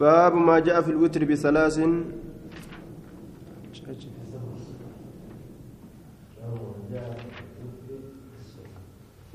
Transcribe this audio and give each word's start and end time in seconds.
باب 0.00 0.34
ما 0.34 0.58
جاء 0.58 0.80
في 0.80 0.90
الوتر 0.90 1.24
بثلاث. 1.24 1.80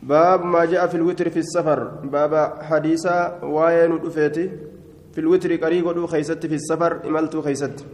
باب 0.04 0.46
ما 0.46 0.66
جاء 0.66 0.88
في 0.88 0.96
الوتر 0.96 1.30
في 1.30 1.39
السفر. 1.39 1.84
باب 2.04 2.34
حديثا 2.62 3.44
وين 3.44 4.00
دفيتي 4.00 4.52
في 5.14 5.20
الوتر 5.21 5.52
ودو 5.86 6.07
خيست 6.07 6.46
في 6.46 6.55
السفر 6.55 7.07
إملت 7.07 7.38
خيست. 7.38 7.86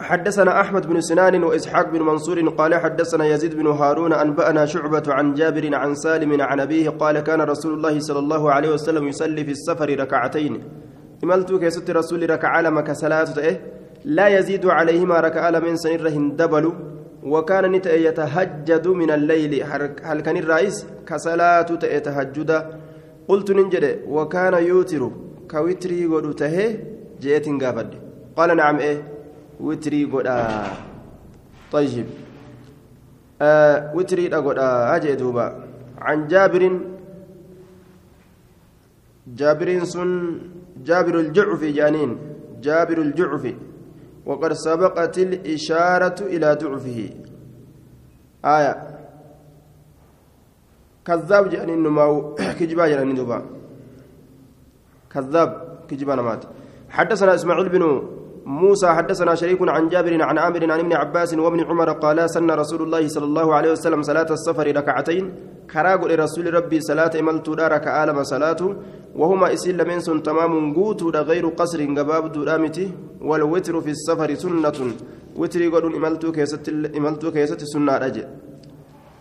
حدثنا 0.00 0.60
أحمد 0.60 0.86
بن 0.86 1.00
سنان 1.00 1.44
وإسحاق 1.44 1.90
بن 1.90 2.02
منصور 2.02 2.48
قال 2.48 2.74
حدثنا 2.74 3.26
يزيد 3.26 3.54
بن 3.54 3.66
هارون 3.66 4.12
أنبأنا 4.12 4.66
شعبة 4.66 5.02
عن 5.08 5.34
جابر 5.34 5.74
عن 5.74 5.94
سالم 5.94 6.42
عن 6.42 6.60
أبيه 6.60 6.90
قال 6.90 7.20
كان 7.20 7.40
رسول 7.40 7.72
الله 7.74 8.00
صلى 8.00 8.18
الله 8.18 8.52
عليه 8.52 8.70
وسلم 8.72 9.08
يصلي 9.08 9.44
في 9.44 9.50
السفر 9.50 9.98
ركعتين. 10.00 10.62
إملت 11.24 11.50
كيست 11.62 11.90
رسول 11.90 12.30
ركع 12.30 12.60
لما 12.60 12.80
كصلاة 12.80 13.38
إيه 13.38 13.56
لا 14.04 14.26
يزيد 14.28 14.66
عليهما 14.66 15.20
ركع 15.20 15.44
من 15.66 15.76
سنرهن 15.76 16.36
دبل 16.36 16.72
وكان 17.22 17.64
نت 17.72 17.86
يتهجد 17.86 18.86
من 18.88 19.10
الليل 19.10 19.52
هل 20.08 20.20
كان 20.20 20.36
الرئيس 20.36 20.86
كصلاة 21.08 21.70
تهجد 22.06 22.50
قلت 23.28 23.50
ننجد 23.50 23.84
وكان 24.08 24.54
يوتر 24.70 25.02
كوتري 25.50 26.06
قد 26.06 26.42
جئت 27.22 27.46
قافد 27.62 27.90
قال 28.36 28.56
نعم 28.56 28.76
إيه 28.78 28.98
witrii 29.62 30.06
godhaa 30.06 30.66
طيب 31.72 32.06
آه 33.42 33.96
وتري 33.96 34.34
أقول 34.34 34.58
أجي 34.58 35.14
دوبا 35.14 35.46
عن 35.98 36.28
جابر 36.28 36.80
جابر 39.26 39.84
سن 39.84 40.10
جابر 40.84 41.14
الجعفي 41.20 41.72
جانين. 41.72 42.18
جابر 42.60 42.98
الجعفي 42.98 43.54
وقد 44.26 44.52
سبقت 44.52 45.18
الإشارة 45.18 46.18
إلى 46.22 46.48
ضعفه. 46.54 47.10
آية. 48.44 48.74
كذاب 51.06 51.48
جانين 51.48 51.82
نماو. 51.82 52.34
كجبا 52.58 52.86
جانين 52.86 53.26
كذاب. 55.12 55.52
كجبا 55.88 56.14
نمات 56.14 56.44
حدثنا 56.90 57.34
إسماعيل 57.34 57.68
بن 57.68 57.82
موسى 58.46 58.86
حدثنا 58.86 59.34
شريك 59.34 59.58
عن 59.62 59.88
جابر 59.88 60.22
عن 60.22 60.38
عامر 60.38 60.70
عن 60.72 60.80
ابن 60.80 60.92
عباس 60.92 61.34
وابن 61.34 61.60
عمر 61.60 61.92
قال 61.92 62.30
سن 62.30 62.50
رسول 62.50 62.82
الله 62.82 63.08
صلى 63.08 63.24
الله 63.24 63.54
عليه 63.54 63.70
وسلم 63.72 64.02
صلاة 64.02 64.26
السفر 64.30 64.76
ركعتين. 64.76 65.24
كراغ 65.72 66.00
لرسول 66.08 66.54
ربي 66.54 66.80
صلاة 66.80 67.14
ملت 67.20 67.50
دارك 67.50 67.86
آلم 67.88 68.22
صلاة 68.22 68.76
وهما 69.14 69.52
إسل 69.52 69.88
من 69.88 70.00
سن 70.00 70.22
تمام 70.22 70.74
قوت 70.74 71.02
غير 71.16 71.46
قصر 71.48 71.80
قباب 71.98 72.32
دورامتي 72.32 72.86
والوتر 73.20 73.80
في 73.80 73.90
السفر 73.90 74.34
سنة. 74.34 74.78
وتري 75.36 75.66
قد 75.68 75.84
إملت 75.84 76.26
كيست 76.26 76.68
إملت 76.98 77.26
كيست 77.26 77.60
سنة 77.64 77.96
رجع. 77.96 78.26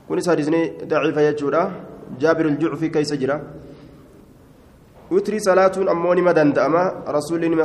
كوني 0.08 0.22
سادسني 0.22 0.62
ضعيف 0.90 1.18
يجورا 1.18 1.72
جابر 2.20 2.46
الجعفي 2.46 2.90
كيس 2.90 3.14
وتري 5.12 5.40
صلاة 5.40 5.76
أموني 5.92 6.22
دأما. 6.34 6.84
رسول 7.08 7.56
ما 7.56 7.64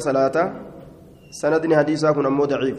سندني 1.40 1.76
حديثا 1.76 2.10
كن 2.10 2.26
أمو 2.26 2.44
ضعيف. 2.44 2.78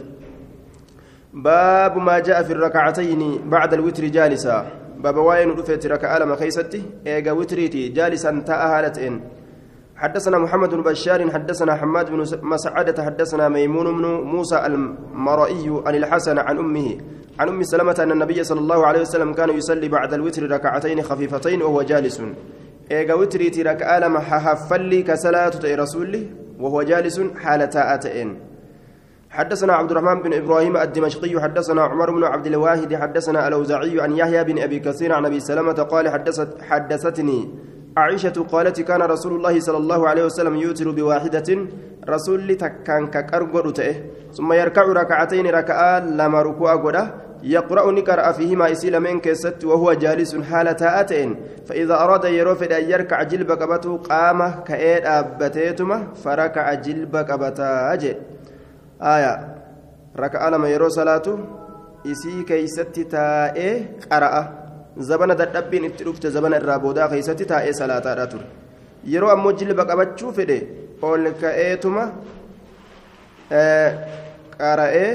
باب 1.34 1.98
ما 1.98 2.20
جاء 2.20 2.44
في 2.44 2.54
الركعتين 2.54 3.22
بعد 3.50 3.74
الوتر 3.74 4.06
جالسا. 4.06 4.66
باب 4.98 5.18
واين 5.18 5.50
رفيت 5.50 5.86
ركعة 5.86 6.20
لما 6.20 6.36
خيستي؟ 6.36 6.82
إيجا 7.08 7.32
وتريتي 7.32 7.90
جالسا 7.90 8.44
تاء 8.48 8.68
هالتين 8.68 9.22
حدثنا 9.96 10.38
محمد 10.38 10.70
بن 10.70 10.82
بشار 10.82 11.32
حدثنا 11.32 11.76
حماد 11.76 12.10
بن 12.12 12.24
مسعدة 12.42 13.04
حدثنا 13.04 13.50
ميمون 13.50 13.98
بن 13.98 14.06
موسى 14.06 14.66
المرئي 14.66 15.82
عن 15.86 15.96
الحسن 15.96 16.38
عن 16.38 16.58
أمه. 16.58 16.98
عن 17.40 17.48
أم 17.50 17.64
سلمة 17.64 17.96
أن 18.00 18.12
النبي 18.12 18.44
صلى 18.44 18.60
الله 18.60 18.86
عليه 18.88 19.02
وسلم 19.02 19.34
كان 19.34 19.50
يصلي 19.50 19.88
بعد 19.88 20.14
الوتر 20.14 20.52
ركعتين 20.52 21.02
خفيفتين 21.02 21.62
وهو 21.62 21.82
جالس. 21.82 22.22
إيجا 22.92 23.14
وتريتي 23.14 23.62
ركعة 23.62 24.00
لما 24.00 24.20
حفلي 24.20 25.02
كصلاة 25.04 25.60
رسوله 25.64 26.26
وهو 26.60 26.82
جالس 26.82 27.22
حال 27.36 27.70
تاءتين 27.70 28.47
حدثنا 29.30 29.73
عبد 29.73 29.92
الرحمن 29.92 30.21
بن 30.21 30.33
إبراهيم 30.33 30.77
الدمشقي 30.77 31.42
حدثنا 31.42 31.82
عمر 31.82 32.11
بن 32.11 32.23
عبد 32.23 32.48
الواحد 32.48 32.95
حدثنا 32.95 33.48
الأوزاعي 33.48 34.02
عن 34.02 34.11
يحيى 34.11 34.43
بن 34.43 34.60
أبي 34.60 34.80
كثير 34.80 35.14
عن 35.14 35.26
أبي 35.26 35.39
سلمة 35.39 35.73
قال 35.73 36.10
حدثت 36.10 36.61
حدثتني 36.61 37.49
عائشة 37.98 38.45
قالت 38.52 38.82
كان 38.82 39.02
رسول 39.02 39.33
الله 39.36 39.60
صلى 39.60 39.77
الله 39.77 40.10
عليه 40.10 40.26
وسلم 40.26 40.55
يوتر 40.55 40.92
بواحدة 40.92 41.67
رسول 42.10 42.55
تكان 42.55 43.08
كقرغو 43.08 43.73
ثم 44.33 44.54
يركع 44.54 44.82
ركعتين 44.82 45.48
ركعة 45.48 45.99
لما 45.99 46.42
ركوع 46.42 46.73
غدا 46.76 47.14
يقرأ 47.43 47.92
نقرأ 47.92 48.32
فيهما 48.32 48.71
إسيل 48.71 48.99
من 48.99 49.20
كست 49.20 49.66
وهو 49.66 49.93
جالس 49.93 50.36
حالة 50.36 50.99
أتين 50.99 51.36
فإذا 51.67 51.93
أراد 51.93 52.26
يروفد 52.26 52.71
أن 52.71 52.89
يركع 52.89 53.23
جلب 53.23 53.52
قبته 53.52 53.98
قام 53.98 54.64
كأيد 54.67 55.05
أبتيتما 55.05 56.08
فركع 56.23 56.73
جلب 56.73 57.16
قبته 57.16 57.93
أجي 57.93 58.16
آية 59.03 59.35
ركع 60.17 60.48
لما 60.48 60.69
يرو 60.69 60.89
صلاته 60.89 61.39
إسي 62.07 62.42
كيست 62.42 63.01
تائه 63.01 63.73
قرأ 64.11 64.33
زبنا 64.97 65.35
dadhabbiin 65.35 65.85
itti 65.89 66.05
dhufte 66.05 66.29
zabana 66.30 66.57
irraa 66.61 66.79
boodaa 66.79 67.08
keessatti 67.08 67.45
taa'ee 67.53 67.73
salaataadha 67.80 68.27
ture 68.33 68.47
yeroo 69.13 69.30
ammoo 69.35 69.53
jilba 69.61 69.85
qabachuu 69.91 70.33
fedhe 70.39 70.58
ol 71.11 71.25
ka'eetuma 71.42 72.05
qara'ee 74.61 75.13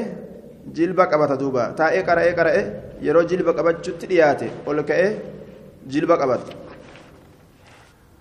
jilba 0.78 1.04
qabata 1.12 1.36
duuba 1.42 1.64
taa'ee 1.80 2.02
qara'ee 2.10 2.34
qara'ee 2.40 2.64
yeroo 3.08 3.26
jilba 3.32 3.52
qabachuutti 3.60 4.10
dhiyaate 4.12 4.48
ol 4.70 4.82
ka'ee 4.90 5.12
jilba 5.94 6.18
qabata 6.24 6.68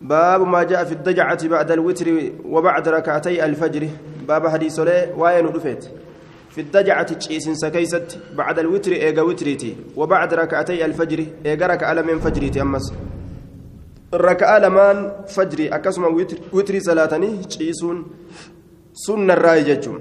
باب 0.00 0.40
ما 0.46 0.62
جاء 0.62 0.84
في 0.84 0.92
الضجعة 0.92 1.48
بعد 1.48 1.70
الوتر 1.70 2.06
وبعد 2.44 2.88
ركعتي 2.88 3.44
الفجر 3.44 3.88
باب 4.27 4.47
حديث 4.47 4.79
له 4.79 5.13
وين 5.17 5.45
رفيت 5.45 5.83
في 6.49 6.61
الضجعة 6.61 7.13
تشيسن 7.13 7.55
سكيست 7.55 8.19
بعد 8.37 8.59
الوتر 8.59 8.91
إيجا 8.91 9.21
وتريتي 9.21 9.75
وبعد 9.95 10.33
ركعتي 10.33 10.85
الفجر 10.85 11.25
إيجا 11.45 11.67
ركعة 11.67 11.93
من 12.01 12.19
فجريتي 12.19 12.61
أمس 12.61 12.93
الركعة 14.13 14.59
لمان 14.59 15.11
فجري 15.27 15.67
أكسم 15.67 16.03
وتر 16.03 16.37
وتري 16.53 16.79
صلاتني 16.79 17.37
تشيسون 17.37 18.05
سنة 18.93 19.33
الرايجة 19.33 19.91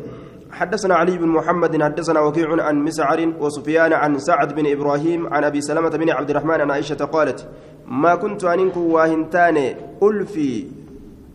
حدثنا 0.51 0.95
علي 0.95 1.19
بن 1.19 1.29
محمد 1.29 1.83
حدثنا 1.83 2.21
وكيع 2.21 2.63
عن 2.63 2.77
مسعر 2.85 3.33
وسفيان 3.41 3.93
عن 3.93 4.19
سعد 4.19 4.55
بن 4.55 4.67
إبراهيم 4.67 5.35
عن 5.35 5.45
ابي 5.45 5.61
سلمه 5.61 5.89
بن 5.89 6.11
عبد 6.11 6.31
الرحمن 6.31 6.61
عن 6.61 6.71
عائشه 6.71 7.05
قالت 7.05 7.49
ما 7.87 8.15
كنت 8.15 8.45
انك 8.45 8.77
واهنتان 8.77 9.77
الفي 10.03 10.67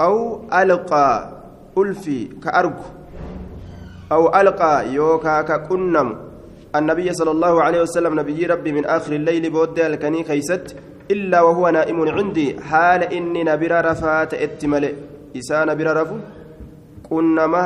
أو 0.02 0.44
القى 0.54 1.32
الفي 1.78 2.20
كارج 2.44 2.74
أو 4.12 4.24
القى 4.42 4.94
يوكا 4.94 5.42
ككنم 5.42 6.16
النبي 6.76 7.14
صلى 7.14 7.32
الله 7.32 7.64
عليه 7.64 7.82
وسلم 7.82 8.20
نبي 8.20 8.46
ربي 8.46 8.72
من 8.72 8.86
اخر 8.86 9.12
الليل 9.14 9.50
بود 9.50 9.80
الكني 9.80 10.24
خيست 10.24 10.76
الا 11.12 11.42
وهو 11.42 11.70
نائم 11.70 12.00
عندي 12.18 12.48
حال 12.70 13.02
اني 13.04 13.44
نبر 13.44 13.72
رفات 13.86 14.34
اتمل 14.34 14.86
اسان 15.38 15.68
نبر 15.68 15.88
رفو 16.02 16.18
كنما 17.10 17.64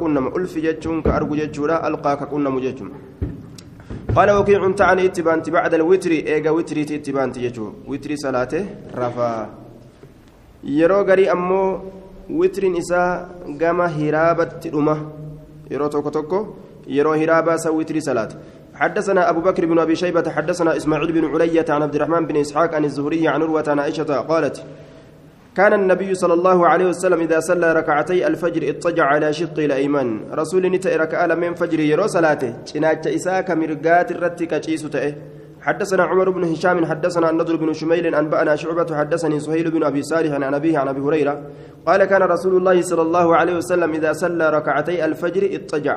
qunnama 0.00 0.32
ulfi 0.36 0.62
jechuun 0.66 1.02
ka 1.04 1.10
argu 1.16 1.36
jechuudha 1.36 1.76
alqaa 1.88 2.16
ka 2.16 2.26
qunnamu 2.26 2.60
jechuun. 2.60 2.92
قال 4.16 4.30
وكيع 4.30 4.70
تعني 4.70 5.04
اتبانتي 5.06 5.50
بعد 5.50 5.74
الوتر 5.74 6.10
ايغا 6.10 6.50
وتري 6.50 6.82
اتبانتي 6.82 7.44
يجو 7.44 7.72
وتري 7.88 8.16
صلاته 8.16 8.66
رفا 8.94 9.48
يرو 10.64 11.00
غري 11.08 11.32
امو 11.32 11.80
وترين 12.38 12.76
اسا 12.76 13.02
غما 13.60 13.86
هرابت 13.86 14.66
دمه 14.74 14.98
يرو 15.70 15.86
توكو 15.86 16.10
توكو 16.16 16.40
يرو 16.96 17.12
هرابا 17.12 17.56
سا 17.56 17.70
وتري 17.70 18.00
صلاه 18.00 18.28
حدثنا 18.74 19.30
أبو 19.30 19.40
بكر 19.40 19.66
بن 19.66 19.78
أبي 19.78 19.94
شيبة 19.96 20.30
حدثنا 20.30 20.76
إسماعيل 20.76 21.12
بن 21.12 21.24
علية 21.24 21.64
عن 21.68 21.82
عبد 21.82 21.94
الرحمن 21.94 22.26
بن 22.26 22.36
إسحاق 22.36 22.74
عن 22.74 22.84
الزهري 22.84 23.28
عن 23.28 23.42
عروة 23.42 23.64
عن 23.68 23.78
عائشة 23.78 24.20
قالت 24.30 24.64
كان 25.56 25.72
النبي 25.72 26.14
صلى 26.14 26.34
الله 26.34 26.68
عليه 26.68 26.86
وسلم 26.86 27.20
إذا 27.20 27.40
صلى 27.40 27.72
ركعتي 27.72 28.26
الفجر 28.26 28.68
اضطجع 28.68 29.04
على 29.04 29.32
شق 29.32 29.58
الأيمن. 29.58 30.32
رسول 30.32 30.66
نتا 30.72 30.96
ركعة 30.96 31.34
من 31.34 31.54
فجر 31.54 31.80
يرو 31.80 32.06
صلاته. 32.06 32.54
جناج 32.74 33.08
إساك 33.08 33.50
مرقات 33.50 34.12
الرتك 34.12 34.50
تشيس 34.50 34.86
حدثنا 35.62 36.02
عمر 36.02 36.30
بن 36.30 36.44
هشام 36.44 36.86
حدثنا 36.86 37.30
النضر 37.30 37.56
بن 37.56 37.72
شميل 37.72 38.14
أنبأنا 38.14 38.56
شعبة 38.56 38.96
حدثني 38.96 39.40
سهيل 39.40 39.70
بن 39.70 39.84
أبي 39.84 40.02
صالح 40.02 40.32
عن 40.34 40.54
أبيه 40.54 40.78
عن 40.78 40.88
أبي 40.88 41.00
هريرة 41.00 41.42
قال 41.86 42.04
كان 42.04 42.22
رسول 42.22 42.56
الله 42.56 42.82
صلى 42.82 43.02
الله 43.02 43.36
عليه 43.36 43.56
وسلم 43.56 43.90
إذا 43.92 44.12
صلى 44.12 44.50
ركعتي 44.50 45.04
الفجر 45.04 45.42
اضطجع. 45.54 45.96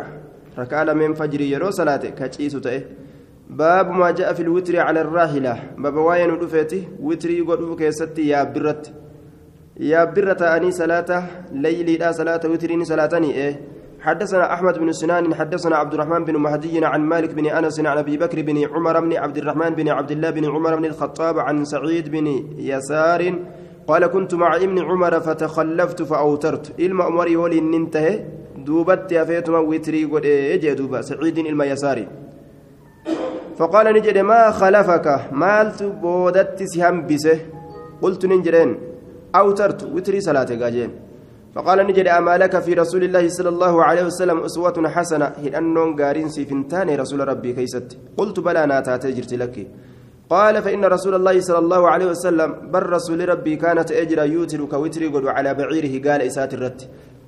ركعة 0.59 0.93
من 0.93 1.13
فجر 1.13 1.41
يرو 1.41 1.69
صلاته 1.71 2.09
كتشيس 2.09 2.55
باب 3.49 3.89
ما 3.89 4.11
جاء 4.11 4.33
في 4.33 4.41
الوتر 4.41 4.79
على 4.79 5.01
الراحلة 5.01 5.53
باب 5.77 5.95
واين 5.95 6.29
رفيته 6.29 6.87
وتري 6.99 7.41
قد 7.41 7.75
كيستي 7.75 8.27
يا 8.27 8.43
برت. 8.43 8.93
يا 9.79 10.03
برة 10.05 10.41
أني 10.55 10.71
صلاة 10.71 11.09
ليلي 11.51 11.97
لا 11.97 12.11
صلاة 12.11 12.41
وترين 12.45 12.83
صلاتني. 12.83 13.33
إيه. 13.33 13.74
حدثنا 14.05 14.53
أحمد 14.53 14.79
بن 14.79 14.91
سنان 14.91 15.35
حدثنا 15.35 15.75
عبد 15.77 15.93
الرحمن 15.93 16.23
بن 16.25 16.35
مهدي 16.37 16.85
عن 16.85 17.01
مالك 17.01 17.33
بن 17.33 17.45
أنس 17.45 17.79
عن 17.79 17.97
أبي 17.97 18.17
بكر 18.17 18.41
بن 18.41 18.57
عمر 18.73 18.99
بن 18.99 19.13
عبد 19.17 19.37
الرحمن 19.37 19.69
بن 19.69 19.89
عبد 19.89 20.11
الله 20.11 20.29
بن 20.29 20.45
عمر 20.45 20.75
بن 20.75 20.85
الخطاب 20.85 21.39
عن 21.39 21.65
سعيد 21.65 22.09
بن 22.11 22.27
يسار 22.57 23.21
قال 23.87 24.07
كنت 24.07 24.33
مع 24.33 24.55
ابن 24.55 24.79
عمر 24.79 25.19
فتخلفت 25.19 26.03
فأوترت. 26.03 26.79
إلما 26.79 27.07
أمري 27.07 27.35
ولي 27.35 27.59
ننتهي 27.61 28.25
دوبت 28.65 29.11
يافيتما 29.11 29.59
وتري 29.59 30.05
قد 30.05 30.25
إيه 30.25 30.73
دوبا 30.73 31.01
سعيد 31.01 31.37
إلما 31.37 31.65
يساري 31.65 32.07
فقال 33.57 33.85
نجد 33.93 34.17
ما 34.17 34.51
خلفك؟ 34.51 35.07
مالت 35.31 35.83
بودت 35.83 36.63
سهم 36.63 37.07
بسه؟ 37.07 37.39
قلت 38.01 38.25
ننجرين 38.25 38.77
أوترت 39.35 39.83
وتري 39.83 40.21
صلاة 40.21 40.49
قاجين. 40.61 41.04
فقال 41.55 41.79
نجد 41.87 42.07
أما 42.07 42.37
لك 42.37 42.59
في 42.65 42.73
رسول 42.73 43.03
الله 43.07 43.25
صلى 43.37 43.49
الله 43.49 43.83
عليه 43.83 44.03
وسلم 44.09 44.37
أسوة 44.47 44.77
حسنة. 44.95 45.25
هل 45.43 45.55
أنهم 45.55 45.89
قارين 45.99 46.29
سيفنتان 46.35 46.89
رسول 47.01 47.27
ربي 47.27 47.53
كيست 47.57 47.97
قلت 48.17 48.37
بلى 48.39 48.65
ناتا 48.65 48.97
تجرت 48.97 49.33
لك. 49.33 49.55
قال 50.29 50.55
فإن 50.65 50.83
رسول 50.95 51.13
الله 51.15 51.35
صلى 51.47 51.59
الله 51.63 51.81
عليه 51.93 52.07
وسلم 52.13 52.49
بر 52.73 52.85
رسول 52.97 53.29
ربي 53.29 53.55
كانت 53.55 53.91
أجرى 53.91 54.23
يوتر 54.33 54.61
كوتري 54.65 55.07
قد 55.13 55.25
على 55.35 55.53
بعيره 55.59 55.93
قال 56.05 56.21
إسات 56.29 56.53
الرت. 56.53 56.79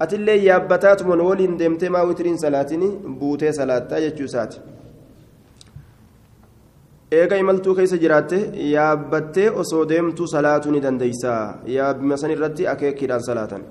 أتلي 0.02 0.46
يابتات 0.46 1.00
من 1.10 1.20
ولين 1.20 1.58
دمت 1.58 1.84
ما 1.94 2.02
وترين 2.02 2.38
صلاتني 2.44 2.90
بوتي 3.20 3.52
صلاة 3.52 3.90
يجو 4.06 4.28
سات. 4.28 4.54
eega 7.12 7.38
imaltuu 7.38 7.74
keessa 7.76 7.98
jiraatte 8.04 8.38
yaabbattee 8.76 9.50
osoo 9.62 9.84
deemtu 9.92 10.26
salaatuu 10.28 10.72
ni 10.72 10.80
dandeeysa 10.86 11.34
yaabbima 11.76 12.18
san 12.22 12.32
irratti 12.36 12.68
akeekiidhaan 12.74 13.24
salaatan 13.28 13.62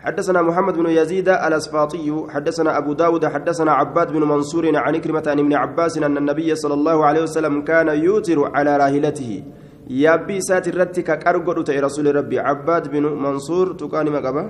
حدثنا 0.00 0.42
محمد 0.42 0.74
بن 0.74 0.86
يزيد 0.86 1.28
الأسفاطي 1.28 2.24
حدثنا 2.28 2.78
أبو 2.78 2.92
داود 2.92 3.26
حدثنا 3.26 3.72
عباد 3.72 4.12
بن 4.12 4.22
منصور 4.24 4.76
عن 4.76 4.96
كلمة 4.96 5.22
عن 5.26 5.38
ابن 5.38 5.52
عباس 5.54 5.98
أن 5.98 6.16
النبي 6.16 6.54
صلى 6.54 6.74
الله 6.74 7.04
عليه 7.04 7.22
وسلم 7.22 7.62
كان 7.62 7.88
يوتر 7.88 8.56
على 8.56 8.76
راهلته. 8.76 9.42
يابي 9.90 10.40
ساتر 10.40 10.74
رتك 10.80 11.18
كأرقر 11.18 11.56
رسول 11.84 12.16
ربي. 12.16 12.38
عباد 12.38 12.90
بن 12.90 13.02
منصور 13.02 13.72
تكان 13.72 14.12
مقبة 14.12 14.44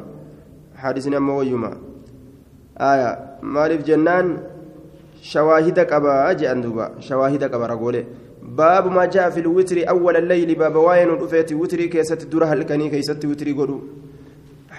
حادثنا 0.76 1.19
مويما 1.19 1.73
آية. 2.81 3.11
مالف 3.43 3.85
جنان 3.85 4.26
شواهدك 5.23 5.93
أبا 5.93 6.31
أجي 6.31 6.52
أندوبا. 6.52 6.87
شواهدك 6.99 7.55
أبا 7.55 7.67
رقولي 7.67 8.05
باب 8.43 8.87
ما 8.87 9.05
جاء 9.05 9.31
في 9.31 9.41
الوتر 9.41 9.88
أول 9.88 10.17
الليل 10.17 10.55
باب 10.55 10.76
واين 10.76 11.08
رفيت 11.08 11.52
وتري 11.52 11.88
كيست 11.88 12.26
درها 12.26 12.52
الكني 12.52 12.88
كيست 12.91 13.25
وتري 13.25 13.52
قدو. 13.52 13.81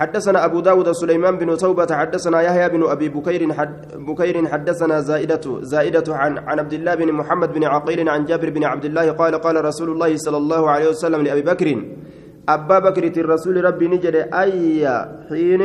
حدثنا 0.01 0.45
أبو 0.45 0.59
داود 0.59 0.92
سليمان 0.92 1.38
بن 1.38 1.57
توبة 1.57 1.88
حدثنا 1.95 2.42
يحيى 2.42 2.69
بن 2.69 2.83
أبي 2.83 3.09
بكير 3.09 3.53
حد 3.53 3.74
بكير 4.07 4.48
حدثنا 4.48 5.00
زائدة 5.01 5.45
زائدة 5.62 6.15
عن 6.15 6.38
عن 6.38 6.59
عبد 6.59 6.74
الله 6.74 6.95
بن 6.95 7.12
محمد 7.12 7.53
بن 7.53 7.63
عقيل 7.63 8.09
عن 8.09 8.25
جابر 8.25 8.50
بن 8.50 8.63
عبد 8.63 8.86
الله 8.86 9.12
قال 9.12 9.36
قال 9.36 9.65
رسول 9.65 9.89
الله 9.89 10.18
صلى 10.18 10.38
الله 10.38 10.69
عليه 10.69 10.89
وسلم 10.89 11.21
لأبي 11.21 11.42
بكر 11.42 11.68
أبا 12.50 12.80
بكر 12.80 13.03
الرسول 13.24 13.63
ربي 13.65 13.88
نجد 13.88 14.15
أي 14.33 14.86
حين 15.30 15.62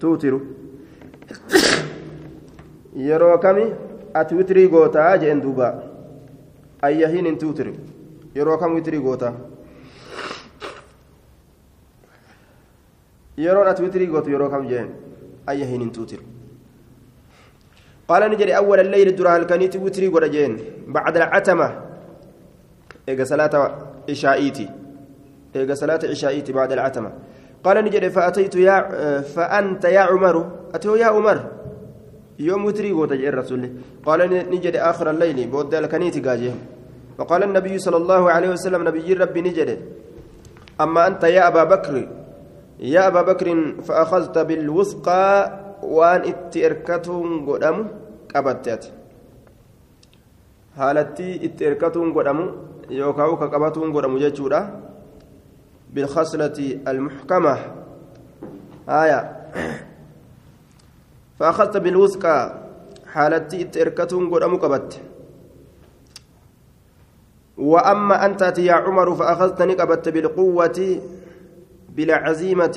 توتر. 0.00 0.34
يرو 3.08 3.38
كمي 3.44 3.66
أتوتري 4.16 4.66
قوتا 4.72 5.16
جئن 5.16 5.40
دوبا. 5.40 5.68
أي 6.84 7.08
حين 7.08 7.38
توتر. 7.38 7.66
يرو 8.36 8.56
كم 8.56 8.70
وتري 8.76 8.98
قوتا 8.98 9.30
يرون 13.38 13.66
أتوتري 13.68 14.06
قوت 14.06 14.28
يرو 14.28 14.48
كم 14.50 14.66
جين 14.68 14.88
أي 15.48 15.66
حين 15.66 15.92
توتر 15.92 16.20
قال 18.08 18.30
نجري 18.30 18.56
أول 18.56 18.80
الليل 18.80 19.16
درها 19.16 19.36
الكنيت 19.36 19.76
وتري 19.76 20.06
قد 20.06 20.24
جين 20.30 20.52
بعد 20.86 21.16
العتمة 21.16 21.68
إيجا 23.08 23.24
صلاة 23.24 23.54
إشائيتي 24.10 24.68
إيجا 25.56 25.74
صلاة 25.74 26.02
إشائيتي 26.04 26.52
بعد 26.52 26.72
العتمة 26.72 27.12
قال 27.64 27.84
نجري 27.84 28.10
فأتيت 28.10 28.54
يا 28.54 28.76
فأنت 29.20 29.84
يا 29.84 30.00
عمر 30.00 30.36
أتيو 30.74 30.94
يا 30.94 31.06
عمر 31.06 31.38
يوم 32.38 32.64
وتري 32.64 32.90
قوت 32.92 33.12
الرسول 33.12 33.62
قال 34.06 34.20
نجري 34.50 34.78
آخر 34.78 35.10
الليل 35.10 35.50
بود 35.50 35.74
الكنيت 35.74 36.26
قاجين 36.26 36.56
وقال 37.18 37.42
النبي 37.42 37.78
صلى 37.78 37.96
الله 37.96 38.30
عليه 38.30 38.50
وسلم 38.50 38.88
نبي 38.88 39.12
ربي 39.12 39.40
نجري 39.40 39.76
أما 40.80 41.06
أنت 41.06 41.24
يا 41.24 41.48
أبا 41.48 41.64
بكر 41.64 42.08
يا 42.80 43.06
أبا 43.08 43.22
بكر 43.22 43.46
فأخذت 43.82 44.38
بالوثقى 44.38 45.24
وأن 45.82 46.20
اتئركتهم 46.20 47.50
قدام 47.50 47.76
قبتت 48.34 48.92
erkatuun 50.76 52.12
godhamu 52.12 52.52
yookaan 52.92 53.32
ka 53.40 53.48
qabatuun 53.48 53.96
godhamu 53.96 54.20
jechuudha 54.20 54.76
bilkhaslati 55.88 56.84
almuxkama 56.84 57.56
haya 58.86 59.20
فأخذت 61.36 61.76
بالوثقى 61.76 62.36
حالتي 63.12 63.72
erkatuun 63.72 64.28
godhamu 64.28 64.60
qabatte 64.60 65.00
وأما 67.56 68.26
أنت 68.26 68.58
يا 68.58 68.84
عمر 68.84 69.14
فأخذتني 69.14 69.74
قبت 69.74 70.08
بالقوة 70.08 70.78
بلا 71.96 72.16
عزيمة 72.26 72.76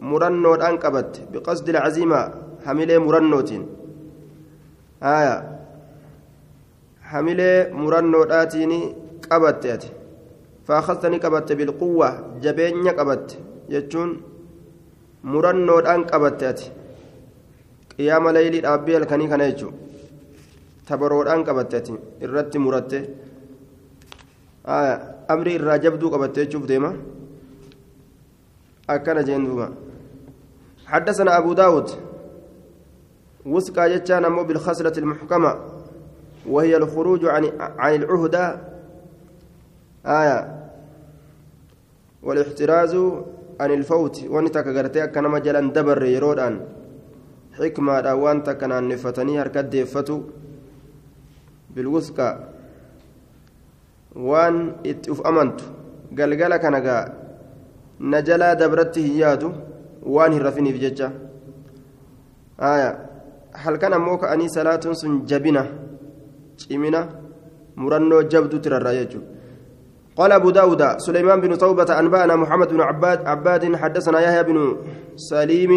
مرنو 0.00 0.54
أنقبت 0.54 1.12
بقصد 1.32 1.68
العزيمة 1.68 2.20
حملة 2.64 2.98
مرنوت 2.98 3.50
آية. 5.02 5.36
حملة 7.10 7.50
مرنو 7.72 8.22
آتيني 8.22 8.80
قبت 9.30 9.64
فأخذتني 10.66 11.16
قبت 11.24 11.48
بالقوة 11.58 12.08
جبين 12.44 12.88
قبت 12.88 13.28
يجون 13.68 14.10
مرنو 15.24 15.78
أنقبت 15.78 16.42
قيام 17.98 18.24
ليلي 18.28 18.60
أبي 18.74 18.96
الكني 18.96 19.26
كان 19.30 19.40
يجو. 19.40 19.70
تبرود 20.86 21.28
أنقبت 21.28 21.72
الرت 22.22 22.56
مرت 22.56 22.92
آية. 24.66 24.94
أمري 25.30 25.56
الراجبدو 25.56 26.06
قبت 26.14 26.38
يجوف 26.38 26.64
ديما. 26.66 26.92
أكن 28.94 29.24
جندوما 29.24 29.74
حدثنا 30.86 31.38
أبو 31.38 31.52
داود 31.52 31.90
وسكا 33.46 33.88
جتان 33.88 34.32
مو 34.32 34.44
بالخصلة 34.44 34.92
المحكمة 34.98 35.58
وهي 36.46 36.76
الخروج 36.76 37.24
عن 37.24 37.52
عن 37.60 37.94
العهدة 37.94 38.60
آية. 40.06 40.56
والإحتراز 42.22 42.94
عن 43.60 43.70
الفوت 43.70 44.24
وانتك 44.28 44.66
غرتي 44.66 45.06
كان 45.06 45.24
مجالا 45.24 45.60
دبر 45.72 46.04
يرودان. 46.04 46.60
حكمة 47.52 48.14
وانت 48.14 48.50
كان 48.50 48.88
نفتني 48.88 49.40
هركت 49.40 49.58
ديفتو. 49.58 50.22
بالوسكا 51.70 52.48
وان 54.16 54.72
اتف 54.86 55.20
أمنت 55.20 55.60
قلقل 56.18 56.56
كان 56.56 56.76
na 58.00 58.22
jalaa 58.22 58.54
dabratti 58.54 59.02
hin 59.02 59.16
yaadu 59.22 59.52
waan 60.02 60.32
hin 60.32 60.42
rafiniif 60.42 60.78
jecha 60.80 61.10
halkan 63.64 63.92
ammoo 63.92 64.16
ka'anii 64.22 64.48
salaatuun 64.56 64.96
sun 65.02 65.20
jabina 65.26 65.66
cimina 66.56 67.06
murannoo 67.76 68.22
jabduutti 68.22 68.72
rarraa 68.76 68.96
jechuudha 69.02 69.38
قال 70.20 70.32
أبو 70.32 70.50
داود 70.50 70.82
سليمان 70.98 71.40
بن 71.40 71.58
توبة 71.58 71.98
أنبأنا 71.98 72.36
محمد 72.36 72.68
بن 72.68 72.80
عباد 72.80 73.26
عباد 73.26 73.76
حدثنا 73.76 74.20
يحيى 74.20 74.42
بن 74.42 74.76
سليم 75.16 75.72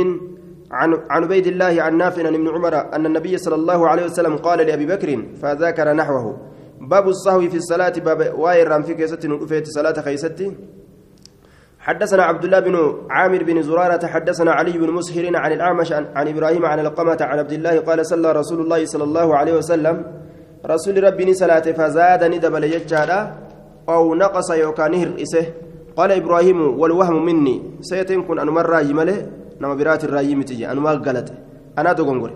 عن 0.72 0.94
عن 1.10 1.24
عبيد 1.24 1.48
الله 1.48 1.82
عن 1.82 1.98
نافع 1.98 2.27
عن 2.27 2.36
ابن 2.36 2.48
عمر 2.50 2.96
أن 2.96 3.06
النبي 3.06 3.38
صلى 3.38 3.56
الله 3.56 3.88
عليه 3.88 4.06
وسلم 4.06 4.36
قال 4.38 4.60
لأبي 4.68 4.86
بكر 4.86 5.10
فذكر 5.42 5.94
نحوه. 5.94 6.38
باب 6.82 7.08
الصهو 7.08 7.39
في 7.50 7.58
الصلاة 7.58 7.94
باب 8.08 8.34
واير 8.39 8.82
في 8.82 8.94
كيستي 8.94 9.63
صلاة 9.63 10.01
خيستي. 10.01 10.51
حدثنا 11.84 12.24
عبد 12.24 12.44
الله 12.44 12.60
بن 12.60 12.75
عامر 13.10 13.44
بن 13.44 13.62
زرارة 13.62 14.08
حدثنا 14.08 14.52
علي 14.52 14.72
بن 14.72 14.90
مسهر 14.92 15.36
عن 15.36 15.52
الأعمش 15.52 15.92
عن, 15.92 16.28
إبراهيم 16.28 16.66
عن 16.66 16.80
القمة 16.80 17.18
عن 17.22 17.40
عبد 17.40 17.52
الله 17.52 17.80
قال 17.80 18.06
صلى 18.06 18.32
رسول 18.32 18.60
الله 18.62 18.86
صلى 18.86 19.04
الله 19.04 19.36
عليه 19.38 19.54
وسلم 19.54 20.06
رسول 20.66 21.04
ربي 21.04 21.34
صلاة 21.34 21.60
فزاد 21.60 22.24
ندبل 22.24 22.63
يجارا 22.63 23.20
أو 23.90 24.16
نقص 24.16 24.50
يوكانه 24.52 25.22
إسه. 25.22 25.46
قال 25.98 26.12
إبراهيم 26.12 26.80
والوهم 26.80 27.25
مني 27.25 27.62
سيتنكن 27.82 28.40
أن 28.40 28.50
مرة 28.50 28.80
يمله 28.80 29.28
نما 29.62 29.74
برات 29.74 30.04
الراي 30.04 30.36
متجي 30.36 30.72
أن 30.72 30.78
ما 30.80 30.92
قالت 31.06 31.34
أنا 31.78 31.94
تقنقر 31.94 32.32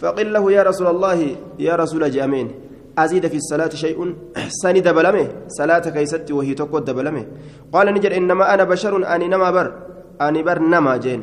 فقل 0.00 0.32
له 0.32 0.52
يا 0.52 0.62
رسول 0.62 0.86
الله 0.86 1.36
يا 1.58 1.74
رسول 1.76 2.10
جامين 2.10 2.50
أزيد 2.98 3.26
في 3.26 3.36
الصلاة 3.36 3.68
شيء؟ 3.68 4.14
سني 4.48 4.80
دبلمه؟ 4.80 5.28
صلاة 5.48 5.78
كيست 5.78 6.30
وهي 6.30 6.54
تقود 6.54 6.84
دبلمه. 6.84 7.26
قال 7.72 7.94
نجر 7.94 8.16
إنما 8.16 8.54
أنا 8.54 8.64
بشر 8.64 9.14
أني 9.14 9.28
نما 9.28 9.50
بر. 9.50 9.72
أني 10.20 10.42
بر 10.42 10.58
نما 10.58 10.96
جين. 10.96 11.22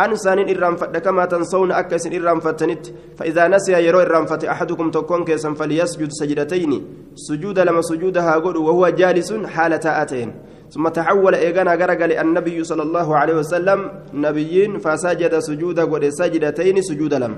أنسان 0.00 0.38
إرام 0.38 0.74
كما 0.76 1.24
تنسون 1.24 1.72
أكس 1.72 2.06
إرام 2.06 2.40
فتنت. 2.40 2.86
فإذا 3.16 3.48
نسي 3.48 3.72
يرو 3.72 4.00
إرام 4.00 4.26
فت 4.26 4.44
أحدكم 4.44 4.90
تكون 4.90 5.24
كيسا 5.24 5.54
فليسجد 5.54 6.08
سجدتين. 6.10 6.72
سجود 7.14 7.58
لما 7.58 7.82
سجودها 7.82 8.34
قل 8.34 8.56
وهو 8.56 8.88
جالس 8.88 9.32
حالة 9.32 10.02
آتين 10.02 10.34
ثم 10.70 10.88
تحول 10.88 11.34
إيغانا 11.34 11.74
غرق 11.74 12.20
النبي 12.20 12.64
صلى 12.64 12.82
الله 12.82 13.16
عليه 13.16 13.34
وسلم 13.34 13.90
نبيين 14.14 14.78
فسجد 14.78 15.38
سجود 15.38 15.80
قل 15.80 16.12
سجدتين 16.12 16.82
سجود 16.82 17.14
لم. 17.14 17.34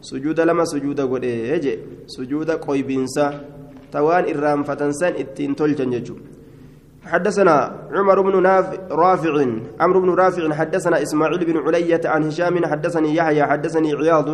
سجود 0.00 0.40
لما 0.40 0.64
سجود 0.64 1.00
قل 1.00 1.24
يجي 1.24 1.78
سجود 2.06 2.50
قيبينسا 2.50 3.26
توان 3.92 4.24
إرام 4.36 4.62
فتنسان 4.64 5.12
إتين 5.12 5.56
تلجن 5.56 5.92
حدثنا 7.04 7.56
عمر 7.92 8.20
بن 8.20 8.46
رافع 8.90 9.34
عمرو 9.80 10.00
بن 10.00 10.10
رافع 10.10 10.54
حدثنا 10.54 11.02
إسماعيل 11.02 11.44
بن 11.44 11.56
علية 11.56 12.00
عن 12.04 12.24
هشام 12.24 12.66
حدثني 12.66 13.14
يحيى 13.14 13.44
حدثني 13.44 13.94
عياض 13.94 14.28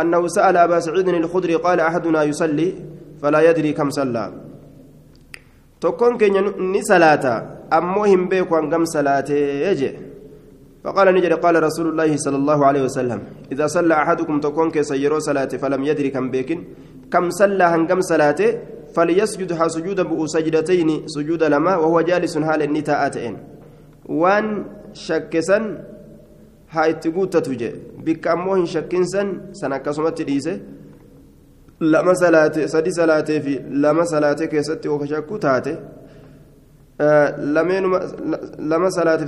أنه 0.00 0.26
سأل 0.28 0.56
أبا 0.56 0.80
سعيد 0.80 1.08
الخدري 1.08 1.54
قال 1.54 1.80
أحدنا 1.80 2.22
يصلي 2.22 2.74
فلا 3.22 3.40
يدري 3.50 3.72
كم 3.72 3.90
صلى. 3.90 4.32
تكون 5.80 6.18
كن 6.18 6.34
ني 6.72 6.82
صلاة 6.82 7.24
امو 7.72 8.04
هم 8.04 8.28
بيكو 8.28 8.58
ان 8.58 8.70
كم 8.70 8.84
صلاة 8.84 9.30
يجي 9.66 10.09
فقال 10.84 11.06
نجري 11.14 11.34
قال 11.44 11.62
رسول 11.62 11.86
الله 11.92 12.10
صلى 12.16 12.36
الله 12.36 12.58
عليه 12.68 12.82
وسلم 12.88 13.20
إذا 13.52 13.66
صلى 13.66 13.94
أحدكم 13.94 14.40
تكون 14.40 14.70
كسيرو 14.70 15.18
صلاة 15.18 15.52
فلم 15.62 15.80
يدري 15.84 16.10
كم 16.10 16.30
بيكن 16.30 16.58
كم 17.12 17.30
صلى 17.30 17.64
هنكم 17.72 18.00
صلاته 18.00 18.50
فليسجد 18.94 19.52
ها 19.52 19.68
سجودا 19.68 20.02
بؤ 20.10 20.26
سجدتين 20.26 20.90
سجود 21.14 21.42
لما 21.54 21.76
وهو 21.76 22.00
جالس 22.00 22.34
حال 22.38 22.62
النتاءتين 22.62 23.34
وان 24.20 24.46
شكسا 25.06 25.58
ها 26.74 26.82
اتقوت 26.90 27.36
تجي 27.36 27.70
بك 28.04 28.24
أموهن 28.34 28.66
شكنسا 28.74 29.22
سنكسمت 29.60 30.22
ديسه 30.22 30.54
لما 31.80 32.14
صلاة 32.14 32.56
سدي 32.74 32.90
صلاة 32.90 33.28
في 33.44 33.54
لما 33.84 34.04
صلاة 34.04 34.40
كيست 34.52 34.86
وكشكو 34.86 35.36
تاتي 35.36 35.74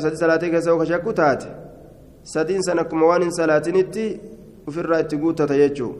sadi 0.02 0.16
salaatee 0.16 0.50
keessa 0.50 0.74
oka 0.74 0.86
shakku 0.86 1.12
taate 1.12 1.46
sadiin 2.34 2.62
san 2.62 2.78
akkuma 2.78 3.06
waan 3.06 3.22
hin 3.22 3.32
salaatinitti 3.32 4.04
ofirraa 4.68 5.00
itti 5.04 5.16
guuttata 5.22 5.54
jechuu 5.62 5.92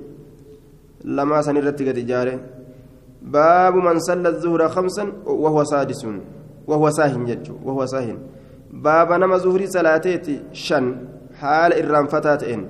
lamaa 1.05 1.43
san 1.43 1.57
irratti 1.57 1.85
gad 1.85 1.99
ijaare 1.99 2.35
باب 3.23 3.75
من 3.75 3.99
صلى 3.99 4.29
الظهر 4.29 4.69
خمسا 4.69 5.13
وهو 5.27 5.65
سادس 5.65 6.07
وهو 6.67 6.91
ساهن 6.91 7.25
جج 7.25 7.51
وهو 7.65 7.87
ساهن 7.87 8.19
باب 8.73 9.13
نما 9.13 9.37
ظهري 9.37 9.67
صلاتيتي 9.67 10.41
شن 10.53 10.97
حال 11.41 11.73
إرام 11.73 12.07
فتاتين 12.07 12.69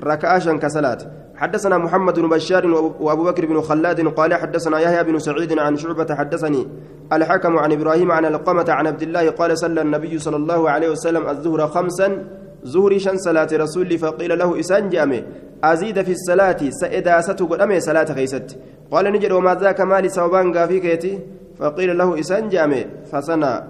ركعة 0.00 0.38
شن 0.38 0.58
كصلاة 0.58 0.98
حدثنا 1.36 1.78
محمد 1.78 2.20
بن 2.20 2.28
بشار 2.28 2.66
وابو 3.00 3.24
بكر 3.24 3.46
بن 3.46 3.60
خلاد 3.60 4.08
قال 4.08 4.34
حدثنا 4.34 4.78
يحيى 4.80 5.02
بن 5.04 5.18
سعيد 5.18 5.58
عن 5.58 5.76
شعبة 5.76 6.14
حدثني 6.14 6.66
الحكم 7.12 7.58
عن 7.58 7.72
إبراهيم 7.72 8.12
عن 8.12 8.24
القمة 8.24 8.64
عن 8.68 8.86
عبد 8.86 9.02
الله 9.02 9.30
قال 9.30 9.58
صلى 9.58 9.80
النبي 9.80 10.18
صلى 10.18 10.36
الله 10.36 10.70
عليه 10.70 10.88
وسلم 10.90 11.28
الظهر 11.28 11.66
خمسا 11.68 12.24
ظهري 12.66 12.98
شن 12.98 13.16
صلاة 13.16 13.48
رسول 13.52 13.98
فقيل 13.98 14.38
له 14.38 14.60
إسان 14.60 14.88
جامي 14.88 15.24
أزيد 15.64 16.02
في 16.02 16.12
الصلاة 16.12 16.56
سإداسة 16.70 17.46
قدامي 17.46 17.80
صلاة 17.80 18.04
خيست. 18.04 18.58
قال 18.90 19.12
نجد 19.12 19.32
وما 19.32 19.54
ذاك 19.54 19.80
مالي 19.80 20.08
سوبان 20.08 20.58
قافي 20.58 20.80
كيتي؟ 20.80 21.18
فقيل 21.58 21.98
له 21.98 22.20
إسان 22.20 22.48
جامع. 22.48 22.84
فسنا 23.12 23.68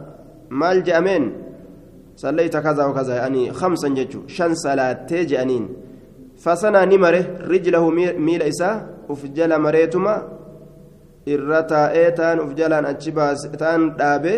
مال 0.51 0.85
جامين 0.85 1.33
صليت 2.17 2.57
كذا 2.57 2.85
وكذا 2.85 3.15
يعني 3.17 3.53
خمسا 3.53 3.89
ججو. 3.89 4.21
شن 4.27 4.55
صلاة 4.55 5.07
فسنا 6.47 6.85
نمره 6.85 7.25
رجله 7.53 7.85
ميل 8.27 8.43
إسا 8.43 8.71
وفجل 9.11 9.51
مريتما 9.59 10.15
إرتا 11.29 11.83
إيتان 11.91 12.37
وفجلان 12.41 12.85
أتشباس 12.87 13.41
تان 13.59 13.97
دابه 13.99 14.37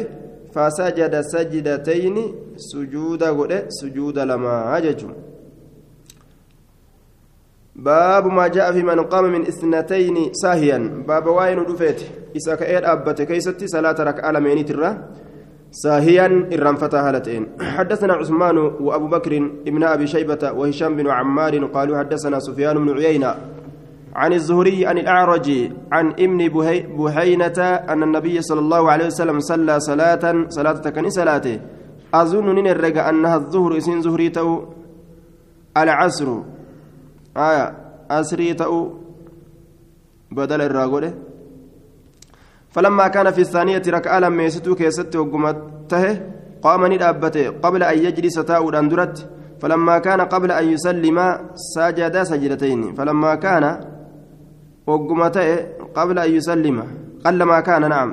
فسجد 0.55 1.15
سجدتين 1.21 2.17
سجود 2.57 3.23
قد 3.23 3.53
سجود 3.69 4.19
لما 4.19 4.55
هججو 4.73 5.11
باب 7.77 8.27
ما 8.27 8.49
جاء 8.49 8.73
في 8.73 8.83
من 8.83 9.01
قام 9.01 9.25
من 9.25 9.43
إثنتين 9.47 10.33
ساهيا. 10.33 10.79
باب 11.09 11.27
واين 11.27 11.65
دفيت. 11.65 12.01
إسا 12.37 12.55
كأيد 12.55 12.85
أبت 12.85 13.23
كيستي 13.23 13.67
صلاة 13.67 13.99
ركعة 14.01 14.31
لميني 14.31 14.63
ترى 14.63 14.91
ساهيا 15.71 16.49
فتى 16.77 16.97
هالتين. 16.97 17.47
حدثنا 17.77 18.13
عثمان 18.13 18.59
وأبو 18.59 19.07
بكر 19.07 19.37
ابن 19.67 19.85
أبي 19.85 20.07
شيبة 20.07 20.53
وهشام 20.53 20.97
بن 20.97 21.11
عمار 21.11 21.65
قالوا 21.65 21.99
حدثنا 21.99 22.39
سفيان 22.39 22.77
بن 22.85 22.97
عيينة 22.97 23.35
عن 24.15 24.33
الزهري 24.33 24.87
عن 24.87 24.99
الأعرج 24.99 25.71
عن 25.93 26.07
ابن 26.11 26.49
بهينة 26.97 27.59
أن 27.63 28.03
النبي 28.03 28.43
صلى 28.43 28.61
الله 28.61 28.91
عليه 28.91 29.07
وسلم 29.07 29.41
صلى 29.41 29.81
صلاة 29.81 30.47
صلاة 30.49 30.73
تكني 30.73 31.11
صلاته. 31.11 31.61
أظن 32.15 32.55
نين 32.55 32.67
أنها 32.99 33.37
الظهر 33.37 33.77
إسين 33.79 34.03
زهري 34.03 34.29
تو 34.29 34.65
العصر. 35.77 36.29
آية 37.37 37.77
أسري 38.11 38.55
تأو. 38.55 38.93
بدل 40.31 40.61
الراغولة. 40.63 41.15
فلما 42.71 43.09
كان 43.09 43.31
في 43.31 43.41
الثانية 43.41 43.83
ركعة 43.89 44.19
لما 44.21 44.43
يستو 44.43 44.75
كيست 44.75 45.17
وقمته 45.17 46.21
قام 46.63 46.87
ندابته 46.93 47.49
قبل 47.65 47.83
أن 47.83 47.99
يجلس 47.99 48.35
تاء 48.35 48.79
أندرت 48.79 49.17
فلما 49.61 49.99
كان 49.99 50.21
قبل 50.21 50.51
أن 50.53 50.65
يسلم 50.69 51.19
سجد 51.55 52.23
سجدتين. 52.23 52.95
فلما 52.95 53.35
كان 53.35 53.65
وقمته 54.87 55.49
قبل 55.95 56.19
أن 56.19 56.31
يسلم. 56.31 56.77
قل 57.27 57.43
ما 57.43 57.61
كان 57.61 57.89
نعم. 57.89 58.11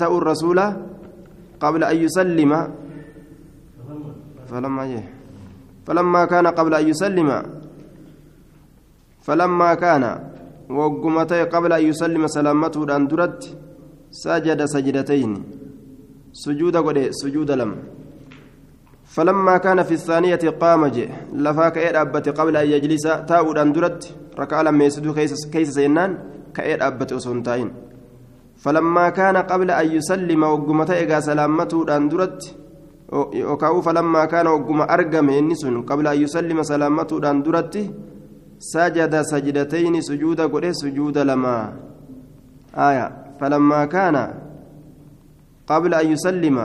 تاء 0.00 0.18
الرسول 0.18 0.58
قبل 1.60 1.84
أن 1.84 1.96
يسلم. 1.96 2.52
فلما 4.50 5.02
فلما 5.86 6.24
كان 6.24 6.46
قبل 6.46 6.74
أن 6.74 6.88
يسلم. 6.88 7.28
فلما 9.22 9.74
كان 9.74 10.04
وقمتي 10.78 11.42
قبل 11.54 11.70
أن 11.72 11.84
يسلم 11.90 12.26
سلامته 12.26 12.80
الأندرت 12.84 13.40
سجد 14.10 14.60
سجدتين. 14.64 15.30
سجود 16.32 16.76
قد 16.76 16.98
سجود 17.10 17.50
لم. 17.50 17.72
فلما 19.04 19.54
كان 19.58 19.82
في 19.82 19.94
الثانية 19.94 20.42
قام 20.60 20.86
جي 20.86 21.08
لفاك 21.34 21.78
إيد 21.78 21.96
أبت 21.96 22.28
قبل 22.38 22.56
أن 22.56 22.66
يجلس؟ 22.74 23.02
تاء 23.02 23.52
الأندرت 23.52 24.14
ركع 24.38 24.60
لما 24.62 24.84
يسدو 24.84 25.14
كيس, 25.14 25.46
كيس 25.52 25.70
سينان. 25.74 26.30
كإيد 26.54 26.82
أبت 26.82 27.12
أسنتين 27.12 27.68
فلما 28.56 29.08
كان 29.08 29.36
قبل 29.36 29.70
أن 29.70 29.86
يسلم 29.96 30.42
وقمتي 30.42 31.20
سلامته 31.20 31.82
الأندرت 31.82 32.40
وكاو 33.50 33.80
فلما 33.80 34.24
كان 34.24 34.46
وقم 34.46 34.80
أرقم 34.80 35.30
إنسون 35.30 35.82
قبل 35.82 36.06
أن 36.06 36.18
يسلم 36.22 36.62
سلامته 36.62 37.18
الأندرت 37.18 37.74
سجد 38.60 39.22
سجدتين 39.22 40.00
سجود 40.00 40.40
قد 40.40 40.70
سجود 40.70 41.18
لما. 41.18 41.72
آية. 42.76 43.06
فلما 43.40 43.84
كان 43.84 44.16
قبل 45.66 45.94
أن 45.94 46.06
يسلم 46.12 46.56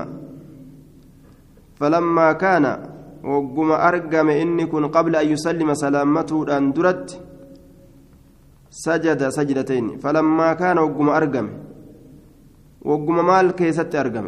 فلما 1.79 2.27
كان 2.33 2.65
وقم 3.23 3.71
أرقم 3.71 4.29
إني 4.29 4.65
كن 4.65 4.87
قبل 4.87 5.15
أن 5.15 5.27
يسلم 5.27 5.73
سلامته 5.73 6.57
أن 6.57 6.73
درت 6.75 7.21
سجد 8.69 9.29
سجدتين. 9.29 9.97
فلما 9.97 10.53
كان 10.53 10.77
وقم 10.77 11.09
أرقم 11.09 11.47
وقم 12.81 13.27
مال 13.27 13.51
كيست 13.51 13.95
أرقم. 13.95 14.27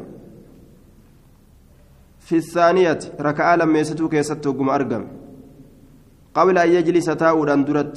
في 2.19 2.35
الثانية 2.37 2.99
ركعة 3.19 3.55
لما 3.55 3.79
يستو 3.79 4.09
كيست 4.09 4.47
وقم 4.47 4.69
أرقم. 4.69 5.26
قبل 6.37 6.55
أن 6.57 6.69
يجلس 6.77 7.05
تاؤدا 7.05 7.55
درت 7.67 7.95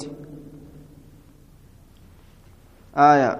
آية. 3.09 3.31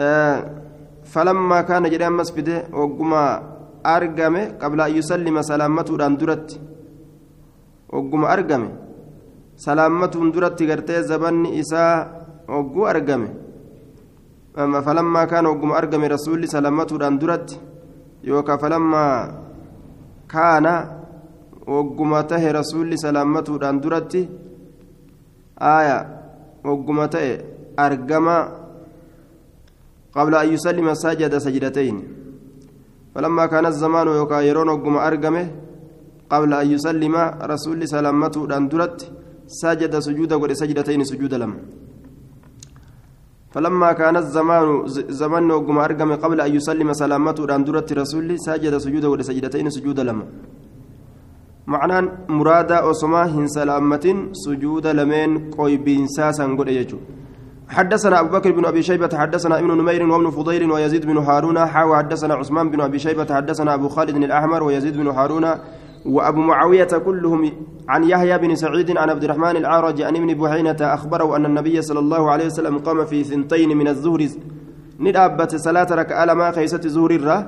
آه 0.00 0.38
فلما 1.12 1.58
كان 1.68 1.84
جري 1.92 2.06
أمس 2.06 2.30
فده 2.36 2.56
وقما 2.72 3.22
أرقمه 3.86 4.44
قبل 4.62 4.78
أن 4.80 4.92
يسلم 4.98 5.36
سلامته 5.42 5.96
درت 5.96 6.48
وقما 7.94 8.26
أرقمه. 8.34 8.70
سلامته 9.56 10.20
درت 10.34 10.58
قرتي 10.70 11.02
زبن 11.10 11.44
إساء 11.60 11.96
وقو 12.48 12.86
أرقمه. 12.92 13.30
أما 14.58 14.80
فلما 14.86 15.22
كان 15.24 15.46
وقما 15.46 15.78
أرقمه 15.78 16.06
رسول 16.06 16.48
سلامته 16.48 16.96
درت 17.22 17.48
يوكا 18.24 18.54
فلما 18.62 19.04
كان 20.28 20.66
wagguma 21.74 22.20
tahe 22.30 22.48
rasuulli 22.58 22.96
salaammatuudhaan 23.04 23.80
duratti 23.84 24.22
aaya 25.72 25.98
wagguma 26.68 27.08
ta'e 27.14 27.32
argama 27.86 28.36
qabla 30.16 30.36
an 30.42 30.48
yusallima 30.54 30.94
sajada 31.04 31.40
sajdatayn 31.46 31.98
فلما 33.14 33.44
كان 33.52 33.66
الزمان 33.66 34.06
يوكا 34.20 34.38
يرون 34.48 34.68
وقم 34.68 34.96
أرقمه 35.08 35.46
قبل 36.32 36.50
أن 36.62 36.66
يسلم 36.74 37.14
رسول 37.52 37.80
سلامته 37.94 38.42
دندرت 38.52 38.98
سجد 39.62 39.94
سجود 40.06 40.32
قد 40.42 40.52
سجدتين 40.60 41.02
سجود 41.10 41.34
لم 41.42 41.52
فلما 43.54 43.90
كان 44.00 44.16
الزمان 44.24 44.66
زمن 45.20 45.50
وقم 45.56 45.76
أرقمه 45.86 46.14
قبل 46.24 46.38
أن 46.46 46.50
يسلم 46.56 46.88
سلامته 47.02 47.42
دندرت 47.50 47.88
رسول 48.00 48.28
سجد 48.46 48.74
سجود 48.84 49.04
قد 49.12 49.20
سجدتين 49.28 49.66
سجود 49.76 49.98
لم 50.08 50.18
معنى 51.68 52.08
مرادا 52.28 52.90
أسما 52.90 53.22
هن 53.34 53.46
سلامة 53.46 54.06
سجود 54.32 54.86
لمن 54.86 55.50
قويبين 55.50 56.06
ساسا 56.06 56.44
قد 56.58 56.68
يجو 56.68 56.98
حدثنا 57.68 58.20
أبو 58.20 58.28
بكر 58.36 58.52
بن 58.52 58.64
أبي 58.64 58.82
شيبة 58.82 59.12
حدثنا 59.18 59.58
ابن 59.58 59.70
نمير 59.78 60.10
وابن 60.10 60.30
فضيل 60.30 60.70
ويزيد 60.70 61.06
بن 61.06 61.18
هارون 61.18 61.66
حاوى 61.66 61.96
حدثنا 61.96 62.34
عثمان 62.34 62.70
بن 62.70 62.80
أبي 62.80 62.98
شيبة 62.98 63.34
حدثنا 63.34 63.74
أبو 63.74 63.88
خالد 63.88 64.16
الأحمر 64.16 64.62
ويزيد 64.62 64.96
بن 64.96 65.06
هارون 65.06 65.46
وأبو 66.06 66.40
معاوية 66.40 66.92
كلهم 67.06 67.52
عن 67.88 68.04
يحيى 68.04 68.38
بن 68.38 68.54
سعيد 68.54 68.96
عن 68.96 69.10
عبد 69.10 69.24
الرحمن 69.24 69.56
العارج 69.56 70.02
عن 70.02 70.16
ابن 70.16 70.34
بحينة 70.34 70.76
أخبره 70.80 71.36
أن 71.36 71.44
النبي 71.46 71.82
صلى 71.82 71.98
الله 71.98 72.30
عليه 72.30 72.46
وسلم 72.46 72.78
قام 72.78 73.04
في 73.04 73.24
ثنتين 73.24 73.76
من 73.76 73.88
الظهر 73.88 74.28
ندابت 75.00 75.56
صلاة 75.56 75.86
ركعة 75.90 76.24
لما 76.24 76.50
خيست 76.50 76.86
زهر 76.86 77.10
الره 77.10 77.38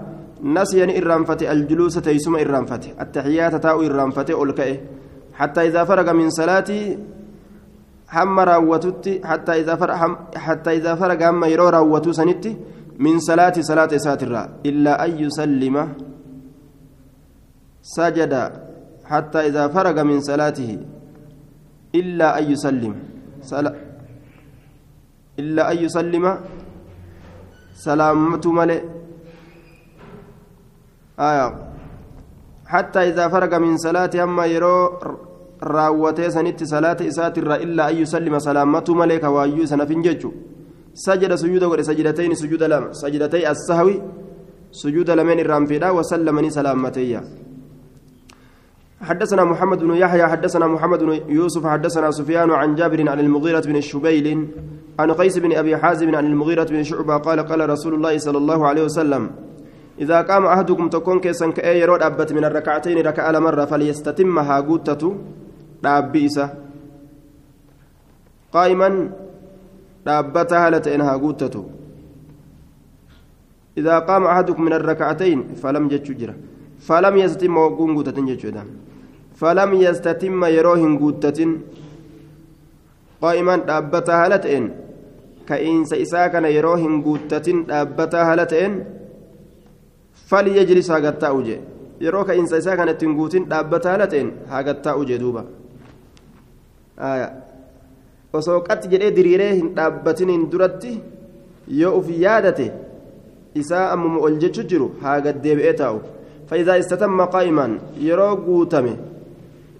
نسيا 0.42 0.98
إرانفة 0.98 1.52
الجلوس 1.52 1.94
تيسم 1.94 2.36
إرانفة 2.36 2.80
التحيات 3.00 3.54
تاو 3.54 3.82
إرانفة 3.82 4.26
أولكئه 4.32 4.76
حتى 5.34 5.60
إذا 5.66 5.84
فرغ 5.84 6.12
من 6.12 6.30
صلاتي 6.30 6.98
هم 8.12 8.40
راوتت 8.40 9.20
حتى 9.24 9.52
إذا 9.60 9.74
فرغ 9.76 10.16
حتى 10.36 10.70
إذا 10.76 10.94
فرغ 10.94 11.20
هم 11.30 11.44
يرو 11.44 12.12
سنتي 12.12 12.56
من 13.00 13.18
صلاة 13.18 13.56
صلاة 13.60 13.92
ساترة 13.96 14.48
إلا 14.66 15.04
أن 15.04 15.10
يسلم 15.24 15.76
سجد. 17.82 18.34
حتى 19.04 19.38
إذا 19.48 19.68
فرغ 19.68 19.96
من 20.02 20.20
صلاته 20.20 20.78
إلا 21.94 22.38
أن 22.38 22.44
يسلم. 22.52 22.94
سلا 23.42 23.74
إلا 25.38 25.72
أن 25.72 25.76
يسلم. 25.84 26.24
سلامة 27.74 28.44
ملئ. 28.44 28.80
آية 31.20 31.48
حتى 32.66 33.00
إذا 33.08 33.28
فرغ 33.28 33.58
من 33.58 33.76
صلاة 33.76 34.10
أما 34.24 34.46
يرو 34.46 34.76
salaata 35.60 37.04
isaatirra 37.04 37.58
illaa 37.60 37.86
an 37.92 37.96
yusallima 37.96 38.40
salaammatu 38.40 38.94
malee 38.94 39.18
kawaayyuu 39.18 39.66
sana 39.66 39.86
finjechu 39.86 40.32
sajada 40.94 41.36
sujuuda 41.36 41.68
godhe 41.68 41.84
sajidatayni 41.84 42.36
sujuuda 42.36 42.68
lama 42.68 42.94
sajidatay 42.94 43.46
assahwi 43.46 44.00
sujuuda 44.70 45.14
lameen 45.16 45.38
irraan 45.38 45.66
fedha 45.66 45.92
wasallamanii 45.92 46.50
salaammateyya 46.50 47.22
حدثنا 49.00 49.44
محمد 49.44 49.78
بن 49.78 49.96
يحيى 49.96 50.26
حدثنا 50.26 50.66
محمد 50.66 51.00
بن 51.02 51.12
يوسف 51.28 51.66
حدثنا 51.66 52.10
سفيان 52.10 52.50
عن 52.50 52.74
جابر 52.74 53.08
عن 53.08 53.20
المغيرة 53.20 53.60
بن 53.60 53.76
الشبيل 53.76 54.48
عن 54.98 55.12
قيس 55.12 55.38
بن 55.38 55.52
أبي 55.56 55.76
حازم 55.76 56.14
عن 56.14 56.26
المغيرة 56.26 56.64
بن 56.64 56.82
شعبة 56.82 57.16
قال 57.16 57.40
قال 57.40 57.70
رسول 57.70 57.94
الله 57.94 58.18
صلى 58.18 58.38
الله 58.38 58.66
عليه 58.68 58.84
وسلم 58.84 59.30
إذا 60.00 60.22
قام 60.22 60.46
أحدكم 60.46 60.88
تكون 60.88 61.20
كيسا 61.20 61.50
كأي 61.50 61.80
يرود 61.80 62.02
أبت 62.02 62.32
من 62.32 62.44
الركعتين 62.44 62.98
ركعة 63.06 63.38
مرة 63.38 63.64
فليستتمها 63.64 64.60
قوتة 64.60 65.02
dhaabbii 65.82 66.24
isa 66.28 66.46
qaa'iman 68.54 68.96
dhaabbata 70.06 70.60
haala 70.62 70.80
ta'een 70.86 71.04
haa 71.08 71.18
guuttatu 71.24 71.62
idaa 73.82 74.00
qaama 74.10 74.30
ahadukum 74.32 74.64
min 74.68 74.76
arrakacatayn 74.78 75.40
falam 75.62 75.88
jechuu 75.92 76.16
jira 76.20 76.34
falam 76.88 77.16
yastatimma 77.22 77.64
wagguun 77.66 77.94
guutatin 77.96 78.28
jechuudha 78.32 78.64
falam 79.42 79.74
yastatimma 79.84 80.52
yeroo 80.56 80.76
hin 80.84 80.98
guuttatin 81.02 81.50
qaa'iman 83.24 83.66
dhaabbata 83.72 84.20
haala 84.20 84.38
ta'een 88.54 88.76
falyajlis 90.30 90.90
haa 90.92 91.00
gattaa'u 91.06 91.42
jee 91.48 91.60
yeroo 92.04 92.24
ka'iinsa 92.28 92.60
isaa 92.62 92.76
kana 92.80 92.94
ittiin 92.96 93.16
guutin 93.18 93.48
dhaabbata 93.50 93.90
haala 93.90 94.06
ta'een 94.12 94.30
haa 94.50 94.62
duuba. 95.22 95.44
Osoo 98.38 98.60
qatti 98.68 98.88
jedhee 98.92 99.10
diriiree 99.16 99.52
hin 99.54 99.74
dhaabbatiniin 99.76 100.48
duratti 100.52 100.92
yoo 101.80 101.92
uf 101.98 102.08
yaadate 102.24 102.72
isaa 103.62 103.86
ammuma 103.92 104.20
ol 104.26 104.38
jechu 104.42 104.62
jiru 104.72 104.90
haa 105.02 105.20
gaddeebi'ee 105.20 105.72
taa'u. 105.82 106.00
Faayidaa 106.48 106.76
istatamma 106.82 107.26
qaa'imaan 107.34 107.80
yeroo 108.08 108.36
guutame 108.46 108.92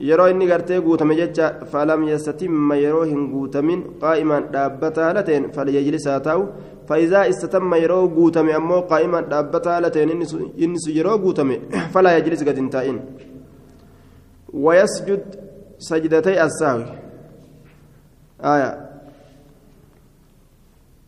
yeroo 0.09 0.29
inni 0.33 0.47
gartee 0.47 0.81
guutame 0.81 1.15
jecha 1.21 1.53
falam 1.73 2.05
yastatimma 2.09 2.77
yeroo 2.83 3.05
hin 3.13 3.25
guutamin 3.33 3.83
qaa'imaan 4.03 4.47
dhaabbata 4.53 5.05
haala 5.07 5.23
ta'een 5.29 5.51
falyajlisaa 5.57 6.21
taa'u 6.27 6.47
guutame 8.19 8.53
ammoo 8.55 8.83
qaa'imaan 8.93 9.31
dhaabbata 9.33 9.71
haala 9.73 9.91
ta'een 9.91 10.11
inni 10.11 10.27
sun 10.85 10.95
yeroo 10.99 11.19
guutame 11.19 11.61
falaa 11.93 12.13
yajlis 12.19 12.45
gad 12.45 12.57
hin 12.57 12.71
taa'in 12.71 12.99
ويسجد 14.53 15.23
سجدتي 15.79 16.45
السهو 16.45 16.85
آية 18.41 18.91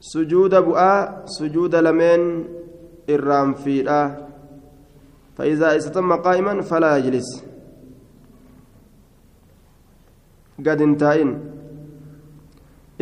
سجود 0.00 0.54
بؤا 0.54 1.26
سجود 1.26 1.74
لمن 1.74 2.44
الرام 3.08 3.54
في 3.54 3.82
فإذا 5.36 5.76
استتم 5.76 6.12
قائما 6.12 6.62
فلا 6.62 6.96
يجلس 6.96 7.44
قد 10.66 10.80
انتهين 10.82 11.30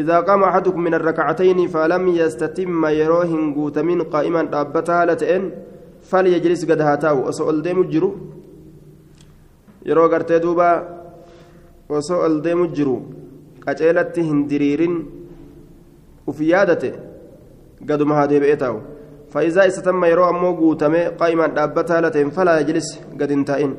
إذا 0.00 0.16
قام 0.28 0.40
أحدكم 0.50 0.80
من 0.80 0.94
الركعتين 0.94 1.58
فلم 1.74 2.04
يستتم 2.20 2.82
يروهن 3.00 3.42
قوت 3.56 3.76
من 3.88 3.98
قائما 4.14 4.42
أبتها 4.60 5.06
لتئن 5.08 5.44
فليجلس 6.10 6.62
قد 6.70 6.80
هاتاو 6.80 7.28
أسأل 7.28 7.62
ديم 7.62 7.78
الجرو. 7.84 8.10
يرو 9.86 10.04
قرتي 10.12 10.38
دوبا. 10.38 10.70
jiru 12.76 12.96
qaceelatti 13.66 14.22
hin 14.22 14.46
diriirin 14.50 14.94
uf 16.30 16.38
yaadate 16.40 16.90
gaduma 17.88 18.14
haa 18.14 18.30
deebi'ee 18.30 18.56
taa'u 18.56 18.80
فإذا 19.30 19.66
استتم 19.66 20.04
يرو 20.04 20.28
أمو 20.28 20.50
قوتمي 20.58 21.02
قائما 21.20 21.46
دابتها 21.46 22.00
لتين 22.00 22.30
فلا 22.30 22.60
يجلس 22.60 22.88
قد 23.20 23.30
انتهين. 23.30 23.72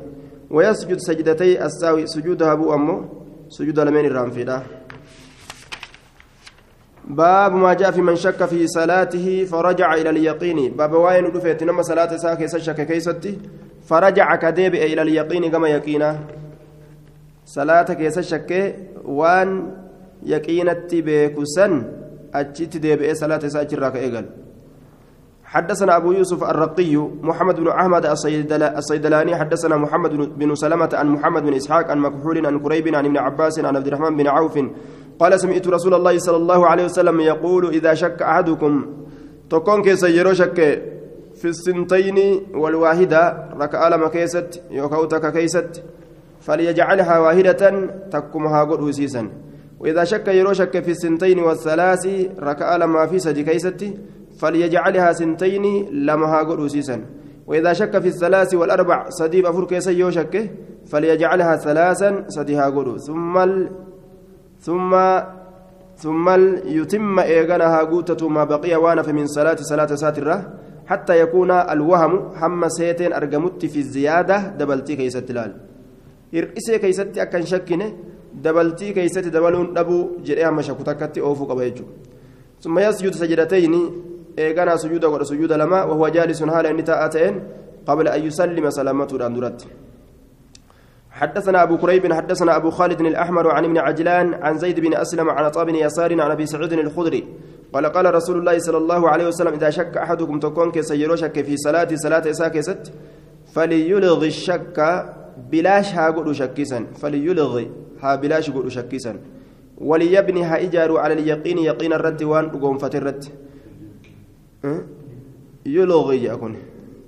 ويسجد 0.50 0.96
سجدتي 0.96 1.64
الساوي. 1.66 2.06
سجودها 2.06 2.52
أبو 2.52 2.74
أمو. 2.74 2.96
سجود 3.52 3.80
لمن 3.80 4.04
الرانفيدا 4.04 4.62
باب 7.08 7.54
ما 7.54 7.74
جاء 7.74 7.90
في 7.90 8.02
من 8.02 8.16
شك 8.16 8.44
في 8.44 8.66
صلاته 8.66 9.44
فرجع 9.44 9.94
إلى 9.94 10.10
اليقين. 10.10 10.76
باب 10.76 10.92
واين 10.92 11.32
دفيت 11.32 11.62
نما 11.62 11.82
صلاة 11.82 12.16
ساكي 12.16 12.48
شك 12.48 12.86
كيستي. 12.86 13.38
فرجع 13.88 14.36
كديب 14.36 14.74
إلى 14.74 15.02
اليقين 15.02 15.50
كما 15.50 15.68
يقينا. 15.68 16.18
waan 19.04 19.74
yaqiinatti 20.22 21.02
beeku 21.02 21.42
san 21.46 21.84
achitti 22.32 22.78
deebi'ee 22.78 23.14
salaata 23.14 23.46
isaa 23.50 23.66
achirraa 23.66 23.90
ka'ee 23.90 24.10
gal 24.10 24.26
حدثنا 25.52 25.96
أبو 25.96 26.12
يوسف 26.12 26.44
الرقي 26.44 26.96
محمد 26.96 27.56
بن 27.60 27.68
أحمد 27.68 28.06
الصيدلاني. 28.06 29.36
حدثنا 29.36 29.76
محمد 29.76 30.10
بن 30.38 30.54
سلمة 30.54 30.88
عن 30.92 31.08
محمد 31.08 31.42
بن 31.42 31.54
إسحاق 31.54 31.90
عن 31.90 31.98
مكحول 31.98 32.46
عن 32.46 32.58
كريب 32.58 32.94
عن 32.94 33.04
ابن 33.04 33.16
عباس 33.16 33.58
عن 33.58 33.76
عبد 33.76 33.86
الرحمن 33.86 34.16
بن 34.16 34.26
عوف 34.26 34.58
قال 35.22 35.40
سمعت 35.40 35.68
رسول 35.68 35.94
الله 35.94 36.18
صلى 36.18 36.36
الله 36.36 36.66
عليه 36.66 36.84
وسلم 36.84 37.20
يقول 37.20 37.68
إذا 37.78 37.94
شك 37.94 38.22
أحدكم 38.22 38.72
tokkoon 39.50 39.82
keessan 39.82 40.02
yeroo 40.02 40.32
shakke 40.32 40.58
في 41.34 41.48
السنتين 41.48 42.18
والواحدة 42.54 43.22
raka'a 43.60 43.88
lama 43.88 44.08
keessatti 44.08 44.62
yookiin 44.70 45.06
tokko 45.06 45.32
keessatti 45.32 45.82
فليجعلها 46.40 47.18
واحدة 47.18 47.62
تكمها 48.10 48.64
قد 48.64 48.80
وسيسا 48.80 49.30
وإذا 49.80 50.04
شك 50.04 50.28
يرو 50.28 50.52
شك 50.52 50.82
في 50.82 50.90
السنتين 50.90 51.38
والثلاث 51.38 52.04
ركع 52.40 52.76
لما 52.76 53.06
في 53.06 53.18
سدي 53.18 53.42
كيستي 53.42 53.98
فليجعلها 54.40 55.12
سنتين 55.12 55.64
لمها 56.06 56.38
قد 56.42 56.58
وسيسا 56.60 57.04
وإذا 57.46 57.72
شك 57.72 57.98
في 57.98 58.08
الثلاث 58.08 58.54
والأربع 58.54 59.06
سديب 59.08 59.46
أفر 59.46 59.64
كيسا 59.64 59.90
يو 59.90 60.10
شك 60.10 60.50
فليجعلها 60.90 61.56
ثلاثا 61.56 62.24
سديها 62.28 62.66
قد 62.66 62.96
ثم. 62.96 63.36
ثم 64.66 64.92
ثم 66.02 66.26
يتم 66.78 67.18
إيغانها 67.18 67.80
قوتة 67.90 68.28
ما 68.28 68.44
بقي 68.44 68.74
وأنا 68.82 69.12
من 69.18 69.26
صلاة 69.26 69.58
صلاة 69.72 69.90
ساترة 70.02 70.36
حتى 70.90 71.14
يكون 71.22 71.50
الوهم 71.50 72.12
هم 72.40 72.62
سيتين 72.68 73.12
أرقمت 73.12 73.62
في 73.72 73.78
الزيادة 73.84 74.36
دبلتي 74.58 74.96
كيست 74.96 75.30
لال 75.36 75.52
dabaluun 79.34 79.74
dhabuu 79.76 80.02
jedhee 80.26 80.46
hamma 80.48 80.62
shakku 80.66 80.84
takkatti 80.88 81.20
oofuu 81.20 81.46
qaba 81.50 81.62
jechuudha 81.68 81.92
summa 82.64 82.80
yasjudu 82.86 83.16
sajidatayni 83.22 83.80
eeganaa 84.44 84.78
sujuuda 84.84 85.06
godha 85.12 85.26
sujuuda 85.30 85.56
lama 85.62 85.78
wahuwa 85.90 86.08
jaalisuun 86.16 86.50
haala 86.54 86.70
inni 86.72 86.84
taa'aa 86.90 87.08
ta'een 87.16 87.36
قبل 87.86 88.08
أن 88.08 88.20
يسلم 88.26 88.70
سلامته 88.70 89.16
الأندرات 89.16 89.62
حدثنا 91.12 91.62
أبو 91.62 91.76
كريب 91.76 92.12
حدثنا 92.12 92.56
أبو 92.56 92.70
خالد 92.70 93.00
الأحمر 93.00 93.50
عن 93.50 93.64
ابن 93.64 93.78
عجلان 93.78 94.34
عن 94.34 94.58
زيد 94.58 94.80
بن 94.80 94.94
أسلم 94.94 95.30
عن 95.30 95.44
عطاء 95.44 95.64
بن 95.64 95.74
يسار 95.74 96.20
عن 96.20 96.30
أبي 96.30 96.46
سعود 96.46 96.72
الخدري. 96.72 97.24
قال 97.72 97.86
قال 97.86 98.14
رسول 98.14 98.38
الله 98.38 98.58
صلى 98.58 98.78
الله 98.78 99.08
عليه 99.08 99.26
وسلم 99.26 99.52
إذا 99.54 99.70
شك 99.70 99.96
أحدكم 99.96 100.38
تكون 100.38 100.70
كسيرو 100.70 101.16
شك 101.16 101.44
في 101.44 101.56
صلاة 101.56 101.88
صلاة 101.94 102.32
ساكست 102.32 102.92
فليلغي 103.54 104.26
الشك 104.26 104.78
بلاش 105.52 105.94
ها 105.94 106.10
قد 106.10 106.32
شكيسا 106.32 106.86
فليلغي 107.00 107.70
ها 108.02 108.16
بلاش 108.16 108.50
قد 108.50 108.68
شكيسا. 108.68 109.16
وليبني 109.78 110.42
ها 110.42 110.56
على 110.98 111.14
اليقين 111.14 111.58
يقين 111.58 111.92
الرد 111.92 112.22
وان 112.22 112.50
قوم 112.50 112.78
فترد 112.78 113.24
يلغي 115.66 116.24
يكون 116.24 116.56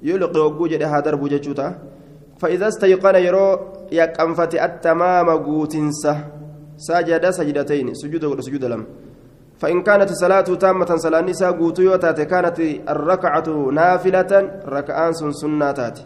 يلغي 0.03 0.40
وجود 0.40 0.83
ها 0.83 1.01
درب 1.01 1.29
جتشوتا 1.29 1.69
فإذا 2.40 2.68
استيقن 2.68 3.14
يرو 3.14 3.59
يقنفت 3.92 4.55
التمام 4.55 5.29
قوتنسا 5.31 6.14
سجد 6.77 7.31
سجدتين 7.31 7.94
سجود 7.94 8.40
سجود 8.40 8.64
لم. 8.64 8.83
فإن 9.59 9.83
كانت 9.83 10.11
صلاة 10.12 10.40
تامة 10.40 10.97
صلاة 10.97 11.20
نساء 11.20 11.53
قوتو 11.53 11.99
كانت 12.33 12.59
الركعة 12.88 13.49
نافلة 13.73 14.33
ركعان 14.66 15.12
سناتات 15.12 15.99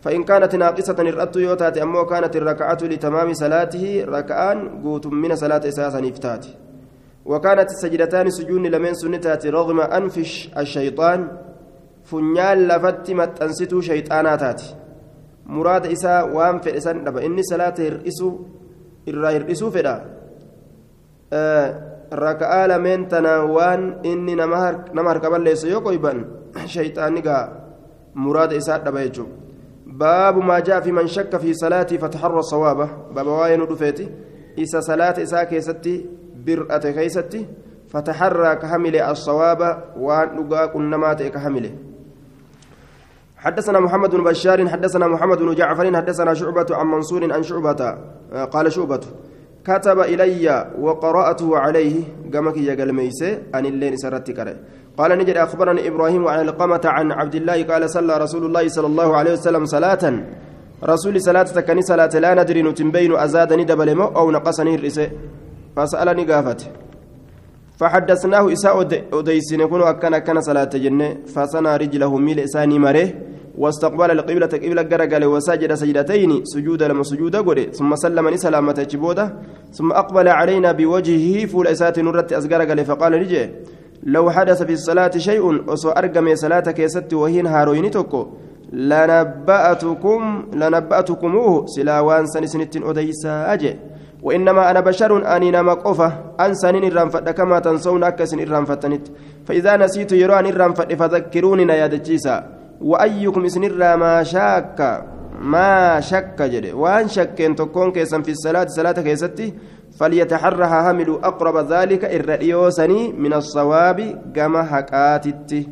فإن 0.00 0.24
كانت 0.24 0.54
ناقصة 0.54 0.98
الرأت 0.98 1.36
يوتات 1.36 1.78
أمو 1.78 2.06
كانت 2.06 2.36
الركعة 2.36 2.78
لتمام 2.82 3.34
صلاته 3.34 4.04
ركعان 4.08 4.82
قوت 4.82 5.06
من 5.06 5.36
صلاة 5.36 5.62
إساسا 5.68 6.00
نفتات 6.00 6.46
وكانت 7.24 7.68
السجدتان 7.70 8.30
سجون 8.30 8.66
لمن 8.66 8.94
سنتات 8.94 9.46
رغم 9.46 9.80
أنفش 9.80 10.50
الشيطان 10.58 11.28
فنيال 12.04 12.68
لفت 12.68 13.10
متأنستو 13.10 13.80
شيطاناتات 13.80 14.62
مراد 15.46 15.86
إساء 15.86 16.34
وام 16.34 16.58
في 16.58 16.76
إسان 16.76 17.08
إني 17.08 17.42
صلاة 17.42 17.74
هرئسو 17.78 18.28
إرى 19.08 19.36
هرئسو 19.36 19.70
فدا 19.70 19.96
آه 21.32 21.96
raka'aa 22.10 22.68
lameen 22.68 23.08
tana 23.08 23.42
waan 23.44 23.98
inni 24.02 24.36
nama 24.36 25.10
harka 25.10 25.30
balleessu 25.30 25.68
yoo 25.68 25.80
qoyban 25.80 26.24
shayxaanni 26.66 27.22
gaa 27.22 27.50
muraada 28.14 28.54
isaa 28.54 28.78
dhaba 28.78 29.02
jechuudha 29.02 29.34
baabu 29.86 30.42
maa 30.42 30.60
jaa 30.60 30.80
fi 30.80 30.92
man 30.92 31.08
shakka 31.08 31.38
fi 31.38 31.54
salaatii 31.54 31.98
fataharra 31.98 32.42
sawaaba 32.42 32.86
baaba 33.14 33.32
waa'ee 33.38 33.56
nu 33.56 33.66
dhufeeti 33.66 34.08
isa 34.56 34.82
salaata 34.82 35.22
isaa 35.22 35.44
keessatti 35.46 35.94
bir'ate 36.46 36.92
keessatti 36.92 37.46
fataharraa 37.92 38.56
ka 38.56 38.66
hamile 38.68 39.02
assawaaba 39.02 39.68
waan 40.06 40.36
dhugaa 40.36 40.68
qunnamaa 40.68 41.14
ta'e 41.14 41.30
ka 41.30 41.40
hamile 41.40 41.72
حدثنا 43.46 43.80
محمد 43.80 44.10
بن 44.10 44.24
بشار 44.24 44.68
حدثنا 44.68 45.06
محمد 45.06 45.38
بن 45.38 45.54
جعفر 45.54 45.96
حدثنا 45.96 46.34
شعبة 46.34 46.66
عن 46.70 46.86
منصور 46.86 47.32
عن 47.32 47.42
شعبة 47.42 47.80
قال 48.54 48.72
شعبة 48.72 49.00
كتب 49.64 49.98
إلي 50.00 50.46
وقرأته 50.80 51.58
عليه 51.58 51.94
قمك 52.34 52.56
يا 52.56 52.74
قلميسي 52.74 53.38
أن 53.54 53.66
اللين 53.66 53.96
سرت 53.96 54.28
قال 54.98 55.18
نجد 55.18 55.36
أخبرني 55.36 55.88
إبراهيم 55.88 56.28
عن 56.28 56.48
القمة 56.48 56.80
عن 56.84 57.12
عبد 57.12 57.34
الله 57.34 57.62
قال 57.70 57.90
صلى 57.90 58.16
رسول 58.18 58.44
الله 58.46 58.68
صلى 58.68 58.86
الله 58.86 59.16
عليه 59.16 59.32
وسلم 59.32 59.64
صلاة. 59.64 60.04
رسول 60.84 61.20
صلاة 61.20 61.42
تكني 61.42 61.82
صلاة 61.82 62.14
لا 62.24 62.34
ندري 62.34 62.62
نتنبين 62.62 63.12
أزادني 63.16 63.64
دبل 63.64 64.00
أو 64.00 64.30
نقصني 64.30 64.74
الرسي. 64.74 65.10
فسألني 65.76 66.24
قافت. 66.32 66.60
فحدثناه 67.78 68.52
إساء 68.52 68.76
أديسين 69.12 69.60
يكون 69.60 69.82
أكن 69.82 70.14
أكن 70.14 70.40
صلاة 70.40 70.72
جنة. 70.74 71.08
فصنع 71.34 71.76
رجله 71.76 72.18
ميل 72.18 72.40
إساني 72.40 72.78
مره. 72.78 73.08
واستقبل 73.58 74.10
القبلة 74.10 74.46
قبلة 74.46 74.82
جرجل 74.82 75.24
وسجد 75.24 75.74
سجدتين 75.74 76.44
سجود 76.44 76.82
لما 76.82 77.02
سجود 77.02 77.36
قولي 77.36 77.64
ثم 77.72 77.96
سلم 77.96 78.36
سلامة 78.36 78.86
جبودة 78.90 79.34
ثم 79.72 79.92
أقبل 79.92 80.28
علينا 80.28 80.72
بوجهه 80.72 81.46
فول 81.46 81.66
إسات 81.66 81.98
نرت 81.98 82.32
أزجرجل 82.32 82.84
فقال 82.84 83.12
نجي 83.12 83.50
لو 84.02 84.30
حدث 84.30 84.62
في 84.62 84.72
الصلاة 84.72 85.10
شيء 85.16 85.72
أسو 85.72 85.90
أرقم 85.90 86.34
صلاتك 86.34 86.78
يا 86.78 86.86
ست 86.86 87.12
وهين 87.14 87.46
هاروين 87.46 87.90
توكو 87.90 88.26
لنبأتكم 88.72 90.20
لنبأتكموه 90.52 91.66
سلاوان 91.66 92.26
سنسنت 92.26 92.76
أديسا 92.76 93.52
أجي 93.52 93.76
وإنما 94.22 94.70
أنا 94.70 94.80
بشر 94.80 95.36
أني 95.36 95.50
نما 95.50 95.74
قفة 95.74 96.12
أنسانين 96.40 96.84
الرنفة 96.84 97.20
كما 97.20 97.58
تنسون 97.58 98.04
أكسن 98.04 98.40
الرنفتنت 98.40 99.04
فإذا 99.46 99.76
نسيت 99.76 100.12
يراني 100.12 100.50
الرنفة 100.50 100.84
فذكروني 100.84 101.64
نيادتشيسا 101.64 102.55
وأيكم 102.80 103.48
سنرى 103.48 103.96
ما 103.96 104.22
شاك 104.22 105.04
ما 105.40 106.00
شك 106.00 106.42
جده. 106.42 106.74
وأن 106.74 107.08
شكين 107.08 107.54
تكون 107.54 107.92
كيسا 107.92 108.20
في 108.22 108.30
الصلاة 108.30 108.66
صلاة 108.68 108.92
كيستي 108.92 109.54
فليتحرها 109.98 110.90
همل 110.90 111.10
أقرب 111.22 111.56
ذلك 111.72 112.04
الرئيوسني 112.04 113.12
من 113.12 113.32
الصواب 113.32 113.98
كما 114.34 114.62
حكاتت 114.62 115.66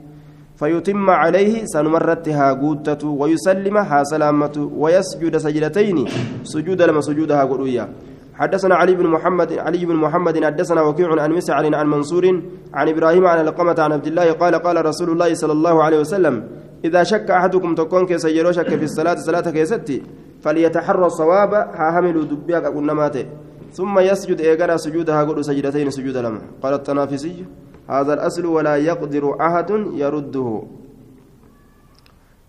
فيتم 0.57 1.11
عليه 1.11 1.65
سنمرتها 1.65 2.53
قوتة 2.53 3.09
ويسلمها 3.09 4.05
سلامة 4.05 4.71
ويسجد 4.77 5.37
سجدتين 5.37 6.05
سجود 6.45 6.83
لما 6.83 7.01
سجودها 7.01 7.45
قلويا 7.45 7.89
حدثنا 8.35 8.75
علي 8.75 8.95
بن 8.95 9.07
محمد 9.07 9.53
علي 9.53 9.87
بن 9.87 9.95
محمد 9.97 10.45
حدثنا 10.45 10.83
وكيع 10.83 11.23
عن 11.23 11.31
مسعر 11.33 11.75
عن 11.75 11.87
منصور 11.87 12.43
عن 12.75 12.89
إبراهيم 12.89 13.27
عن 13.27 13.41
القمة 13.41 13.75
عن 13.79 13.93
عبد 13.93 14.07
الله 14.07 14.33
قال 14.33 14.55
قال 14.55 14.87
رسول 14.87 15.11
الله 15.11 15.35
صلى 15.35 15.53
الله 15.53 15.83
عليه 15.83 15.99
وسلم 16.01 16.45
إذا 16.85 17.03
شك 17.03 17.31
أحدكم 17.31 17.75
تكون 17.75 18.07
كيس 18.07 18.25
يرو 18.25 18.53
شك 18.53 18.69
في 18.69 18.85
الصلاة 18.85 19.15
صلاة 19.15 19.51
كيستي 19.51 20.03
فليتحرى 20.43 21.07
الصواب 21.07 21.53
هاهمل 21.55 22.29
دبيك 22.29 22.65
أقول 22.65 22.85
نماته 22.87 23.27
ثم 23.73 23.99
يسجد 23.99 24.41
إيقنا 24.41 24.77
سجودها 24.77 25.25
قل 25.25 25.45
سجدتين 25.45 25.91
سجود 25.91 26.17
لما 26.17 26.41
قال 26.63 26.75
التنافسي 26.75 27.45
هذا 27.89 28.13
الأصل 28.15 28.45
ولا 28.47 28.77
يقدر 28.77 29.25
أحد 29.47 29.71
يرده. 30.03 30.63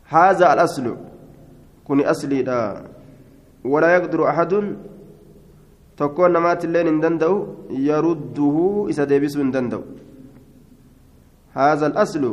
هذا 0.08 0.54
الأصل. 0.54 0.86
كن 1.88 2.00
أصلي 2.00 2.44
لا 2.44 2.62
ولا 3.66 3.90
يقدر 3.96 4.30
أحد 4.30 4.52
تكون 5.98 6.32
نمات 6.34 6.66
اللين 6.66 7.00
دندو 7.04 7.34
يرده 7.70 8.56
إذا 8.90 9.04
ديبسو 9.04 9.42
دندو. 9.56 9.82
هذا 11.54 11.86
الأصل. 11.88 12.24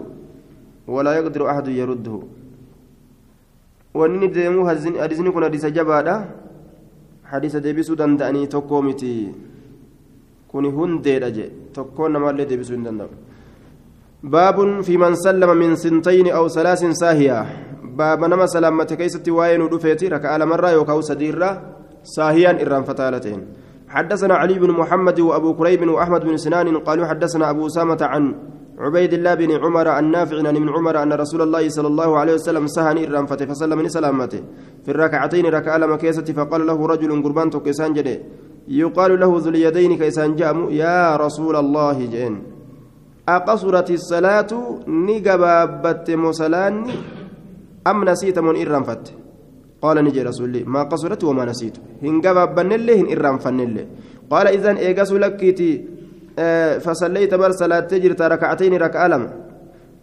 ولا 0.89 1.13
يقدر 1.19 1.43
أحد 1.51 1.69
يرده 1.69 2.21
kun 3.93 5.45
hadiisa 5.45 5.69
jabaadha 5.71 6.15
hadiisa 7.29 7.61
deebisuu 7.61 7.97
danda'anii 7.97 8.49
tokkoo 8.49 8.81
miti 8.83 9.29
kuni 10.49 10.69
hundeedha 10.73 11.29
je 11.31 11.45
tokkoon 11.77 12.13
namaallee 12.17 12.49
deebisuu 12.49 12.77
hin 12.77 12.87
danda'u 12.89 13.13
baabun 14.35 14.81
fi 14.87 14.97
man 14.97 15.17
sallama 15.17 15.55
min 15.55 15.77
sintayni 15.77 16.33
aw 16.33 16.45
salaasin 16.57 16.97
saahiyaa 16.97 17.45
baaba 18.01 18.29
nama 18.33 18.49
salaammate 18.49 18.97
keessatti 18.97 19.37
waa'ee 19.39 19.59
nu 19.61 19.69
dhufeeti 19.73 20.09
raka'a 20.09 20.39
lamarraa 20.41 20.73
yookaan 20.79 21.05
sadiirraa 21.11 21.55
saahiyaan 22.17 22.65
irraan 22.65 22.89
fataala 22.89 23.21
ta'een 23.21 23.45
حدثنا 23.93 24.35
علي 24.35 24.57
بن 24.57 24.71
محمد 24.73 25.21
وابو 25.21 25.55
كريب 25.55 25.85
واحمد 25.89 26.25
بن 26.25 26.37
سنان 26.37 26.77
قالوا 26.77 27.07
حدثنا 27.07 27.45
ابو 27.51 27.67
اسامه 27.67 28.01
عن 28.01 28.25
عبيد 28.79 29.13
الله 29.13 29.35
بن 29.35 29.51
عمر 29.51 29.99
النافع 29.99 30.37
عن 30.39 30.57
ابن 30.57 30.69
عمر 30.69 31.03
أن 31.03 31.13
رسول 31.13 31.43
الله 31.43 31.69
صلى 31.69 31.89
الله 31.89 32.19
عليه 32.19 32.35
وسلم 32.35 32.67
سهني 32.67 33.05
الرنفة 33.05 33.37
فسلم 33.37 33.89
سلامته 33.89 34.41
في 34.85 34.91
الركعتين 34.91 35.47
ركع 35.47 35.77
لما 35.77 35.97
فقال 36.39 36.67
له 36.67 36.87
رجل 36.87 37.23
قربان 37.23 37.51
كيسان 37.51 37.93
جدي 37.93 38.17
يقال 38.69 39.21
له 39.21 39.31
ذو 39.39 39.51
اليدين 39.51 39.93
كيسان 39.99 40.37
جأم. 40.37 40.71
يا 40.71 41.17
رسول 41.17 41.57
الله 41.57 41.99
جين 42.15 42.35
أقصرت 43.29 43.91
الصلاة 43.91 44.53
نقبابت 44.87 46.11
مسلان 46.11 46.75
أم 47.87 47.99
نسيت 48.09 48.39
من 48.39 48.57
إرنفت 48.63 49.05
قال 49.83 49.97
نجي 50.05 50.23
رسول 50.23 50.49
الله 50.49 50.63
ما 50.75 50.83
قصرت 50.83 51.25
وما 51.25 51.45
نسيت. 51.45 51.77
هن 52.03 52.21
قبابن 52.25 52.73
اللي 52.73 52.95
هن 53.01 53.07
إرنفن 53.13 53.61
اللي 53.61 53.85
قال 54.31 54.47
إذن 54.47 54.77
إيقاس 54.77 55.13
لكيتي 55.13 55.71
فصليت 56.85 57.35
بر 57.35 57.51
صلاة 57.51 57.81
تجرت 57.81 58.23
ركعتين 58.23 58.75
ركعة 58.75 59.07
لم. 59.09 59.31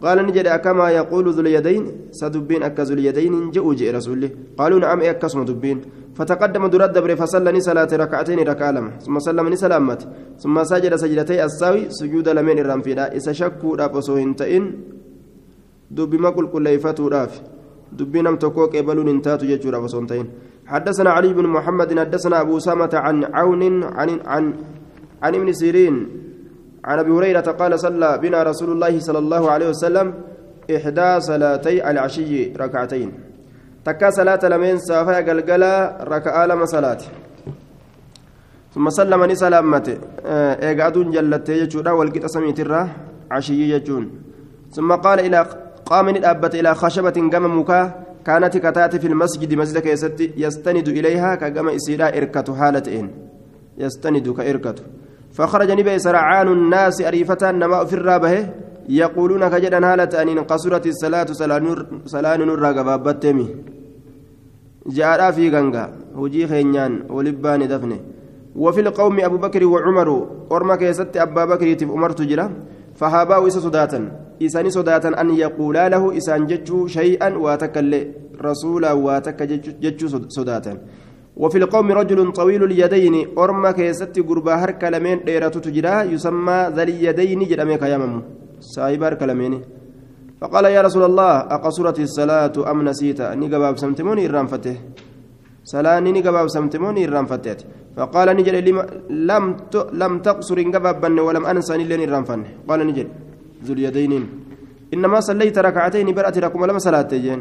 قال 0.02 0.18
نجد 0.26 0.48
كما 0.48 0.90
يقول 0.90 1.26
ذو 1.28 1.40
اليدين 1.40 1.84
سدبين 2.10 2.62
أكا 2.62 2.82
ذو 2.82 2.94
اليدين 2.94 3.50
جئوا 3.50 3.74
جئ 3.74 3.90
رسوله. 3.90 4.30
قالوا 4.58 4.80
نعم 4.80 5.00
أكسم 5.00 5.44
دبين. 5.44 5.78
فتقدم 6.14 6.66
درد 6.66 6.92
دبر 6.92 7.16
فصلى 7.16 7.60
صلاة 7.60 7.88
ركعتين 7.92 8.38
ركعة 8.38 8.70
لم. 8.70 8.90
ثم 9.04 9.18
سلم 9.18 9.54
سلامت. 9.54 10.08
ثم 10.38 10.56
سجد 10.64 10.94
سجدتي 10.96 11.44
الساوي 11.44 11.90
سجود 11.90 12.28
لمن 12.28 12.58
الرنفدا 12.58 13.04
إذا 13.12 13.32
شكوا 13.32 13.76
رافسو 13.76 14.16
هنتئن 14.16 14.64
دب 15.90 16.14
ما 16.14 16.30
قل 16.30 16.46
كل 16.52 16.66
يفتو 16.66 17.08
راف. 17.08 17.40
دبين 17.92 18.26
أم 18.26 18.36
تكوك 18.36 18.76
إبلون 18.76 19.08
انتاتو 19.08 19.46
يجور 19.46 19.74
حدثنا 20.66 21.10
علي 21.10 21.32
بن 21.32 21.46
محمد 21.46 21.98
حدثنا 21.98 22.40
أبو 22.40 22.58
سامة 22.58 22.90
عن 22.94 23.24
عون 23.24 23.62
عن 23.82 24.10
عن 24.10 24.20
عن 24.26 24.54
ابن 25.22 25.52
سيرين 25.52 26.08
عن 26.84 26.98
أبي 26.98 27.10
هريرة 27.10 27.40
قال 27.40 27.80
صلى 27.80 28.18
بنا 28.22 28.42
رسول 28.42 28.72
الله 28.72 29.00
صلى 29.00 29.18
الله 29.18 29.50
عليه 29.50 29.68
وسلم 29.68 30.14
إحدى 30.76 31.20
صلاتي 31.20 31.90
العشي 31.90 32.52
ركعتين. 32.56 33.12
takkaa 33.84 34.12
salaata 34.12 34.48
lameen 34.48 34.78
saafaya 34.78 35.22
galgalaa 35.22 36.04
raka'aa 36.04 36.46
lama 36.46 36.66
salaati 36.66 37.08
ثم 38.74 38.90
سلم 38.90 39.24
ني 39.24 39.34
سلامته 39.34 39.98
ايغا 40.62 40.86
أدون 40.86 41.10
جلته 41.10 41.52
يجودا 41.52 41.90
والقيت 41.90 42.26
سميترا 42.26 42.88
عشي 43.30 43.70
يجون. 43.70 44.10
ثم 44.70 44.92
قال 44.92 45.20
إلى 45.20 45.46
قام 45.86 46.08
الابت 46.08 46.54
إلى 46.54 46.74
خشبة 46.74 47.16
قم 47.32 47.58
مكا. 47.58 47.80
كانت 48.24 48.56
كتات 48.56 48.96
في 48.96 49.06
المسجد 49.06 49.54
مسجد 49.54 49.78
كيست 49.78 50.20
يستند 50.36 50.88
إليها 50.88 51.34
كقم 51.34 51.68
اسيدا 51.68 52.16
اركته 52.16 52.54
حالتين. 52.54 53.10
يستند 53.78 54.28
كاركته 54.28 54.82
فخرج 55.32 55.70
نبي 55.70 55.98
سرعان 55.98 56.48
الناس 56.48 57.00
أريفة 57.02 57.50
نما 57.50 57.84
في 57.84 57.92
الرابه 57.92 58.34
يقولون 58.88 59.48
كجدا 59.48 59.92
هالة 59.92 60.22
أن 60.22 60.38
قصرت 60.50 60.86
الصلاة 60.86 61.26
صلاة 62.04 62.36
نور 62.36 62.66
قبابتمي 62.66 63.46
جاء 64.86 65.30
في 65.30 65.50
غنغا 65.50 65.84
هجي 66.18 66.46
خينيان 66.46 66.92
ولبان 67.10 67.68
دفنه. 67.68 67.98
وفي 68.56 68.80
القوم 68.80 69.20
أبو 69.20 69.36
بكر 69.36 69.62
وعمر 69.66 70.08
أرما 70.52 70.76
كيست 70.76 71.16
أبا 71.16 71.44
بكر 71.44 71.74
تف 71.74 71.90
أمر 71.90 72.10
تجرى 72.10 72.50
فهابا 72.94 73.46
إسا 73.46 73.60
صداتا. 73.60 74.00
إساني 74.42 74.70
صداتا 74.70 75.20
أن 75.20 75.30
يقولا 75.30 75.88
له 75.88 76.16
إسان 76.16 76.46
جتشو 76.46 76.86
شيئا 76.86 77.36
واتكل 77.36 77.92
رسولا 78.42 78.92
واتك 78.92 79.42
جتشو 79.82 80.06
صداتا. 80.28 80.72
وفي 81.36 81.58
القوم 81.58 81.92
رجل 81.92 82.32
طويل 82.32 82.64
اليدين 82.64 83.38
أرما 83.38 83.70
كيست 83.70 84.18
قربا 84.28 84.54
هرك 84.54 84.84
لمن 84.84 85.24
ديرة 85.24 85.48
تجرى 85.48 85.94
يسمى 86.12 86.58
ذا 86.74 86.82
اليدين 86.82 87.40
جرمي 87.50 87.76
كيامم 87.78 88.22
سايب 88.60 89.02
هرك 89.02 89.22
لمن 89.22 89.52
فقال 90.40 90.64
يا 90.64 90.80
رسول 90.80 91.02
الله 91.10 91.32
أقصرت 91.56 91.98
الصلاة 92.00 92.70
أم 92.70 92.78
نسيت؟ 92.88 93.20
أني 93.20 93.46
قباب 93.52 93.74
سمتموني 93.78 94.26
الرانفته 94.26 94.76
صلاة 95.64 96.00
ني 96.00 96.20
قباب 96.26 96.46
سمتموني 96.48 97.04
الرانفتت 97.04 97.60
فقال 97.96 98.28
نجل 98.36 98.56
لم 99.10 99.44
لم 99.92 100.12
تقصر 100.18 100.58
قبابا 100.74 101.08
ولم 101.26 101.44
أنسى 101.46 101.76
لين 101.76 102.02
الرانفن 102.08 102.40
قال 102.68 102.80
نجل 102.88 103.08
ذو 103.64 103.72
اليدين. 103.76 104.24
إنما 104.94 105.20
صليت 105.20 105.58
ركعتين 105.58 106.08
برأت 106.16 106.38
لكم 106.38 106.64
لما 106.64 106.78
صلاة 106.78 107.10
جين 107.12 107.40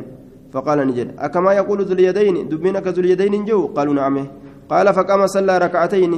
فقال 0.53 0.88
نجل 0.88 1.07
أكما 1.19 1.53
يقول 1.53 1.79
ذو 1.85 1.93
اليدين؟ 1.93 2.49
دبينك 2.49 2.88
ذو 2.88 3.01
اليدين 3.01 3.45
جو؟ 3.45 3.67
قالوا 3.77 3.93
نعم. 3.93 4.27
قال 4.69 4.93
فقام 4.93 5.27
صلى 5.27 5.57
ركعتين. 5.57 6.13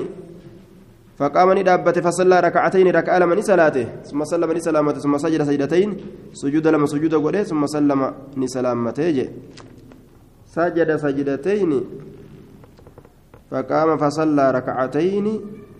فقام 1.22 1.50
ندابت 1.54 2.00
فصلى 2.00 2.40
ركعتين 2.40 2.88
ركع 2.98 3.18
لمن 3.18 3.42
صلاته 3.42 3.86
ثم 4.10 4.24
سلم 4.26 4.50
نسلامته 4.58 5.00
ثم 5.06 5.18
سجد 5.18 5.42
سجدتين 5.44 5.90
سجود 6.34 6.66
لما 6.68 6.90
سجود 6.90 7.14
قوله 7.14 7.44
ثم 7.44 7.62
سلم 7.70 8.02
نسلامته 8.38 9.18
سجد 10.50 10.90
سجدتين. 10.96 11.72
فقام 13.52 13.90
فصلى 14.02 14.46
ركعتين 14.52 15.26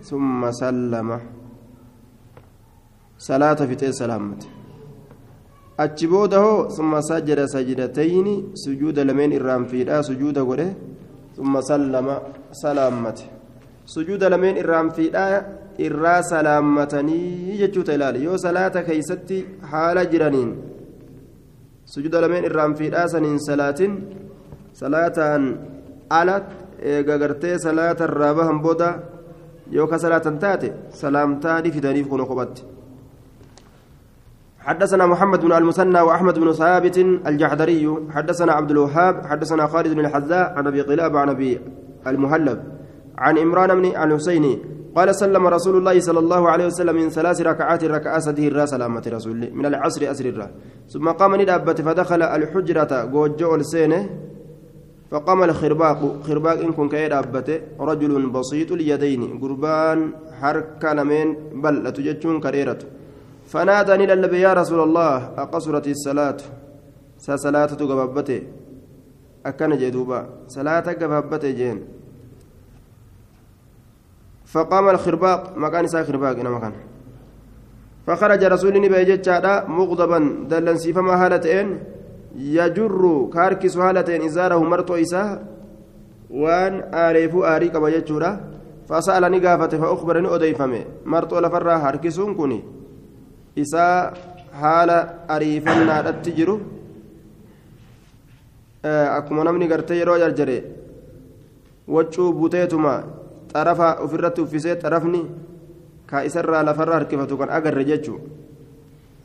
ثم 0.04 0.40
سلم. 0.50 1.08
صلاة 3.18 3.60
في 3.66 3.74
سلامته. 3.92 4.51
Achi 5.78 6.06
booda 6.06 6.38
hoo 6.44 6.70
summa 6.70 7.00
sajjada 7.02 7.46
sajdatayni 7.48 8.34
sujuuda 8.64 9.04
lameen 9.04 9.32
irraan 9.32 9.64
fiidhaa 9.66 10.02
sujuuda 10.02 10.44
godhe 10.44 10.68
summa 11.36 11.62
sallama 11.62 12.16
salaammate. 12.62 13.24
Sujuuda 13.84 14.28
lameen 14.30 14.56
irraan 14.56 14.90
fiidhaa 14.92 15.42
irraa 15.78 16.22
salaammatanii 16.22 17.56
jechuuta 17.60 17.92
ilaali. 17.94 18.24
Yoo 18.24 18.38
salaata 18.38 18.82
keeysatti 18.82 19.38
haala 19.72 20.04
jiraniin 20.04 20.50
sujuuda 21.84 22.20
lameen 22.20 22.44
irraan 22.44 22.74
fiidhaa 22.74 23.08
saniin 23.08 23.40
salaatin 23.40 23.92
salaataan 24.72 25.44
ala 26.10 26.36
eega 26.92 27.18
gartee 27.18 27.58
salaata 27.58 28.04
irraa 28.04 28.34
bahan 28.34 28.60
booda 28.62 28.88
yoo 29.70 29.86
ka 29.86 29.98
salaatan 29.98 30.38
taate 30.38 30.72
salaamtaa 31.00 31.60
ni 31.62 31.70
fidaniif 31.72 32.08
kun 32.08 32.26
kophatti 32.26 32.62
حدثنا 34.64 35.06
محمد 35.06 35.40
بن 35.40 35.52
المثنى 35.52 36.00
وأحمد 36.00 36.38
بن 36.38 36.52
ثابت 36.52 36.98
الجحدري 36.98 37.96
حدثنا 38.10 38.52
عبد 38.52 38.70
الوهاب 38.70 39.26
حدثنا 39.26 39.66
خالد 39.66 39.94
بن 39.94 40.00
الحذاء 40.00 40.52
عن 40.56 40.66
أبي 40.66 40.80
قلاب 40.80 41.16
عن 41.16 41.28
أبي 41.28 41.60
المهلب 42.06 42.58
عن 43.18 43.38
عمران 43.38 43.80
بن 43.80 43.84
الحسيني 43.84 44.58
قال 44.96 45.14
سلم 45.14 45.46
رسول 45.46 45.76
الله 45.76 46.00
صلى 46.00 46.18
الله 46.18 46.50
عليه 46.50 46.66
وسلم 46.66 46.96
من 46.96 47.08
ثلاث 47.08 47.40
ركعات 47.40 47.84
ركعة 47.84 48.18
سده 48.18 48.46
الراس 48.48 48.70
سلامة 48.70 49.02
رسول 49.06 49.50
من 49.52 49.66
العصر 49.66 50.10
أسر 50.10 50.24
الراس 50.24 50.48
ثم 50.88 51.08
قام 51.08 51.34
ندابت 51.40 51.80
فدخل 51.80 52.22
الحجرة 52.22 53.04
جوجو 53.04 53.54
السينة 53.54 54.00
فقام 55.10 55.42
الخرباق 55.42 56.22
خرباق 56.22 56.58
إن 56.60 56.72
كن 56.72 56.88
كيد 56.88 57.12
رجل 57.80 58.30
بسيط 58.30 58.72
اليدين 58.72 59.38
قربان 59.42 60.12
حركة 60.40 60.92
لمن 60.92 61.26
بل 61.62 61.92
تجتشون 61.92 62.40
كريرته 62.40 62.86
فناداني 63.52 64.06
للنبي 64.06 64.40
يا 64.40 64.52
رسول 64.60 64.80
الله 64.80 65.16
أقصرت 65.44 65.86
الصلاة. 65.86 66.40
سصلاة 67.18 67.72
قبابته 67.90 68.40
أكن 69.46 69.72
جدوبا. 69.82 70.20
صلاة 70.48 70.86
قبابته 71.00 71.50
جين. 71.50 71.78
فقام 74.52 74.88
الخرباق. 74.88 75.40
مكان 75.56 75.86
سا 75.86 76.04
خرباق 76.04 76.36
إنما 76.40 76.58
كان. 76.58 76.72
فخرج 78.06 78.44
رسول 78.44 78.74
نبي 78.80 79.04
جتشادا 79.04 79.68
مغضبا. 79.68 80.18
دلن 80.50 80.76
سيفما 80.76 81.14
هالتين 81.26 81.68
يجر 82.56 83.02
كاركس 83.34 83.76
هالتين 83.76 84.22
إزاره 84.22 84.58
مرتو 84.58 84.94
إساه 84.94 85.28
وان 86.30 86.74
آريفو 86.94 87.44
آري 87.44 87.68
قبا 87.68 87.88
جتشورا 87.90 88.30
فسألني 88.88 89.38
قافته 89.46 89.78
فأخبرني 89.78 90.28
أديفمي. 90.34 90.82
مرتو 91.04 91.38
لفرا 91.38 91.74
هاركسون 91.84 92.34
كوني. 92.34 92.81
Isaa 93.56 94.12
haala 94.60 95.26
ariifannaadhatti 95.28 96.32
jiru 96.32 96.54
akkuma 98.84 99.44
namni 99.44 99.68
gartee 99.68 99.98
yeroo 99.98 100.18
jarjare 100.18 100.58
waccuu 101.88 102.32
buteetuma 102.32 102.94
xarafa 103.52 103.88
ofirratti 104.04 104.40
uffisee 104.40 104.76
xarafni 104.82 105.22
ka 106.06 106.24
isarraa 106.24 106.62
lafarra 106.62 106.94
harkifatu 106.98 107.36
kan 107.38 107.50
agarre 107.50 107.84
jechuu. 107.84 108.18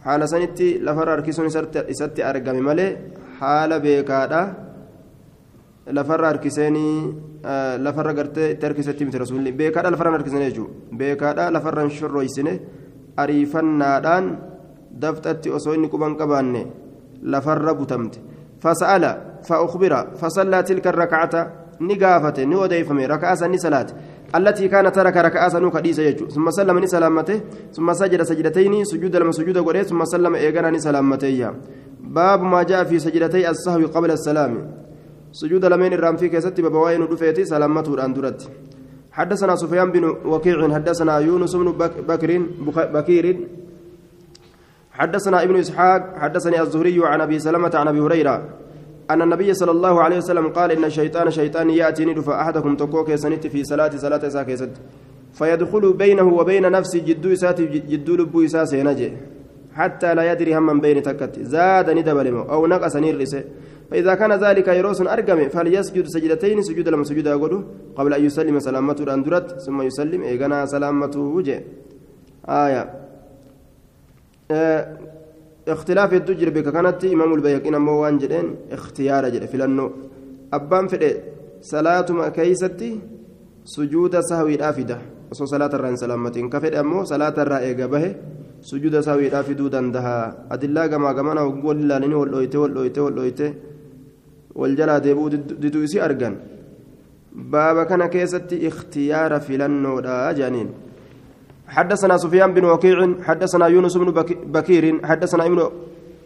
Haala 0.06 0.28
sanitti 0.28 0.80
lafarra 0.80 1.16
harkisuun 1.16 1.48
isatti 1.48 2.24
argame 2.24 2.62
malee 2.62 2.98
haala 3.40 3.80
beekaadha 3.80 4.42
lafarra 5.92 6.28
harkiseenii 6.28 7.14
lafarra 7.86 8.14
gartee 8.14 8.52
itti 8.52 8.66
harkisetti 8.66 9.06
miti 9.06 9.18
rasuulli. 9.18 9.52
Beekaadha 9.52 9.92
lafarra 9.92 10.12
harkisene 10.12 10.50
jechuu. 10.50 10.70
Beekaadha 10.96 11.52
lafarra 11.52 11.82
hin 11.82 11.92
shorroysine 11.92 12.60
ariifannaadhaan 13.18 14.26
daftatti 14.92 15.50
osoo 15.58 15.74
inni 15.74 15.90
quban 15.90 16.18
qabaanne 16.20 16.62
lafarra 17.24 17.74
butamte 17.74 18.20
fasa'ala 18.64 19.12
fa'ukhbira 19.48 20.00
fasallaa 20.20 20.64
tilka 20.64 20.92
rakacata 20.92 21.48
ni 21.80 21.96
gaafate 21.96 22.46
ni 22.46 22.56
odeeyfame 22.56 23.08
raka'a 23.08 23.36
sanni 23.36 23.60
salaate. 23.60 23.94
التي 24.36 24.68
كان 24.68 24.92
ترك 24.92 25.18
ركعة 25.18 25.50
سنو 25.50 25.72
كديسة 25.72 26.04
يجو 26.04 26.28
ثم 26.28 26.52
سلم 26.52 26.80
ني 26.80 26.88
سلامته 26.88 27.42
ثم 27.74 27.94
سجد 27.94 28.24
سجدتين 28.24 28.84
سجود 28.84 29.16
لما 29.16 29.32
سجود 29.32 29.58
غري 29.58 29.84
ثم 29.84 30.06
سلم 30.06 30.36
ايغنا 30.36 30.70
ني 30.70 30.80
سلامته 30.80 31.52
باب 32.04 32.42
ما 32.44 32.64
جاء 32.64 32.84
في 32.84 33.00
سجدتي 33.00 33.50
السهو 33.50 33.88
قبل 33.96 34.12
السلام 34.12 34.54
سجود 35.32 35.66
لمن 35.66 35.94
الرام 35.94 36.16
في 36.18 36.30
كيستي 36.30 36.62
بابوين 36.62 37.08
دفيتي 37.08 37.46
سلامته 37.46 37.94
الان 37.94 38.14
درت 38.14 38.42
حدثنا 39.18 39.56
سفيان 39.56 39.92
بن 39.92 40.04
وكيع 40.26 40.74
حدثنا 40.76 41.18
يونس 41.18 41.56
بن 41.56 41.72
بكر 41.72 42.02
بكير. 42.96 43.26
حدثنا 44.98 45.44
ابن 45.44 45.56
إسحاق 45.56 46.02
حدثني 46.18 46.62
الزهري 46.62 47.00
عن 47.06 47.22
أبي 47.22 47.40
سلمة 47.40 47.72
عن 47.74 47.88
أبي 47.88 48.00
هريرة 48.00 48.36
أن 49.12 49.22
النبي 49.22 49.54
صلى 49.54 49.72
الله 49.72 50.02
عليه 50.04 50.18
وسلم 50.18 50.48
قال 50.48 50.72
إن 50.72 50.84
الشيطان 50.84 51.32
شيطان 51.32 51.70
يأتي 51.70 52.06
ندف 52.06 52.30
أحدكم 52.30 52.76
تكوك 52.76 53.16
سنت 53.16 53.48
في 53.48 53.64
صلاة 53.64 53.92
صلاة 53.96 54.30
ساكيست 54.30 54.70
فيدخل 55.34 55.94
بينه 55.94 56.28
وبين 56.34 56.72
نفسه 56.72 57.00
جدو 57.00 57.34
إسات 57.34 57.62
جدو 57.62 58.16
لبو 58.16 58.46
إساس 58.46 58.74
ينجي 58.74 59.14
حتى 59.78 60.10
لا 60.18 60.24
يدري 60.32 60.58
هم 60.58 60.66
من 60.66 60.80
بين 60.84 60.98
تكت. 61.08 61.34
زاد 61.54 61.88
ندبلمه 61.98 62.42
أو 62.54 62.68
نقص 62.68 62.96
نيرسه 62.96 63.44
فإذا 63.90 64.14
كان 64.20 64.32
ذلك 64.46 64.68
يروس 64.68 65.02
أرقم 65.02 65.50
فليسجد 65.50 66.06
سجدتين 66.14 66.62
سجود 66.62 66.88
لما 66.90 67.04
سجد 67.04 67.28
أقوله 67.28 67.64
قبل 67.98 68.14
أن 68.14 68.26
يسلم 68.26 68.60
سلامته 68.60 69.04
الأندرت 69.04 69.48
ثم 69.66 69.82
يسلم 69.82 70.22
إيقنا 70.24 70.66
سلامته 70.66 71.20
وجه. 71.20 71.64
آية. 72.50 72.84
آه 74.52 74.98
اختلاف 75.68 76.14
الدجر 76.14 76.50
بك. 76.50 76.68
كانت 76.76 77.06
إمام 77.06 77.34
البيقين 77.34 77.76
موان 77.78 78.18
جدين 78.18 78.56
اختيار 78.72 79.30
جد. 79.30 79.46
في 79.46 79.58
لأنه 79.58 79.92
أبان 80.54 80.88
فدي 80.88 81.12
صلاة 81.62 82.06
ما 82.12 82.30
كيستي 82.30 83.00
سجود 83.66 84.20
سهوي 84.20 84.56
الآفدة 84.56 84.98
وصو 85.32 85.46
صلاة 85.46 85.72
الران 85.74 85.96
سلامتين 85.96 86.50
كفد 86.50 86.74
أمو 86.76 87.04
صلاة 87.04 87.36
الرائقة 88.64 88.92
به 88.92 88.92
سجود 88.92 89.00
سهوي 89.00 89.28
الآفدو 89.28 89.68
دندها 89.68 90.48
أدلا 90.52 90.88
كما 90.88 91.14
كما 91.14 91.34
نقول 91.34 91.88
لاني 91.88 92.16
والأويته 92.16 92.60
والأويته 92.60 93.02
والأويته 93.02 93.54
والجلا 94.56 94.98
ديبو 94.98 95.28
ددو 95.28 95.84
إسي 95.84 96.06
أرجان 96.06 96.36
بابا 97.36 97.84
كان 97.84 98.06
كيست 98.06 98.54
اختيار 98.54 99.40
فلنو 99.40 100.02
جانين. 100.38 100.70
حدثنا 101.68 102.18
سفيان 102.18 102.54
بن 102.54 102.66
وكيع 102.66 103.24
حدثنا 103.24 103.68
يونس 103.68 103.98
بن 103.98 104.12
بكير 104.56 105.06
حدثنا 105.06 105.46
ابن 105.46 105.70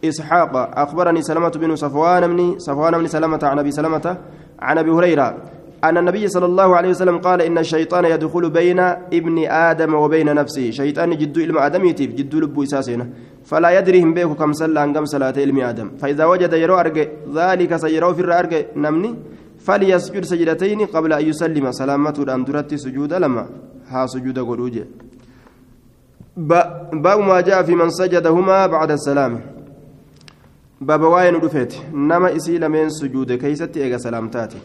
إسحاق 0.04 0.78
أخبرني 0.78 1.22
سلمة 1.22 1.50
بن 1.50 1.76
صفوان 1.76 2.36
بن 2.36 2.58
صفوان 2.58 2.98
بن 2.98 3.06
سلمة 3.06 3.40
عن 3.42 3.58
أبي 3.58 3.70
سلمة 3.70 4.16
عن 4.58 4.78
أبي 4.78 4.90
هريرة 4.90 5.36
أن 5.84 5.98
النبي 5.98 6.28
صلى 6.28 6.46
الله 6.46 6.76
عليه 6.76 6.90
وسلم 6.94 7.18
قال 7.18 7.42
إن 7.42 7.58
الشيطان 7.58 8.04
يدخل 8.04 8.50
بين 8.50 8.80
ابن 9.18 9.36
آدم 9.48 9.94
وبين 9.94 10.34
نفسه. 10.34 10.70
شيطان 10.70 11.10
جد 11.18 11.38
إلم 11.38 11.58
آدم 11.58 11.84
يتيف 11.84 12.10
جد 12.14 12.34
لب 12.34 12.60
إساسنا 12.60 13.08
فلا 13.44 13.78
يدري 13.78 14.02
هم 14.02 14.14
بيكو 14.14 14.34
كم 14.34 14.52
صلى 14.52 14.80
عن 14.80 14.92
كم 14.92 15.04
صلاة 15.04 15.34
علم 15.36 15.58
آدم. 15.60 15.88
فإذا 15.98 16.24
وجد 16.24 16.52
يرو 16.52 16.74
أرجع 16.78 17.06
ذلك 17.34 17.76
سيرو 17.76 18.14
في 18.14 18.22
الأرجع 18.22 18.60
نمني. 18.76 19.14
فليسجد 19.66 20.24
سجدتين 20.24 20.86
قبل 20.86 21.12
أن 21.12 21.24
يسلم. 21.26 21.72
سلامة 21.72 22.16
الأندرة 22.18 22.70
سجود 22.74 23.12
لما. 23.14 23.46
ها 23.88 24.06
سجود 24.06 24.38
قلوجه 24.38 24.86
باب 26.92 27.20
ما 27.20 27.40
جاء 27.40 27.62
في 27.62 27.74
من 27.74 27.90
سجدهما 27.90 28.66
بعد 28.66 28.90
السلام. 28.90 29.40
باب 30.80 31.02
واين 31.02 31.34
نما 31.94 32.36
اسي 32.36 32.58
لمن 32.58 32.90
سجود 32.90 33.32
كيست 33.32 33.76
ايغا 33.76 33.96
سلامتاتي. 33.96 34.58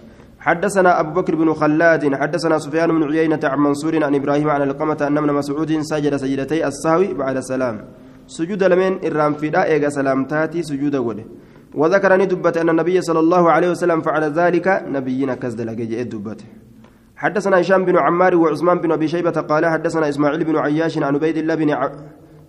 حدثنا 0.47 0.99
أبو 0.99 1.11
بكر 1.21 1.35
بن 1.35 1.53
خلاد 1.53 2.15
حدثنا 2.15 2.57
سفيان 2.59 2.89
بن 2.95 3.03
عيينة 3.11 3.43
عن 3.43 3.59
منصور 3.59 4.03
عن 4.03 4.15
إبراهيم 4.15 4.49
عن 4.49 4.61
القمة 4.61 4.97
أن 5.07 5.15
من 5.23 5.33
مسعود 5.33 5.71
سجد 5.81 6.15
سجدتي 6.15 6.67
السهو 6.67 7.13
بعد 7.19 7.37
السلام. 7.37 7.75
سجود 8.27 8.63
لمن 8.63 8.93
الرام 9.07 9.33
فدا 9.33 9.63
إيغا 9.63 9.89
سلامتاتي 9.89 10.63
سجود 10.63 10.95
غده 10.95 11.25
وذكرني 11.75 12.25
دبت 12.25 12.57
أن 12.57 12.69
النبي 12.69 13.01
صلى 13.01 13.19
الله 13.19 13.51
عليه 13.51 13.69
وسلم 13.71 14.01
فعل 14.01 14.23
ذلك 14.23 14.67
نبينا 14.87 15.35
كزد 15.35 15.61
لجئ 15.61 16.03
دبته 16.03 16.45
حدثنا 17.15 17.61
هشام 17.61 17.85
بن 17.85 17.97
عمار 17.97 18.35
وعثمان 18.35 18.77
بن 18.79 18.91
أبي 18.91 19.07
شيبة 19.07 19.31
قال 19.31 19.65
حدثنا 19.65 20.09
إسماعيل 20.09 20.43
بن 20.43 20.55
عياش 20.57 20.97
عن 20.97 21.15
عبيد 21.15 21.37
الله 21.37 21.55
بن 21.55 21.69
ع... 21.71 21.91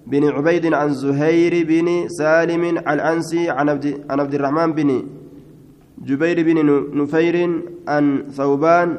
بن 0.06 0.24
عبيد 0.28 0.74
عن 0.74 0.88
زهير 0.94 1.66
بن 1.66 2.08
سالم 2.08 2.78
العنسي 2.78 3.50
عن 3.50 3.68
عبد 3.68 4.04
عن 4.11 4.20
عبد 4.20 4.34
الرحمن 4.34 4.72
بن 4.72 4.88
جبير 6.04 6.42
بن 6.42 6.58
نفير 7.02 7.62
عن 7.88 8.24
ثوبان 8.30 8.98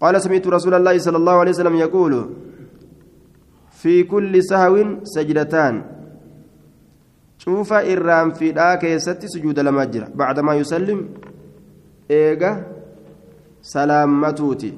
قال 0.00 0.22
سمعت 0.22 0.46
رسول 0.46 0.74
الله 0.74 0.98
صلى 0.98 1.16
الله 1.16 1.32
عليه 1.32 1.50
وسلم 1.50 1.76
يقول 1.76 2.30
في 3.70 4.02
كل 4.02 4.44
سهو 4.44 4.84
سجدتان. 5.04 5.82
شوف 7.38 7.72
إرام 7.72 8.30
في 8.30 8.50
ذاك 8.50 8.96
ست 8.96 9.26
سجود 9.26 9.58
لما 9.58 9.84
بعدما 10.14 10.54
يسلم 10.54 11.08
إيجا 12.10 12.66
سلامتوتي 13.62 14.72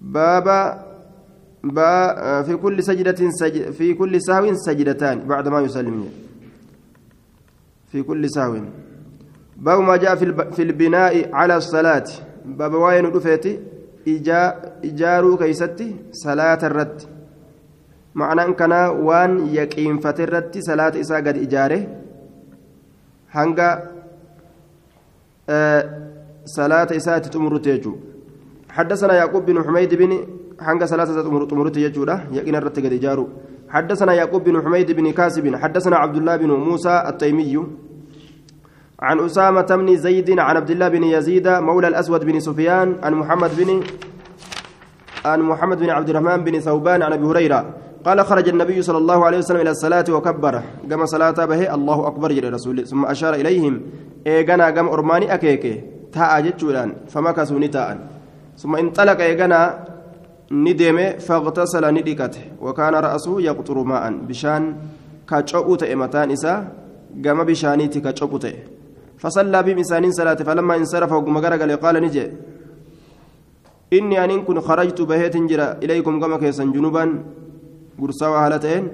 بابا 0.00 0.84
با 1.64 2.42
في 2.42 2.56
كل 2.56 2.82
سجدة 2.82 3.30
سجد 3.30 3.70
في 3.70 3.94
كل 3.94 4.20
سهو 4.22 4.54
سجدتان 4.54 5.18
بعد 5.28 5.48
ما 5.48 5.60
يسلم. 5.60 6.29
في 7.90 8.02
كل 8.02 8.30
سهو 8.30 8.54
باب 9.56 9.80
ما 9.80 9.96
جاء 9.96 10.14
في 10.56 10.62
البناء 10.62 11.34
على 11.34 11.56
الصلاة. 11.56 12.08
باب 12.44 12.74
وين 12.74 13.12
دفيتي 13.12 13.60
إجارو 14.84 15.36
كيستي 15.36 15.96
صلاة 16.12 16.60
الرد. 16.62 16.98
معنى 18.14 18.52
كان 18.52 18.72
وان 19.06 19.46
يقيم 19.46 19.98
فترت 19.98 20.58
صلاة 20.58 20.94
إسا 21.00 21.16
قد 21.16 21.36
إجاره. 21.44 21.82
هنگا 23.30 23.68
آه 25.50 25.82
صلاة 26.44 26.90
إساءة 26.96 27.26
تمرت 27.34 27.66
يجو 27.66 27.94
حدثنا 28.76 29.14
يعقوب 29.14 29.46
بن 29.46 29.62
حميد 29.66 29.94
بن 29.94 30.12
حنق 30.60 30.84
صلاة 30.84 31.04
تمرت 31.50 31.76
يجو 31.76 32.04
له 32.04 32.18
يقين 32.32 32.56
الرت 32.56 32.78
قد 32.78 32.94
جارو 33.04 33.28
حدثنا 33.70 34.12
يعقوب 34.14 34.44
بن 34.44 34.62
حميد 34.62 34.92
بن 34.92 35.12
كاسب 35.12 35.56
حدثنا 35.56 35.96
عبد 35.96 36.16
الله 36.16 36.36
بن 36.36 36.50
موسى 36.50 37.04
التيمي 37.08 37.66
عن 39.00 39.16
أسامة 39.20 39.66
بن 39.70 39.96
زيد 39.96 40.30
عن 40.30 40.56
عبد 40.56 40.70
الله 40.70 40.88
بن 40.88 41.04
يزيد 41.04 41.48
مولى 41.48 41.88
الأسود 41.88 42.24
بن 42.24 42.40
سفيان 42.40 42.96
عن 43.02 43.12
محمد 43.14 43.50
بن 43.56 43.80
عن 45.24 45.40
محمد 45.42 45.78
بن 45.78 45.90
عبد 45.90 46.08
الرحمن 46.08 46.44
بن 46.44 46.60
ثوبان 46.60 47.02
عن 47.02 47.12
أبي 47.12 47.24
هريرة. 47.24 47.60
قال 48.04 48.18
خرج 48.24 48.48
النبي 48.48 48.82
صلى 48.82 48.98
الله 48.98 49.24
عليه 49.26 49.38
وسلم 49.38 49.60
إلى 49.60 49.70
الصلاة 49.70 50.04
وكبر. 50.08 50.54
قام 50.90 51.06
صلاة 51.06 51.44
به 51.44 51.74
الله 51.74 52.06
أكبر 52.06 52.32
جل 52.32 52.52
رسول 52.52 52.86
ثم 52.86 53.04
أشار 53.04 53.34
إليهم. 53.34 53.80
إيقنا 54.26 54.70
قام 54.70 54.88
أرماني 54.88 55.34
أكيكي. 55.34 56.00
jechuudhaan 56.10 57.06
famakasuu 57.06 57.58
ni 57.58 57.68
taa'an 57.68 57.98
summa 58.56 58.80
inxalaqa 58.80 59.24
eeganaa 59.24 59.74
ni 60.50 60.74
deeme 60.74 61.18
faqtasala 61.18 61.92
ni 61.92 62.02
dhiqate 62.02 62.58
wakaana 62.60 63.00
ra'asuu 63.00 63.40
yaqxuru 63.40 63.84
maa'an 63.84 64.26
bishaan 64.28 64.74
ka 65.26 65.42
co'u 65.42 65.76
ta'e 65.76 65.94
mataan 65.94 66.30
isaa 66.30 66.64
gama 67.24 67.44
bishaaniiti 67.44 68.00
ka 68.02 68.12
co'u 68.12 68.38
ta'e 68.38 68.56
fasallaa 69.16 69.62
biim 69.62 69.78
isaaniin 69.78 70.12
salaate 70.12 70.44
falammaa 70.44 70.76
insarafa 70.82 71.14
hogguma 71.14 71.40
garagale 71.40 71.76
qaala 71.76 72.00
ni 72.00 72.10
jee 72.10 72.30
inni 73.90 74.18
aniin 74.18 74.44
kun 74.44 74.60
kharajtu 74.60 75.06
baheetin 75.06 75.46
jira 75.48 75.76
ilaykum 75.80 76.20
gama 76.20 76.38
keessan 76.38 76.72
junubaan 76.74 77.22
gursaa 78.00 78.30
waa 78.30 78.42
haala 78.46 78.58
ta'een 78.58 78.90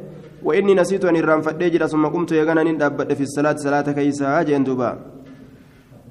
وإني 0.46 0.74
نسيت 0.78 1.04
أن 1.04 1.16
الرام 1.16 1.40
فدي 1.42 1.78
ثم 1.90 2.06
قمت 2.06 2.32
يغنى 2.32 2.62
ندبت 2.72 3.12
في 3.18 3.22
الصلاة 3.28 3.56
صلاة 3.66 3.88
كيسا 3.98 4.42
جين 4.46 4.62
دوبا 4.64 4.90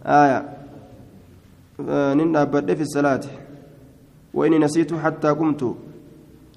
آية 0.03 0.39
nin 2.15 2.31
dhaabbadhe 2.33 2.75
fi 2.75 2.85
salaati 2.87 3.29
وإني 4.35 4.57
نسيت 4.59 4.91
حتى 5.03 5.29
قمت. 5.39 5.61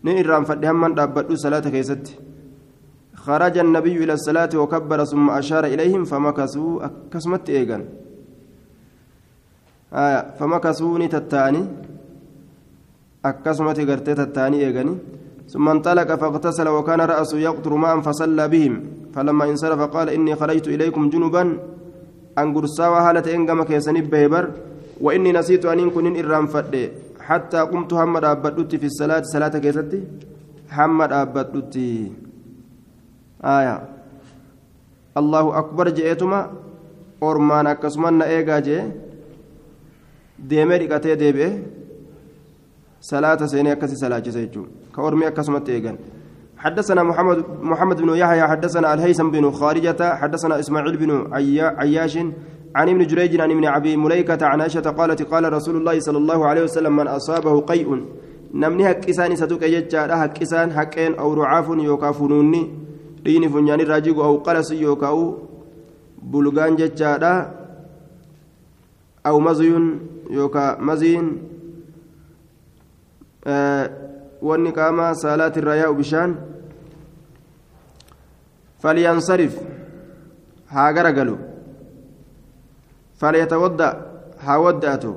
نيران 0.05 0.45
فدهم 0.45 0.95
دابدو 0.99 1.35
صلاة 1.45 1.67
كيست. 1.75 2.05
خرج 3.25 3.59
النبي 3.59 3.95
إلى 4.05 4.13
الصلاة 4.19 4.53
وكبر 4.55 5.05
ثم 5.05 5.27
أشار 5.31 5.65
إليهم 5.75 6.03
فمكثوا 6.11 6.73
كسمت 7.13 7.51
إيغان. 7.51 7.83
آية 9.93 10.21
فمكثوا 10.39 10.99
نتتاني 10.99 11.63
أكسمت 13.25 13.79
غرتي 13.89 14.15
تتاني 14.15 14.57
إيغاني. 14.67 14.95
ثم 15.53 15.69
انطلق 15.69 16.15
فاغتسل 16.15 16.69
وكان 16.69 17.01
رأسه 17.01 17.39
يقطر 17.39 17.73
ماء 17.75 18.01
فصلى 18.01 18.49
بهم. 18.49 18.75
فلما 19.15 19.45
انصرف 19.51 19.81
قال 19.81 20.09
إني 20.17 20.35
خرجت 20.41 20.67
إليكم 20.69 21.11
جنبا. 21.11 21.43
أن 22.39 22.55
قرصا 22.55 22.87
هالة 22.87 23.27
إنقم 23.35 23.63
كيسني 23.63 24.01
بيبر 24.01 24.45
وإني 25.01 25.33
نسيت 25.33 25.65
أن 25.67 25.91
كن 25.91 26.07
إرام 26.21 26.47
فدي. 26.47 27.08
حتى 27.29 27.61
قمت 27.71 27.93
محمد 27.93 28.25
أبدت 28.25 28.73
في 28.81 28.87
الصلاة. 28.87 29.23
صلاة 29.35 29.55
كيستي؟ 29.65 30.01
محمد 30.69 31.11
أبدت 31.13 31.77
آية. 33.45 33.77
الله 35.21 35.45
أكبر 35.59 35.87
جئتما. 35.99 36.41
أرمان 37.23 37.67
أكسمان 37.67 38.23
إيجا 38.23 38.59
جي 38.67 38.79
deemee 40.39 40.79
dhiqatee 40.79 41.17
deebi'e 41.19 41.49
salaata 43.01 43.49
seenee 43.53 43.73
akkasi 43.75 43.97
salaachise 43.99 44.39
jechuudha 44.45 44.71
ka 44.95 45.03
ormii 45.03 45.27
akkasumatti 45.31 45.73
eegan 45.73 45.99
حدثنا 46.59 47.03
محمد 47.03 47.39
محمد 47.63 48.03
بن 48.03 48.11
يحيى 48.19 48.43
حدثنا 48.43 48.95
الهيثم 48.95 49.31
بن 49.31 49.51
خارجة 49.51 50.15
حدثنا 50.15 50.59
إسماعيل 50.59 50.97
بن 50.97 51.11
عياش 51.79 52.19
عن 52.77 52.89
ابن 52.89 53.07
جريج 53.07 53.41
عن 53.41 53.51
ابن 53.51 53.65
ابي 53.67 53.97
مليكة 53.97 54.47
عن 54.47 54.61
عائشة 54.61 54.81
قالت 54.81 55.23
قال 55.23 55.53
رسول 55.53 55.77
الله 55.77 56.01
صلى 56.01 56.19
الله 56.19 56.47
عليه 56.47 56.63
وسلم 56.63 56.97
من 56.97 57.07
أصابه 57.07 57.61
قيء. 57.61 58.05
نمني 58.55 58.89
حقسان 58.89 59.37
ستوك 59.37 59.63
يجا 59.63 60.17
حقسان 60.17 60.73
حقين 60.73 61.15
أو 61.15 61.35
رعاف 61.35 61.69
يوكا 61.69 62.13
فنوني 62.13 62.71
دين 63.25 63.49
فنيان 63.49 63.81
راجيغو 63.81 64.25
أو 64.25 64.37
قلس 64.37 64.71
يوكا 64.73 65.39
بلغان 66.23 66.77
ججادا 66.77 67.35
أو 69.27 69.41
مزيون 69.41 70.01
يوكا 70.31 70.77
مزين. 70.81 71.49
qaamaa 74.75 75.15
saalaati 75.15 75.61
irraa 75.61 75.75
yaa'u 75.75 75.95
bishaan 75.95 76.37
falyansarif 78.83 79.55
haa 80.75 80.93
garagalu 80.93 81.39
فليتودع 83.21 83.93
هاودأته 84.41 85.15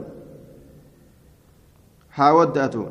هاودأته 2.13 2.85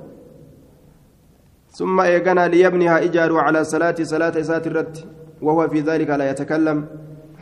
ثم 1.78 2.00
إيقنا 2.00 2.48
ليبنيها 2.48 3.04
إجار 3.04 3.36
على 3.36 3.64
صلاة 3.64 3.98
صلاة 4.02 4.34
إسات 4.40 4.66
الرد 4.66 4.96
وهو 5.42 5.68
في 5.68 5.80
ذلك 5.80 6.10
لا 6.10 6.30
يتكلم 6.30 6.78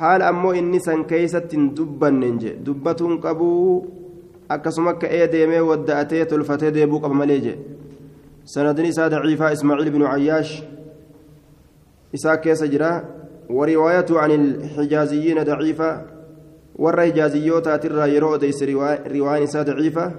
حال 0.01 0.23
أمو 0.23 0.53
إني 0.53 0.79
سن 0.79 1.05
كيسة 1.05 1.51
دبا 1.77 2.11
ننجي 2.11 2.51
دبة 2.67 3.01
قبو 3.25 3.53
ee 4.51 5.29
deemee 5.33 5.61
wadda'atee 5.61 6.25
tolfatee 6.25 6.71
deebuu 6.75 7.01
qaba 7.01 7.15
malee 7.15 7.41
jee 7.47 7.59
sanadni 8.53 8.89
isaa 8.89 9.09
daciifaa 9.13 9.51
ismaaciil 9.57 9.91
binu 9.93 10.07
cayyaash 10.13 10.53
isaa 12.17 12.37
keessa 12.45 12.67
jira 12.75 12.91
wariwaayatu 13.59 14.15
can 14.15 14.31
ilxijaaziyyiina 14.31 15.45
daciifa 15.45 15.89
warra 16.79 17.03
hijaaziyyootaatirraa 17.11 18.07
yeroo 18.15 18.31
odeyse 18.39 18.67
riwaan 18.67 19.43
isaa 19.43 19.67
daciifa 19.67 20.11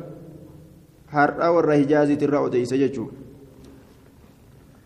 har'a 1.16 1.52
warra 1.52 1.82
hijaaziitirraa 1.82 2.46
odeyse 2.50 2.78
jechuudha. 2.78 3.30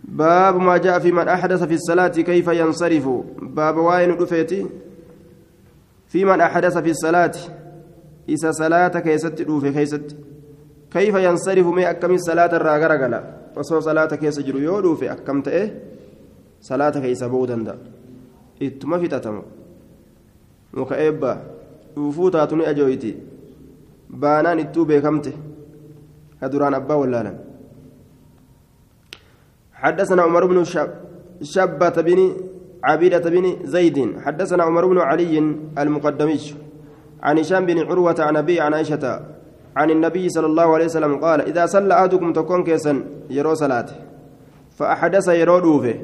باب 0.03 0.55
ما 0.57 0.77
جاء 0.77 0.99
في 0.99 1.11
من 1.11 1.27
أحدث 1.27 1.63
في 1.63 1.73
الصلاة 1.73 2.07
كيف 2.07 2.47
ينصرف 2.47 3.09
باب 3.41 3.77
waa'een 3.77 4.11
dhufeeti 4.11 4.67
في 6.07 6.25
من 6.25 6.41
أحدث 6.41 6.77
في 6.77 6.89
الصلاة 6.89 7.31
إذا 8.29 8.51
صلاة 8.51 8.99
keessatti 8.99 9.41
روفي 9.41 9.71
keessatti 9.71 10.15
كيف 10.91 11.15
ينصرف 11.15 11.65
من 11.67 11.83
أكم 11.83 12.11
الصلاة 12.11 12.55
الراغرغلا 12.55 13.23
وصو 13.57 13.79
صلاة 13.79 14.05
keessa 14.05 14.39
jiru 14.39 14.59
yoo 14.59 14.79
روفي 14.79 15.11
akkam 15.11 15.41
ta'ee 15.41 15.69
صلاة 16.61 16.89
keessaa 16.89 17.23
بودن 17.23 17.63
دا 17.63 17.77
إتما 18.61 18.99
في 18.99 19.07
تتم 19.07 19.41
مكأبا 20.73 21.52
dhuufuu 21.95 22.29
taatu 22.31 22.55
ni 22.55 22.65
ajooyti 22.65 23.17
baanaan 24.09 24.59
ittuu 24.59 24.85
beekamte. 24.85 25.33
Ka 26.39 26.49
duraan 26.49 26.73
abbaa 26.73 26.97
wallaalan. 26.97 27.37
حدثنا 29.83 30.21
عمر 30.21 30.45
بن 30.45 30.63
شبة 31.41 31.95
بن 32.07 32.19
عبيدة 32.83 33.29
بن 33.29 33.45
زيد 33.63 33.97
حدثنا 34.25 34.63
عمر 34.63 34.85
بن 34.85 34.97
علي 34.97 35.37
المقدمي 35.77 36.39
عن 37.23 37.39
هشام 37.39 37.65
بن 37.65 37.79
عروة 37.79 38.15
عن 38.19 38.35
أبي 38.37 38.61
عن 38.61 38.73
عائشة 38.73 39.19
عن 39.75 39.89
النبي 39.91 40.29
صلى 40.29 40.45
الله 40.47 40.73
عليه 40.73 40.85
وسلم 40.85 41.17
قال 41.17 41.41
إذا 41.41 41.65
صلى 41.65 41.93
أحدكم 41.93 42.33
تكون 42.33 42.63
كيسا 42.63 43.03
يرو 43.29 43.53
صلاة 43.53 43.85
فأحدث 44.77 45.27
يرو 45.27 45.59
دوفه 45.59 45.95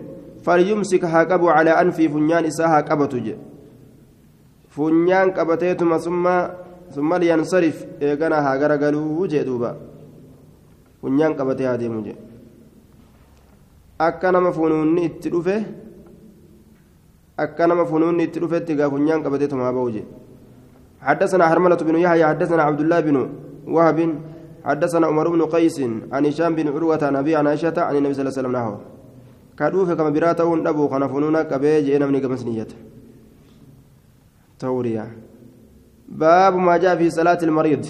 فليمسك 0.43 1.05
هاكبو 1.05 1.49
على 1.49 1.69
أنفي 1.69 2.09
فنيان 2.09 2.45
إساها 2.45 2.81
كبتج 2.81 3.33
funyaan 4.79 5.33
qabateetuma 5.37 5.99
summa 6.95 7.15
liyansarif 7.21 7.77
eegana 7.99 8.37
haa 8.45 8.57
garagaluu 8.61 9.27
jee 9.31 9.43
duuba 9.49 9.71
funyaan 11.01 11.35
qabatee 11.39 11.67
haa 11.69 11.81
deemu 11.81 11.99
jee 12.05 12.15
akka 14.07 14.31
nama 14.35 14.51
funuunni 14.57 15.03
itti 15.09 15.33
dhufe 15.33 15.55
akka 17.45 17.67
nama 17.67 17.85
funuunni 17.91 18.23
itti 18.27 18.39
dhufetti 18.43 18.79
gaa 18.79 18.89
funyaan 18.95 19.23
qabateetuma 19.27 19.67
haa 19.67 19.77
ba'u 19.79 19.91
jee 19.97 20.07
حدثنا 21.07 21.47
حرملة 21.47 21.79
بن 21.87 21.95
يحيى 21.95 22.25
حدثنا 22.31 22.63
عبد 22.63 22.81
الله 22.83 22.99
بن 22.99 23.17
وهب 23.75 23.99
حدثنا 24.67 25.07
عمر 25.07 25.27
بن 25.29 25.41
قيس 25.55 25.77
عن 26.11 26.25
هشام 26.27 26.51
بن 26.59 26.67
عروة 26.75 26.99
عن 27.07 27.15
أبي 27.15 27.35
عن 27.39 27.47
عائشة 27.47 27.77
عن 27.87 27.95
النبي 27.95 28.13
صلى 28.13 28.21
الله 28.21 28.33
عليه 28.35 28.41
وسلم 28.41 28.55
نحوه 28.57 28.79
كادوف 29.59 29.89
كما 29.95 30.11
براته 30.15 30.69
أبو 30.71 30.83
خنفوننا 30.91 31.41
كبيج 31.51 31.85
إنا 31.95 32.05
من 32.11 32.19
قمسنيته 32.23 32.75
توريا. 34.59 35.05
باب 36.09 36.55
ما 36.55 36.77
جاء 36.77 36.95
في 36.97 37.09
صلاة 37.09 37.39
المريض. 37.43 37.85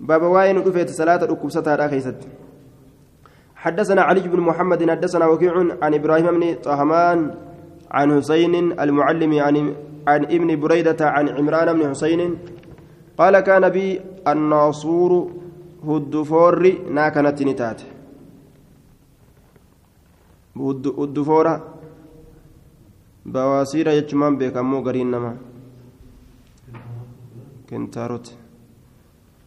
باب 0.00 0.22
واين 0.22 0.58
رفيت 0.58 0.90
صلاة 0.90 1.24
ركبستها 1.24 1.86
كيست 1.86 2.16
حدثنا 3.56 4.02
علي 4.02 4.20
بن 4.20 4.40
محمد 4.40 4.90
حدثنا 4.90 5.26
وكيع 5.26 5.54
عن 5.82 5.94
إبراهيم 5.94 6.26
بن 6.40 6.54
طهمان 6.54 7.34
عن 7.90 8.08
حسين 8.16 8.54
المعلم 8.80 9.32
عن 9.38 9.56
عن 10.08 10.24
ابن 10.24 10.60
بريدة 10.60 11.00
عن 11.14 11.28
عمران 11.28 11.68
بن 11.78 11.90
حسين 11.90 12.38
قال 13.18 13.40
كان 13.40 13.68
بي 13.68 14.00
الناصور 14.28 15.12
هدفور 15.88 16.54
ناكنت 16.90 17.42
نتات. 17.42 17.80
هدفورة 20.98 21.54
بواسير 23.26 23.88
يجمان 23.88 24.32
بكمو 24.38 24.78
قرين 24.86 25.10
نما 25.10 25.36
كنتاروت 27.70 28.26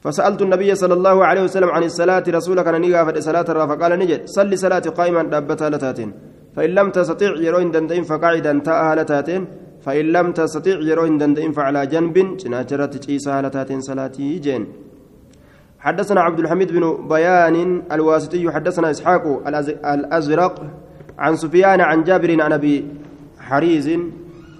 فسألت 0.04 0.42
النبي 0.42 0.76
صلى 0.76 0.94
الله 0.94 1.26
عليه 1.26 1.44
وسلم 1.44 1.70
عن 1.70 1.84
الصلاة 1.84 2.26
رسولك 2.38 2.68
أن 2.68 2.82
نيغا 2.82 3.20
صلاة 3.20 3.50
فقال 3.70 3.92
نجد 4.02 4.22
صلي 4.26 4.56
صلاة 4.56 4.86
قائما 4.98 5.24
دابتها 5.24 5.70
لتاتين. 5.70 6.10
فإن 6.56 6.70
لم 6.70 6.88
تستطيع 6.90 7.32
يروين 7.46 7.72
دندئين 7.72 8.04
فقاعدا 8.04 8.60
تاءها 8.68 8.96
لتاتين. 8.96 9.42
فإن 9.86 10.06
لم 10.06 10.32
تستطيع 10.32 10.78
يروين 10.90 11.18
دندئين 11.22 11.52
فعلى 11.52 11.82
جنب 11.94 12.16
جناجرة 12.42 12.86
تشيسها 12.86 13.42
لتاتين 13.42 13.82
صلاتي 13.82 14.40
جين. 14.46 14.64
حدثنا 15.80 16.22
عبد 16.22 16.40
الحميد 16.40 16.72
بن 16.72 17.08
بيان 17.08 17.84
الواسطي 17.92 18.52
حدثنا 18.52 18.92
إسحاق 18.92 19.24
الأزرق 19.94 20.54
عن 21.20 21.36
سفيان 21.36 21.82
عن 21.82 22.04
جابر 22.04 22.42
عن 22.42 22.54
أبي 22.54 22.88
حريز 23.40 23.88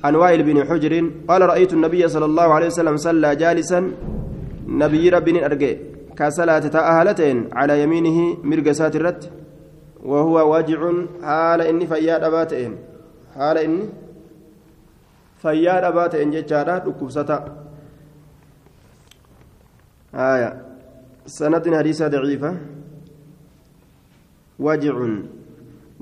عن 0.04 0.16
وائل 0.16 0.44
بن 0.44 0.58
حجر 0.70 0.94
قال 1.30 1.42
رأيت 1.42 1.74
النبي 1.74 2.08
صلى 2.08 2.26
الله 2.26 2.54
عليه 2.54 2.68
وسلم 2.68 2.98
صلى 2.98 3.36
جالسا 3.36 3.80
نبي 4.68 5.10
ربي 5.10 5.46
أرجع 5.46 5.74
كصلاة 6.18 6.60
تأهلتين 6.60 7.38
على 7.54 7.84
يمينه 7.84 8.38
مرقسات 8.44 8.96
الرت 8.96 9.32
وهو 10.04 10.36
واجع 10.54 10.80
حال 11.24 11.62
إني 11.62 11.88
فياد 11.88 12.24
أباتين 12.24 12.76
حال 13.36 13.58
إني 13.58 13.84
فياد 15.42 15.84
أباتين 15.84 16.32
جتشارا 16.32 16.76
ركبستا 16.88 17.38
آية 20.14 20.62
سند 21.26 21.76
حديثة 21.76 22.08
ضعيفة. 22.08 22.58
واجع. 24.60 24.96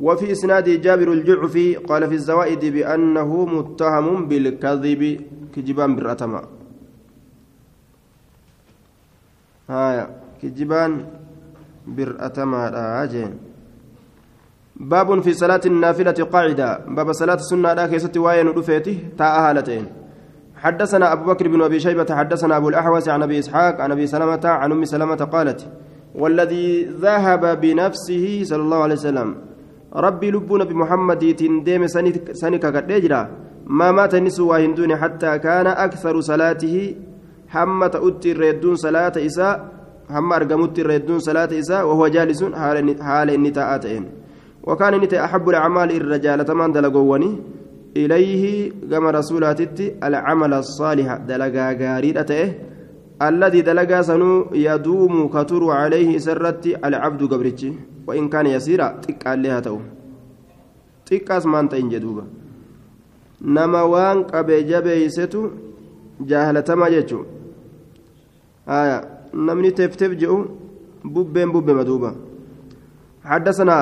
وفي 0.02 0.32
إسناد 0.32 0.70
جابر 0.82 1.12
الجعفي 1.12 1.76
قال 1.76 2.08
في 2.08 2.16
الزوائد 2.16 2.66
بأنه 2.66 3.46
متهم 3.46 4.28
بالكذب 4.28 5.22
كجبان 5.56 5.96
بالرتمة. 5.96 6.42
هايا 9.70 10.06
كجبان 10.42 11.06
بالرتمة 11.88 12.70
راجين 12.70 13.32
باب 14.76 15.20
في 15.20 15.34
صلاة 15.34 15.62
النافلة 15.66 16.20
قاعدة. 16.34 16.70
باب 16.88 17.12
صلاة 17.12 17.36
السنة 17.36 17.74
لا 17.74 17.88
كيست 17.88 18.18
واين 18.18 18.48
رفيته 18.48 18.98
تاء 19.18 19.40
هالتين. 19.40 19.86
حدثنا 20.56 21.14
أبو 21.14 21.24
بكر 21.32 21.48
بن 21.48 21.62
أبي 21.62 21.80
شيبة 21.80 22.16
حدثنا 22.16 22.58
أبو 22.58 22.70
الأحوص 22.70 23.10
عن 23.10 23.24
أبي 23.24 23.40
إسحاق 23.40 23.82
عن 23.82 23.92
أبي 23.92 24.08
سلمة 24.08 24.40
عن 24.44 24.72
أم 24.72 24.86
سلمة 24.86 25.16
قالت 25.16 25.68
والذي 26.16 26.84
ذهب 26.84 27.62
بنفسه 27.62 28.44
صلى 28.44 28.62
الله 28.62 28.84
عليه 28.84 28.94
وسلم 28.96 29.49
ربي 29.96 30.32
لبون 30.32 30.64
بمحمد 30.64 31.20
ديم 31.66 31.88
سنك 32.34 32.66
قدجرا 32.66 33.22
ما 33.68 33.92
مات 33.92 34.16
نسوا 34.16 34.58
هندون 34.58 34.96
حتى 34.96 35.40
كان 35.40 35.68
أكثر 35.68 36.22
صلاته 36.22 36.96
حمة 37.48 37.92
أتي 37.96 38.32
الردون 38.32 38.76
صلاة 38.76 39.14
إساء 39.18 39.56
هم 40.10 40.34
أرقمت 40.34 40.80
الردون 40.80 41.20
صلاة 41.20 41.50
إساء 41.60 41.88
وهو 41.88 42.08
جالس 42.08 42.44
حال 43.02 43.30
النتاءاتين 43.30 44.04
وكان 44.64 44.94
نتا 45.02 45.26
أحب 45.26 45.50
الأعمال 45.50 45.90
الرجال 45.92 46.46
تمان 46.46 46.72
دلقوني 46.72 47.30
إليه 47.98 48.72
كما 48.92 49.12
رسولاتي 49.12 49.96
العمل 50.04 50.54
الصالح 50.54 51.18
دلقا 51.30 51.74
غاريدته 51.82 52.54
الذي 53.22 53.62
دلقا 53.62 54.02
سنو 54.02 54.46
يدوم 54.54 55.28
كتر 55.28 55.64
عليه 55.72 56.18
سرت 56.18 56.66
العبد 56.86 57.22
قبرتي 57.34 57.74
وإن 58.10 58.26
كان 58.34 58.46
يسيرا 58.56 58.88
تقال 59.06 59.38
لها 59.44 59.60
تو 59.66 59.78
تقاس 61.06 61.46
ما 61.46 61.60
أنت 61.60 61.76
جدوبا 61.76 62.24
نما 63.56 63.82
وان 63.82 64.18
قبي 64.24 64.58
جبيستو 64.70 65.44
جاهلة 66.30 66.70
ما 66.80 66.88
جتشو 66.94 67.22
آية 68.78 68.98
نمني 69.34 69.72
تفتف 69.72 70.12
جئو 70.22 70.38
بوبين 71.14 71.50
بوبين 71.54 71.76
مدوبا 71.76 72.12
حدثنا 73.32 73.76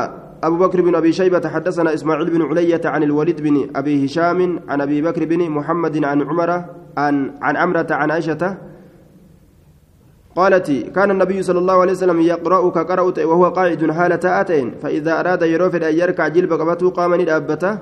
أبو 0.44 0.56
بكر 0.64 0.82
بن 0.82 0.96
أبي 0.96 1.12
شيبة 1.12 1.50
حدثنا 1.50 1.94
إسماعيل 1.94 2.30
بن 2.30 2.42
علية 2.42 2.82
عن 2.86 3.04
الوليد 3.04 3.42
بن 3.42 3.56
أبي 3.76 4.06
هشام 4.06 4.40
عن 4.70 4.82
أبي 4.82 5.02
بكر 5.02 5.26
بن 5.26 5.50
محمد 5.50 5.96
عن 6.06 6.22
عمر 6.22 6.50
عن 6.98 7.16
عن 7.42 7.56
عمرة 7.58 7.88
عن 7.92 8.12
عائشة 8.12 8.58
قالت 10.38 10.72
كان 10.96 11.12
النبي 11.12 11.42
صلى 11.44 11.60
الله 11.60 11.78
عليه 11.82 11.92
وسلم 11.92 12.20
يقرأ 12.22 12.70
كقرأت 12.70 13.20
وهو 13.20 13.46
قاعد 13.58 13.92
حالة 13.92 14.24
آتين 14.42 14.68
فإذا 14.82 15.20
أراد 15.20 15.42
يروفد 15.42 15.84
أن 15.84 15.96
يركع 15.98 16.28
جلب 16.28 16.52
قبته 16.54 16.90
قام 16.90 17.12
ندابته 17.22 17.78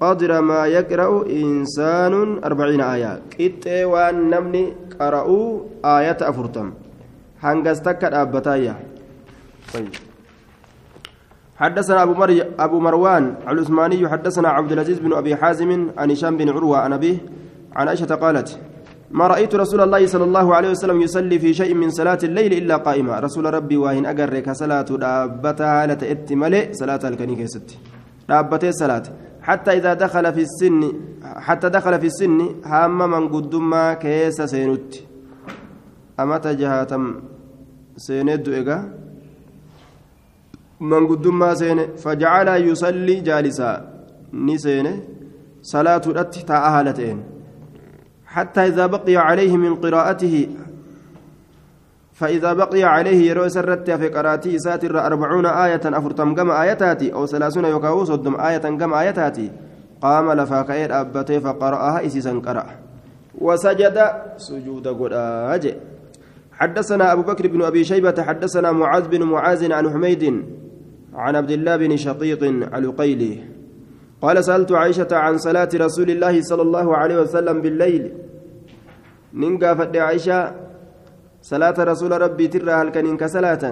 قدر 0.00 0.40
ما 0.40 0.66
يقرأ 0.66 1.26
إنسان 1.26 2.14
أربعين 2.44 2.80
آية. 2.80 3.12
كت 3.30 3.64
وان 3.68 4.30
نمني 4.30 4.64
قرأوا 5.00 5.60
آية 5.84 6.18
أفرتم. 6.22 6.66
هنغستك 7.40 8.04
أبتايا 8.04 8.74
طيب. 9.74 9.92
حدثنا 11.56 12.02
أبو, 12.02 12.14
مري 12.14 12.42
أبو 12.58 12.80
مروان 12.80 13.34
العثماني 13.48 14.08
حدثنا 14.08 14.48
عبد 14.48 14.72
العزيز 14.72 14.98
بن 14.98 15.12
أبي 15.12 15.36
حازم 15.36 15.70
عن 15.98 16.10
هشام 16.10 16.36
بن 16.36 16.48
عروة 16.48 16.78
عن 16.78 16.92
أبيه 16.92 17.18
عن 17.76 17.88
عائشة 17.88 18.14
قالت 18.14 18.58
ما 19.10 19.26
رأيت 19.26 19.54
رسول 19.54 19.80
الله 19.80 20.06
صلى 20.06 20.24
الله 20.24 20.54
عليه 20.54 20.70
وسلم 20.70 21.00
يصلي 21.00 21.38
في 21.38 21.54
شيء 21.54 21.74
من 21.74 21.90
صلاة 21.90 22.18
الليل 22.22 22.52
إلا 22.52 22.76
قائما. 22.76 23.20
رسول 23.20 23.54
ربي 23.54 23.76
واهن 23.76 24.06
أجرك 24.06 24.52
صلاة 24.52 24.82
دابتها 24.82 25.86
لتأتي 25.86 26.34
ملئ؟ 26.34 26.72
صلاة 26.72 27.00
الكنيكة 27.04 27.46
ست 27.46 27.78
دابتي 28.28 28.72
صلاة. 28.72 29.02
حتى 29.42 29.70
إذا 29.72 29.94
دخل 29.94 30.32
في 30.32 30.40
السن 30.40 30.92
حتى 31.22 31.68
دخل 31.68 32.00
في 32.00 32.06
السن 32.06 32.40
هام 32.64 32.98
من 33.10 33.28
قدما 33.28 33.94
كيس 33.94 34.42
سينوت. 34.42 35.02
أما 36.20 36.38
تجهاتم 36.38 37.14
سيند 37.96 38.48
إيجا؟ 38.48 38.78
من 40.80 41.06
قدما 41.06 41.54
سين 41.54 41.96
فجعل 41.96 42.48
يصلي 42.48 43.20
جالسا. 43.20 43.72
نسين 44.32 44.86
صلاة 45.62 46.02
الأت 46.06 46.34
تأهلتين 46.38 47.37
حتى 48.28 48.60
إذا 48.66 48.86
بقي 48.86 49.16
عليه 49.16 49.56
من 49.56 49.74
قراءته 49.74 50.48
فإذا 52.12 52.52
بقي 52.52 52.82
عليه 52.84 53.30
يرو 53.30 53.48
سرت 53.48 53.90
في 53.90 54.08
قراتي 54.08 54.58
ساتر 54.58 55.06
أربعون 55.06 55.46
آية 55.46 55.80
أفرتم 55.84 56.34
كما 56.34 56.62
آياتاتي 56.62 57.12
أو 57.12 57.26
ثلاثون 57.26 57.64
يكاو 57.64 58.04
صدم 58.04 58.40
آية 58.40 58.58
كما 58.58 59.00
آياتاتي؟ 59.00 59.50
قام 60.02 60.32
لفاكير 60.32 61.00
أبتي 61.00 61.40
فقرأها 61.40 62.06
إسيسا 62.06 62.42
قرأ 62.46 62.66
وسجد 63.40 63.98
سجود 64.36 64.88
قرآج 64.88 65.74
حدثنا 66.52 67.12
أبو 67.12 67.22
بكر 67.22 67.46
بن 67.48 67.62
أبي 67.62 67.84
شيبة 67.84 68.22
حدثنا 68.22 68.72
معاذ 68.72 69.08
بن 69.08 69.22
معاذ 69.22 69.72
عن 69.72 69.90
حميد 69.90 70.44
عن 71.14 71.36
عبد 71.36 71.50
الله 71.50 71.76
بن 71.76 71.96
شقيق 71.96 72.42
القيلي 72.74 73.57
قال 74.22 74.44
سألت 74.44 74.72
عائشة 74.72 75.12
عن 75.24 75.38
صلاة 75.38 75.68
رسول 75.74 76.08
الله 76.10 76.34
صلى 76.42 76.62
الله 76.62 76.96
عليه 76.96 77.16
وسلم 77.22 77.56
بالليل. 77.62 78.04
ننقى 79.34 79.70
فد 79.78 79.96
عائشة 79.96 80.38
صلاة 81.42 81.76
رسول 81.90 82.12
ربي 82.24 82.46
ترى 82.48 82.72
هل 82.72 82.88
كان 82.94 83.16
كصلاة 83.16 83.64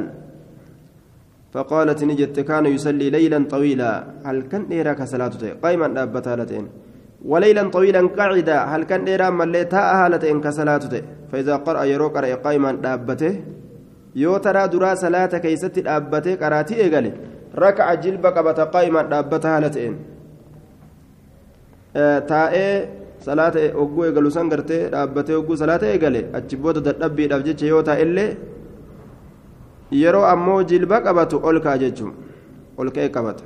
فقالت 1.52 2.00
نجت 2.04 2.40
كان 2.40 2.66
يصلي 2.66 3.10
ليلا 3.10 3.38
طويلا. 3.50 3.92
هل 4.24 4.42
كان 4.50 4.62
إيرا 4.72 4.92
كصلاة 4.92 5.32
قائما 5.62 6.02
أبت 6.02 6.28
هالتين. 6.28 6.66
وليلا 7.24 7.62
طويلا 7.76 8.02
قاعدا 8.18 8.58
هل 8.72 8.82
كان 8.84 9.08
إيرا 9.08 9.30
مليتا 9.30 9.82
هالتين 10.00 10.40
كصلاة؟ 10.40 10.84
فإذا 11.32 11.56
قرأ 11.66 11.82
يرو 11.84 12.08
قرأ 12.14 12.34
قائما 12.44 12.70
أبته 12.84 13.34
yoo 14.16 14.38
taraa 14.40 14.68
duraa 14.72 14.96
salaata 14.96 15.40
keeysatti 15.44 15.82
dhaabbatee 15.86 16.36
qaraatii 16.42 16.78
eegale 16.84 17.10
raka'a 17.62 17.96
jilba 18.04 18.30
qabata 18.36 18.64
qaa'imaan 18.74 19.10
dhaabbata 19.10 19.50
haala 19.52 19.68
taa'ee 22.31 22.73
salaata 23.25 23.59
hogguu 23.79 24.03
eegalu 24.07 24.31
san 24.37 24.49
gartee 24.53 24.81
dhaabbatee 24.93 25.35
hogguu 25.39 25.57
salaata 25.63 25.85
eegale 25.93 26.21
achi 26.39 26.55
booda 26.63 26.81
dadhabbiidhaaf 26.87 27.43
jecha 27.47 27.65
yoo 27.73 27.81
taa'ellee 27.89 28.29
yeroo 30.01 30.25
ammoo 30.33 30.59
jilba 30.73 31.01
qabatu 31.07 31.41
ol 31.49 31.59
ka'a 31.65 31.77
jechuun 31.85 32.13
ol 32.77 32.89
ka'ee 32.97 33.09
qabata 33.17 33.45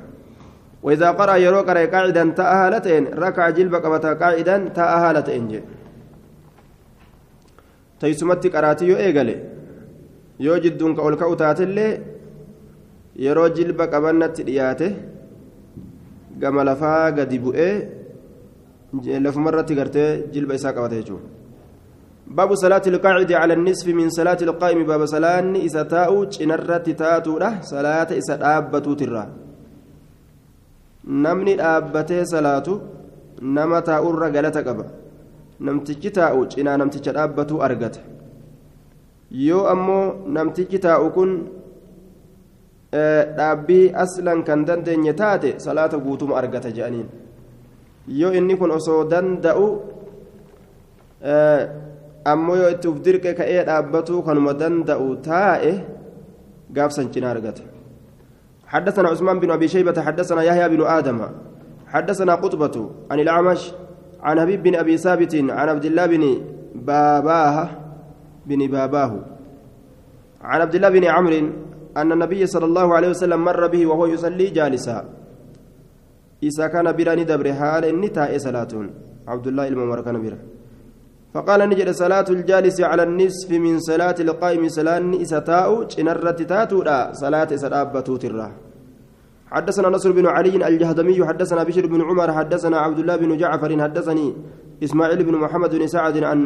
وإذا 0.85 1.09
قرأ 1.19 1.35
يرو 1.45 1.59
قرأ 1.65 1.85
قاعدا 1.93 2.23
تاء 2.37 2.51
هالتين 2.61 3.03
ركع 3.23 3.49
جلب 3.57 3.73
قبتا 3.75 4.11
قاعدا 4.21 4.55
تاء 4.77 4.91
هالتين 5.03 5.47
جي 5.51 5.59
تيسمتي 7.99 8.47
قراتي 8.53 8.85
يو 8.89 8.95
إيغالي 9.05 9.35
yoo 10.45 10.57
jidduun 10.63 10.93
ka 10.95 11.01
ol 11.07 11.15
ka'u 11.21 11.33
taatellee 11.41 11.91
yeroo 13.25 13.49
jilba 13.57 13.87
qabannatti 13.93 14.43
dhiyaate 14.47 14.87
gama 16.41 16.61
lafaa 16.69 17.11
gadi 17.17 17.39
bu'ee 17.39 17.73
lafuma 18.92 19.50
irratti 19.50 19.74
gartee 19.74 20.28
jilba 20.32 20.54
isaa 20.54 20.72
qabata 20.72 20.96
jechuudha. 20.96 21.28
Baabu 22.26 22.56
salaati 22.56 22.90
ilqaacidi 22.90 23.34
cala 23.34 23.56
nisfi 23.56 23.92
min 23.94 24.10
salaati 24.10 24.44
ilqaa'imi 24.44 24.84
baaba 24.84 25.06
salaanni 25.06 25.64
isa 25.64 25.84
taa'u 25.84 26.26
cinarratti 26.26 26.94
taatuudha. 26.94 27.62
Salaata 27.62 28.14
isa 28.14 28.36
dhaabbatuutirra 28.36 29.26
namni 31.04 31.56
dhaabbatee 31.56 32.24
salaatu 32.24 32.80
nama 33.40 33.82
taa'urra 33.82 34.30
galata 34.30 34.62
qaba. 34.62 34.84
Namtichi 35.60 36.10
taa'u 36.10 36.46
cinaa 36.46 36.76
namticha 36.76 37.12
dhaabbatuu 37.12 37.62
argata. 37.62 38.00
Yoo 39.30 39.66
ammoo 39.66 40.26
namtichi 40.26 40.78
taa'u 40.78 41.10
kun 41.10 41.30
eh, 42.92 43.24
dhaabbii 43.36 43.92
aslan 43.94 44.42
kan 44.44 44.64
dandeenye 44.66 45.12
taate 45.14 45.58
salaata 45.58 45.98
guutuma 45.98 46.36
argata 46.38 46.70
je'aniin. 46.70 47.29
Yoo 48.08 48.32
inni 48.32 48.56
kun 48.56 48.70
osoo 48.70 49.04
danda'u 49.04 49.66
ammoo 52.24 52.56
yoo 52.56 52.70
itti 52.70 52.88
uf 52.88 53.00
dirqe 53.04 53.34
ka'ee 53.34 53.64
dhaabbatuu 53.64 54.22
kanuma 54.22 54.54
danda'u 54.54 55.16
taa'e 55.22 55.72
gaafsan 56.72 57.12
cina 57.12 57.30
argata. 57.30 57.62
حدثنا 58.70 59.08
عثمان 59.08 59.40
بن 59.42 59.50
ابي 59.50 59.68
شيبه 59.68 60.02
حدثنا 60.02 60.42
يحيى 60.42 60.68
بن 60.68 60.86
آدم 60.86 61.18
حدثنا 61.90 62.34
قطبة 62.34 62.90
عن 63.10 63.20
الاعمش 63.20 63.72
عن 64.22 64.40
حبيب 64.40 64.62
بن 64.62 64.74
ابي 64.78 64.94
ثابت 64.96 65.34
عن 65.34 65.68
عبد 65.68 65.84
الله 65.84 66.06
بن 66.06 66.24
باباه 66.74 67.68
بن 68.46 68.60
باباه 68.66 69.12
عن 70.42 70.60
عبد 70.60 70.74
الله 70.74 70.88
بن 70.88 71.04
عمرو 71.04 71.50
أن 71.96 72.12
النبي 72.12 72.46
صلى 72.46 72.64
الله 72.64 72.94
عليه 72.94 73.08
وسلم 73.08 73.44
مر 73.44 73.66
به 73.66 73.86
وهو 73.86 74.06
يصلي 74.06 74.46
جالسا 74.54 75.04
إذا 76.42 76.66
كان 76.72 76.86
براني 76.96 77.24
دبر 77.24 77.52
حال 77.52 77.84
النتاء 77.84 78.38
صلاة 78.38 78.72
عبد 79.28 79.46
الله 79.46 79.68
الممر 79.68 80.00
كان 80.00 80.16
بره 80.22 80.38
فقال 81.34 81.60
نجد 81.70 81.90
صلاة 81.90 82.28
الجالس 82.30 82.80
على 82.80 83.02
النصف 83.02 83.50
من 83.50 83.78
صلاة 83.78 84.18
القائم. 84.20 84.68
صلاة 84.68 85.22
إستاء 85.22 85.88
شنرت 85.88 86.42
تاتو 86.42 86.78
صلاة 87.22 87.48
إسرابة 87.54 88.08
ترى. 88.22 88.48
حدثنا 89.50 89.88
نصر 89.88 90.12
بن 90.12 90.26
علي 90.26 90.68
الجهدمي 90.68 91.26
حدثنا 91.28 91.62
بشر 91.62 91.86
بن 91.86 92.00
عمر 92.08 92.32
حدثنا 92.32 92.76
عبد 92.78 92.98
الله 92.98 93.16
بن 93.16 93.36
جعفر 93.36 93.82
حدثني 93.82 94.34
إسماعيل 94.84 95.24
بن 95.24 95.34
محمد 95.34 95.74
بن 95.74 95.86
سعد 95.86 96.16
عن 96.30 96.40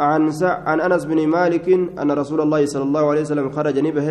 عن 0.00 0.22
عن 0.42 0.80
أنس 0.80 1.04
بن 1.04 1.28
مالك 1.28 1.68
أن 2.00 2.10
رسول 2.10 2.40
الله 2.40 2.66
صلى 2.66 2.82
الله 2.82 3.10
عليه 3.10 3.20
وسلم 3.20 3.50
خرج 3.50 3.78
نبه 3.78 4.08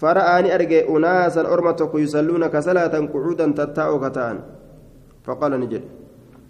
فرآني 0.00 0.54
أرجع 0.54 0.80
أناسا 0.96 1.42
أرمتك 1.52 1.92
يصلون 1.94 2.46
كصلاة 2.46 2.94
قعودا 3.12 3.46
تتاء 3.58 3.90
كتان. 4.08 4.36
فقال 5.24 5.52
نجد 5.60 5.82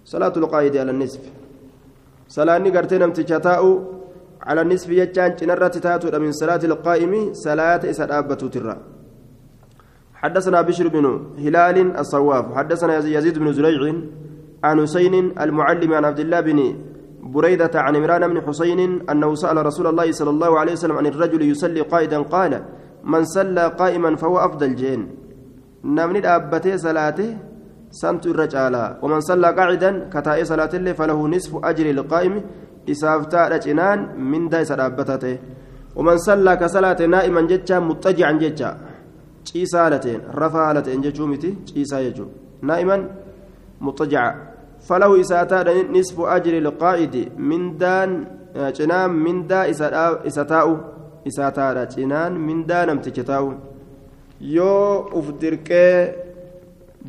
صلاة 0.05 0.35
القائد 0.37 0.77
على 0.77 0.91
النصف. 0.91 1.23
صلاة 2.29 2.59
نقرتين 2.59 3.03
امتشتاء 3.03 3.63
على 4.43 4.61
النصف 4.61 4.89
يجان 4.91 5.31
جنرة 5.39 5.75
تاتو 5.85 6.19
من 6.19 6.33
صلاة 6.33 6.63
القائم 6.71 7.13
صلاة 7.33 7.83
إسرابة 7.91 8.43
ترى. 8.55 8.77
حدثنا 10.15 10.61
بشر 10.61 10.89
بن 10.89 11.07
هلال 11.39 11.97
الصواف 11.97 12.55
حدثنا 12.55 12.99
يزيد 12.99 13.39
بن 13.39 13.53
زريع 13.53 13.95
عن 14.65 14.77
حسين 14.83 15.15
المعلم 15.41 15.91
عن 15.95 16.05
عبد 16.05 16.21
الله 16.21 16.41
بن 16.41 16.59
بريدة 17.23 17.71
عن 17.75 17.97
عمران 17.97 18.29
بن 18.29 18.41
حسين 18.47 19.11
أنه 19.11 19.35
سأل 19.35 19.67
رسول 19.67 19.87
الله 19.87 20.13
صلى 20.13 20.31
الله 20.31 20.59
عليه 20.59 20.73
وسلم 20.73 20.97
عن 20.97 21.07
الرجل 21.07 21.43
يصلي 21.43 21.81
قائدا 21.81 22.19
قال 22.23 22.53
من 23.13 23.23
صلى 23.25 23.65
قائما 23.81 24.11
فهو 24.17 24.37
أفضل 24.39 24.75
جين. 24.75 25.01
نمني 25.85 26.21
أبتي 26.27 26.79
صلاته 26.79 27.31
سنت 27.91 28.27
الرجال 28.27 28.75
ومن 29.03 29.21
صلى 29.21 29.49
قاعدا 29.59 29.91
كتائي 30.15 30.45
صلاة 30.45 30.73
الله 30.79 30.93
فله 30.93 31.19
نصف 31.35 31.53
أجر 31.71 31.87
القائم 31.91 32.35
إسافتا 32.91 33.43
رجنان 33.49 33.99
من 34.31 34.49
دايس 34.53 34.71
أبتته 34.73 35.37
ومن 35.97 36.17
صلى 36.29 36.53
كصلاة 36.57 37.01
نائما 37.15 37.41
جتا 37.51 37.77
مضطجعا 37.89 38.33
جتا 38.43 38.71
ciisaalteen 39.47 40.21
rafaalteen 40.35 41.03
jechuu 41.05 41.27
miti 41.31 41.51
ciisaa 41.69 42.01
jechuun 42.07 42.31
naa'iman 42.69 43.03
muxajaca 43.87 44.37
falahu 44.89 45.19
isaa 45.23 45.45
taadha 45.53 45.75
nisfu 45.97 46.27
ajri 46.37 46.61
liqaa'idi 46.67 47.23
mindaan 47.51 48.17
taa'u 50.53 50.73
isaa 51.31 51.51
taadha 51.59 51.87
cinaan 51.95 52.33
mindaa 52.49 52.85
namticha 52.91 53.25
taa'u 53.31 53.49
yoo 54.57 54.91
uf 55.19 55.27
dirqee 55.41 55.93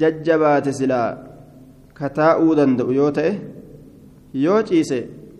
jajjabaate 0.01 0.71
silaa 0.79 1.09
ka 1.97 2.09
taa'uu 2.19 2.55
danda'u 2.59 2.97
yoo 2.99 3.11
ta'e 3.17 3.31
yoo 4.45 4.61
ciise 4.69 4.99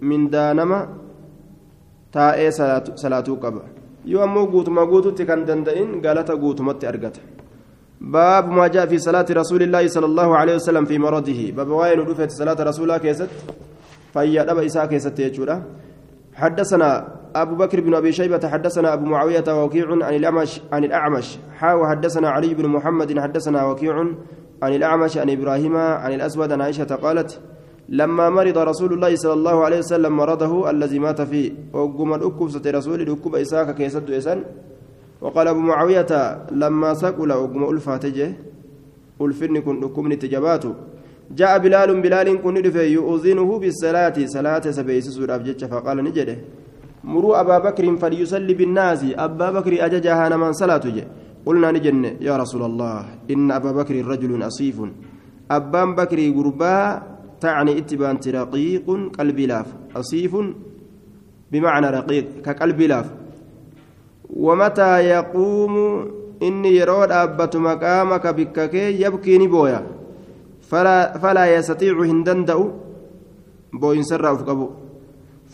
mindaa 0.10 0.52
nama 0.60 0.80
taa'ee 2.18 2.52
salaatuu 3.04 3.38
qaba 3.46 3.62
yoo 4.12 4.22
ammoo 4.28 4.46
guutuma 4.54 4.86
guututti 4.92 5.26
kan 5.32 5.42
danda'in 5.50 5.90
galata 6.06 6.36
guutumatti 6.44 6.88
argata 6.94 7.22
باب 8.02 8.46
ما 8.50 8.68
جاء 8.68 8.86
في 8.86 8.98
صلاة 8.98 9.26
رسول 9.42 9.62
الله 9.64 9.88
صلى 9.88 10.06
الله 10.06 10.30
عليه 10.38 10.56
وسلم 10.56 10.86
في 10.86 10.98
مرضه 10.98 11.52
باب 11.58 11.70
وين 11.70 12.00
رفعت 12.00 12.32
صلاة 12.32 12.60
رسول 12.70 12.84
الله 12.84 12.98
كيست 12.98 13.30
فهي 14.14 14.42
أبا 14.42 14.66
إساء 14.66 14.86
كيست 14.86 15.20
يجورا 15.20 15.64
حدثنا 16.34 17.17
أبو 17.42 17.56
بكر 17.56 17.82
بن 17.82 17.96
أبي 17.96 18.12
شيبة 18.12 18.48
حدثنا 18.48 18.94
أبو 18.94 19.06
معاوية 19.06 19.64
وكيع 19.64 19.88
عن 19.92 20.14
الأعمش 20.16 20.62
عن 20.72 20.84
الأعمش. 20.84 21.38
حاو 21.60 21.88
حدثنا 21.88 22.30
علي 22.30 22.54
بن 22.54 22.68
محمد 22.68 23.20
حدثنا 23.20 23.66
وكيع 23.66 24.06
عن 24.64 24.74
الأعمش 24.74 25.18
عن 25.18 25.30
إبراهيم 25.30 25.76
عن 25.78 26.14
الأسود 26.14 26.52
عن 26.52 26.62
عائشة 26.62 26.96
قالت 26.96 27.40
لما 27.90 28.30
مرض 28.30 28.58
رسول 28.58 28.94
الله 28.94 29.16
صلى 29.16 29.34
الله 29.34 29.66
عليه 29.66 29.80
وسلم 29.80 30.18
مرضه 30.18 30.70
الذي 30.70 31.00
مات 31.00 31.22
فيه 31.22 31.52
وقم 31.74 32.50
ست 32.50 32.68
رسول 32.68 33.02
الأكب 33.02 33.36
إساك 33.36 33.76
كيسد 33.76 34.12
إسان 34.12 34.44
وقال 35.22 35.48
أبو 35.48 35.60
معاوية 35.60 36.42
لما 36.52 36.94
سقل 36.94 37.32
وقم 37.34 37.70
ألفاتجه 37.70 38.32
kun 39.18 39.82
dhukkubni 39.82 40.14
itti 40.14 40.30
jabaatu 40.30 40.76
جاء 41.36 41.58
بلال 41.60 42.02
بلال 42.02 42.42
كن 42.42 42.56
يؤذنه 42.98 43.60
بالصلاة 43.60 44.18
صلاة 44.26 44.66
سبيس 44.72 45.08
سورة 45.10 45.38
فقال 45.72 45.98
نجده 46.04 46.38
مروا 47.04 47.40
أبا 47.42 47.58
بكر 47.60 47.86
فليصلي 47.98 48.54
بالناس. 48.54 49.06
أبا 49.16 49.52
بكر 49.52 49.86
أججها 49.86 50.38
من 50.38 50.54
صلاة 50.54 50.86
قلنا 51.46 51.72
نجن 51.72 52.04
يا 52.22 52.38
رسول 52.38 52.64
الله 52.64 53.06
إن 53.32 53.52
أبا 53.52 53.72
بكر 53.72 53.96
رجل 54.06 54.48
أصيف. 54.48 54.78
أبان 55.52 55.96
بكر 55.96 56.20
قربا 56.36 57.02
تعني 57.42 57.78
اتبان 57.78 58.18
رقيق 58.28 58.88
قلبي 59.20 59.46
لاف. 59.46 59.68
أصيف 59.96 60.34
بمعنى 61.52 61.88
رقيق 61.88 62.26
كقلبي 62.46 62.88
لاف. 62.88 63.08
ومتى 64.30 64.92
يقوم؟ 65.00 65.76
إني 66.44 66.76
يرود 66.76 67.12
أبت 67.12 67.58
مقامك 67.58 68.28
بكك 68.28 68.74
يبكي 68.74 69.38
نبويا. 69.38 69.82
فلا, 70.62 71.18
فلا 71.18 71.46
يستطيع 71.56 71.94
هندندأ. 72.02 72.72
بوين 73.74 74.04
سر 74.04 74.32
أفقبو 74.32 74.68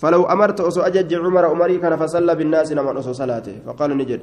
فلو 0.04 0.24
أمرت 0.34 0.60
أسو 0.68 0.82
أجج 0.84 1.14
عمر 1.16 1.46
أمري 1.52 1.78
كان 1.80 1.96
فصلى 1.96 2.36
بالناس 2.36 2.76
نما 2.76 3.00
أسو 3.00 3.16
صلاته. 3.16 3.56
فقال 3.66 3.92
نجد 3.98 4.22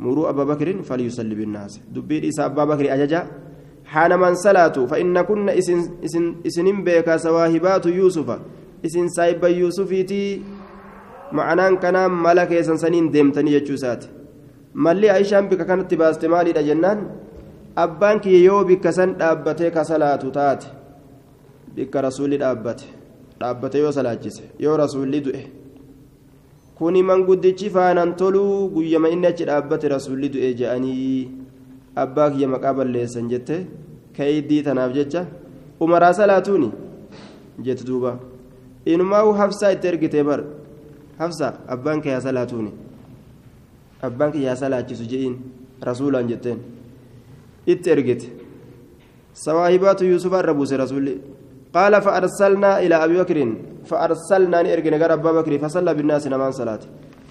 مروا 0.00 0.28
أبا 0.32 0.44
بكر 0.44 0.68
فليصلي 0.88 1.34
بالناس. 1.40 1.72
دبير 1.94 2.22
إسا 2.28 2.48
أبا 2.48 2.64
بكر 2.64 2.86
أججا 2.94 3.20
حان 3.92 4.12
من 4.22 4.34
صلاته 4.34 4.86
فإن 4.86 5.16
كنا 5.28 5.52
إسن, 5.58 5.78
إسن, 6.06 6.24
إسن 6.48 6.66
بيكا 6.86 7.16
سواهبات 7.16 7.86
يوسف. 7.86 8.28
إسن 8.86 9.08
سايب 9.16 9.44
يوسفيتي 9.44 10.42
معنان 11.32 11.76
كان 11.76 11.96
ملك 12.10 12.52
إسن 12.52 12.76
سنين 12.76 13.10
ديمتني 13.10 13.52
يجوسات 13.52 14.04
aishaan 14.74 15.48
bika 15.48 15.64
kanatti 15.64 15.96
baaste 15.96 16.28
maaliidha 16.28 16.62
jennaan 16.62 16.98
abbaan 17.76 18.20
kiyya 18.20 18.44
yoo 18.44 18.64
bikka 18.64 18.92
san 18.92 19.14
dhaabbatee 19.20 19.70
ka 19.70 19.84
salaatu 19.84 20.30
taate 20.30 20.66
bikka 21.76 22.00
rasuulli 22.00 22.38
dhaabbate 23.42 23.78
yoo 23.84 23.92
salaachise 23.98 24.44
yoo 24.64 24.76
rasuulli 24.82 25.20
du'e. 25.26 25.42
Kuni 26.78 27.02
manguddichi 27.02 27.70
faanaan 27.70 28.14
toluu 28.16 28.68
guyyama 28.74 29.08
inni 29.14 29.26
achi 29.26 29.44
dhaabbate 29.50 29.88
rasuulli 29.94 30.28
du'e 30.34 30.54
je'anii 30.60 31.28
abbaa 32.04 32.30
kiyya 32.30 32.48
maqaa 32.54 32.74
balleessan 32.78 33.28
jette 33.32 33.56
kayiddii 34.16 34.62
tanaaf 34.68 34.92
jecha 34.94 35.26
umaraa 35.80 36.12
salaatuuni? 36.20 36.70
jette 37.62 37.84
duuba. 37.86 38.18
Inumaa 38.84 39.32
hafsaa 39.40 39.72
itti 39.72 39.86
ergitee 39.88 40.22
bar. 40.24 40.42
Hafsa 41.18 41.52
abbaan 41.68 42.00
kiyyaa 42.02 42.20
salaatuuni? 42.20 42.72
Abbaan 44.02 44.32
kiyyaa 44.32 44.56
salaachisu 44.56 45.04
je'iin 45.10 45.36
rasuulaan 45.82 46.28
jetteen. 46.28 46.58
Itti 47.66 47.90
ergite. 47.90 48.26
Sawaahibaatu 49.32 50.04
yuusufa 50.04 50.38
irra 50.42 50.54
buuse 50.54 50.76
rasuulli 50.76 51.20
قال 51.74 52.02
فأرسلنا 52.02 52.80
إلى 52.84 52.94
أبي 53.04 53.14
بكر 53.22 53.38
فأرسلنا 53.88 54.62
نرجع 54.62 54.90
نجار 54.96 55.12
أبا 55.12 55.32
بكر 55.32 55.52
فصلى 55.58 55.94
بالناس 55.94 56.26
نمان 56.26 56.52
صلاة. 56.52 56.82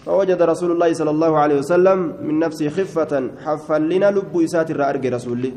فوجد 0.06 0.42
رسول 0.42 0.72
الله 0.72 0.94
صلى 0.94 1.12
الله 1.16 1.32
عليه 1.40 1.58
وسلم 1.62 2.00
من 2.28 2.40
نفسه 2.40 2.70
خفة 2.70 3.30
حفل 3.46 3.82
لنا 3.90 4.12
لب 4.12 4.34
إسات 4.42 4.72
الرأرج 4.72 5.08
رسولي 5.08 5.52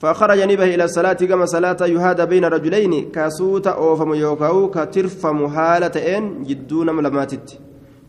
فخرج 0.00 0.40
نبه 0.40 0.74
إلى 0.74 0.84
الصلاة 0.84 1.12
كما 1.30 1.46
صلاة 1.46 1.80
يهادى 1.94 2.24
بين 2.26 2.44
رجلين 2.44 3.10
كاسوت 3.10 3.66
أوفم 3.66 4.14
يوكاو 4.14 4.70
كترفم 4.70 5.38
حالة 5.54 6.16
إن 6.16 6.42
جدون 6.48 6.88
ملماتت. 6.96 7.58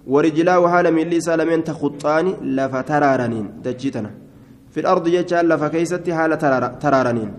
ورجلاه 0.07 0.67
حال 0.67 0.93
من 0.93 1.07
لي 1.11 1.19
سالمين 1.21 1.63
تخطان 1.63 2.25
لفترارنين 2.57 3.45
دجيتنا. 3.63 4.11
في 4.71 4.79
الأرض 4.79 5.07
يجعل 5.07 5.49
لفكيستي 5.49 6.13
حال 6.13 6.31
ترارنين. 6.83 7.31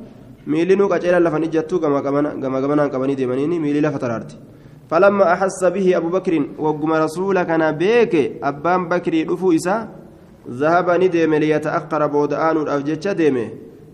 Miilinuu 0.47 0.88
qaceela 0.88 1.20
lafan 1.20 1.44
ijjattuu 1.49 1.78
gama 1.80 2.03
gamanaan 2.03 2.90
qabanii 2.90 3.16
deemaniini 3.16 3.59
miilii 3.64 3.80
lafa 3.80 3.99
taraarti. 3.99 4.36
فلما 4.90 5.32
أحس 5.32 5.64
به 5.64 5.97
أبو 5.97 6.09
بكر 6.09 6.47
وقم 6.59 6.92
رسول 6.92 7.42
كان 7.42 7.72
بيك 7.72 8.14
أبان 8.42 8.88
بكري 8.88 9.24
دفو 9.24 9.53
إسا 9.53 9.88
ذهب 10.51 10.90
ندم 11.03 11.34
ليتأخر 11.34 12.07
بودآن 12.07 12.57
الأفجج 12.57 13.12
ديمه 13.12 13.49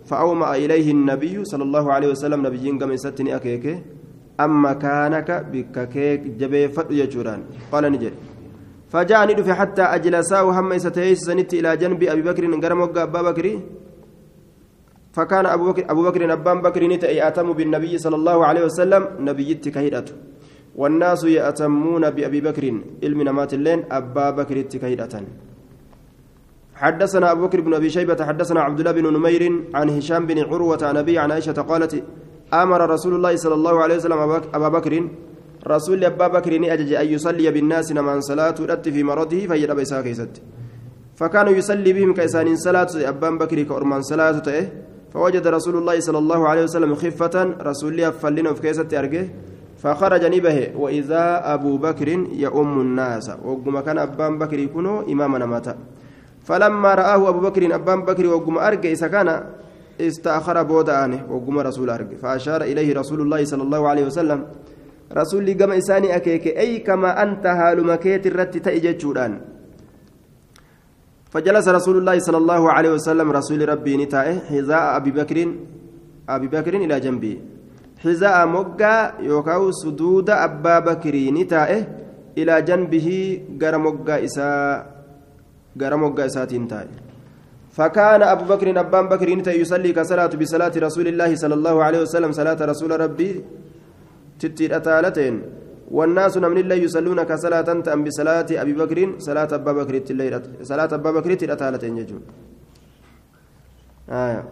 فأومأ 0.09 0.57
إليه 0.57 0.91
النبي 0.97 1.45
صلى 1.45 1.63
الله 1.63 1.85
عليه 1.93 2.09
وسلم 2.09 2.47
نبيين 2.47 2.79
قم 2.81 2.97
ستني 2.97 3.37
أكيك 3.37 3.67
أما 4.45 4.73
كانك 4.73 5.29
بككيك 5.53 6.21
جبي 6.41 6.69
فتو 6.69 6.93
يجوران 7.01 7.41
قال 7.73 7.85
نجري 7.93 8.17
فجاء 8.93 9.21
ندف 9.29 9.49
حتى 9.61 9.83
أجلساه 9.97 10.45
هم 10.57 10.71
ستيس 10.85 11.19
سنت 11.27 11.51
إلى 11.55 11.71
جنب 11.81 12.03
أبي 12.13 12.23
بكر 12.29 12.45
قرموك 12.63 12.99
أبا 12.99 13.21
بكري 13.29 13.55
فكان 15.13 15.47
أبو 15.47 15.65
بكر 15.73 15.85
أبو 15.93 16.03
بكر 16.09 16.33
أبان 16.33 16.59
بكر 16.63 16.83
يأتم 17.21 17.53
بالنبي 17.53 17.99
صلى 17.99 18.17
الله 18.17 18.47
عليه 18.47 18.65
وسلم 18.65 19.03
نبيت 19.21 19.69
كهيدته 19.69 20.15
والناس 20.77 21.25
يأتمون 21.25 22.05
بأبي 22.11 22.41
بكر 22.41 22.65
علم 23.05 23.23
نمات 23.29 23.55
اللين 23.55 23.81
أبا 23.99 24.31
بكر 24.31 24.57
كهيدة 24.83 25.15
حدثنا 26.83 27.27
أبو 27.33 27.47
بكر 27.47 27.61
بن 27.61 27.75
أبي 27.75 27.91
شيبة 27.91 28.25
حدثنا 28.29 28.61
عبد 28.61 28.79
الله 28.79 28.93
بن 28.93 29.07
نمير 29.17 29.43
عن 29.75 29.89
هشام 29.97 30.27
بن 30.27 30.39
عروة 30.49 30.83
عن 30.83 30.97
أبي 30.97 31.19
عن 31.19 31.31
عائشة 31.33 31.59
قالت 31.71 31.93
أمر 32.63 32.91
رسول 32.91 33.15
الله 33.15 33.37
صلى 33.37 33.55
الله 33.55 33.83
عليه 33.83 33.97
وسلم 33.97 34.21
أبا 34.55 34.69
بكر. 34.69 34.93
رسول 35.67 36.05
أبا 36.05 36.27
بكر 36.27 36.53
أجج 36.75 36.93
أن 36.93 37.07
يصلي 37.15 37.51
بالناس 37.51 37.93
نمان 37.93 38.21
صلاة 38.21 38.59
في 38.95 39.03
مرضه 39.03 39.47
فيجب 39.47 39.79
إساء 39.79 40.03
فكان 41.17 41.49
يصلي 41.49 41.93
بهم 41.93 42.15
كإسان 42.15 42.57
صلاة 42.57 42.93
أبان 42.95 43.39
بكر 43.39 43.63
كأرمان 43.63 44.03
صلاة 44.03 44.43
فوجد 45.13 45.47
رسول 45.47 45.77
الله 45.77 46.01
صلى 46.01 46.19
الله 46.19 46.49
عليه 46.49 46.63
وسلم 46.63 46.95
خفة 46.95 47.37
رسول 47.61 47.93
الله 47.93 48.11
فلنا 48.11 48.53
في 48.55 48.63
كيسة 48.63 48.89
أرجه 48.99 49.29
فخرج 49.83 50.25
نبه 50.25 50.73
وإذا 50.77 51.55
أبو 51.55 51.77
بكر 51.77 52.09
يؤم 52.33 52.81
الناس. 52.81 53.31
وقم 53.45 53.81
كان 53.81 53.99
أبان 53.99 54.39
بكر 54.39 54.59
يكون 54.59 54.87
إمامنا 55.13 55.47
مات 55.47 55.67
فلما 56.45 56.95
رآه 56.95 57.29
أبو 57.29 57.41
بكر 57.41 57.75
أبان 57.75 58.03
بكر 58.03 58.27
وقم 58.27 58.59
أرجه 58.59 58.93
إذا 58.93 59.09
كان 59.09 59.29
استأخر 60.01 60.63
بودانه 60.63 61.27
وقم 61.31 61.59
رسول 61.59 61.91
أرجه 61.91 62.17
فأشار 62.23 62.63
إليه 62.63 62.95
رسول 62.95 63.21
الله 63.21 63.45
صلى 63.45 63.63
الله 63.63 63.89
عليه 63.89 64.05
وسلم 64.07 64.47
رسول 65.13 65.43
الله 65.43 65.55
قام 65.61 65.73
إساني 65.73 66.17
أكيك 66.17 66.47
أي 66.47 66.79
كما 66.79 67.23
أنت 67.23 67.47
هالمكيت 67.47 68.27
الرت 68.27 68.57
تأجج 68.59 69.07
فجلس 71.33 71.67
رسول 71.69 71.97
الله 72.01 72.17
صلى 72.19 72.39
الله 72.43 72.63
عليه 72.73 72.91
وسلم 72.97 73.29
رسول 73.33 73.61
ربي 73.69 73.93
نتائه 74.05 74.37
حذاء 74.53 74.85
أبي 74.97 75.11
بكر 75.11 75.39
أبي 76.29 76.47
بكر 76.55 76.75
إلى 76.85 76.97
جنبي. 77.01 77.35
حذاء 78.05 78.37
مقا 78.47 78.95
يوكاو 79.31 79.71
سدود 79.83 80.29
أبا 80.31 80.79
بكر 80.79 81.15
نتائه 81.39 81.81
إلى 82.39 82.55
جنبه 82.69 83.09
غير 83.63 83.75
مقا 83.79 84.25
إساء 84.27 84.77
غير 85.81 85.93
مقا 85.97 86.27
إساتين 86.27 86.69
تائه 86.69 86.95
فكان 87.77 88.23
أبو 88.23 88.45
بكر 88.53 88.67
أبان 88.81 89.07
بكر 89.13 89.29
نتائه 89.39 89.61
يصلي 89.61 89.93
كصلاة 89.93 90.33
بصلاة 90.41 90.75
رسول 90.77 91.07
الله 91.13 91.31
صلى 91.43 91.55
الله 91.55 91.77
عليه 91.87 92.01
وسلم 92.05 92.33
صلاة 92.33 92.61
رسول 92.73 92.91
ربي 93.01 93.31
تتير 94.41 94.77
أتالتين 94.77 95.35
والناس 95.91 96.37
من 96.37 96.59
الله 96.59 96.75
يصلون 96.75 97.23
كصلاة 97.23 97.69
أم 97.93 98.05
بصلاة 98.05 98.47
أبي 98.51 98.73
بكر 98.73 98.99
صلاة 99.19 99.49
أبا 99.53 99.73
بكر 99.73 99.95
صلاة 100.63 100.91
أبا 100.95 101.11
بكر 101.11 101.31
يجون. 101.83 102.23
آية. 104.11 104.45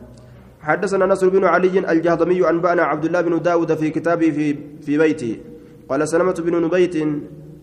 حدثنا 0.60 1.06
نصر 1.06 1.28
بن 1.28 1.44
علي 1.44 1.92
الجهضمي 1.92 2.48
أنبأنا 2.48 2.82
عبد 2.82 3.04
الله 3.04 3.20
بن 3.20 3.42
داود 3.42 3.74
في 3.74 3.90
كتابه 3.90 4.30
في 4.30 4.56
في 4.82 4.98
بيته 4.98 5.36
قال 5.88 6.08
سلمة 6.08 6.32
بن 6.32 6.62
نبيت 6.64 6.96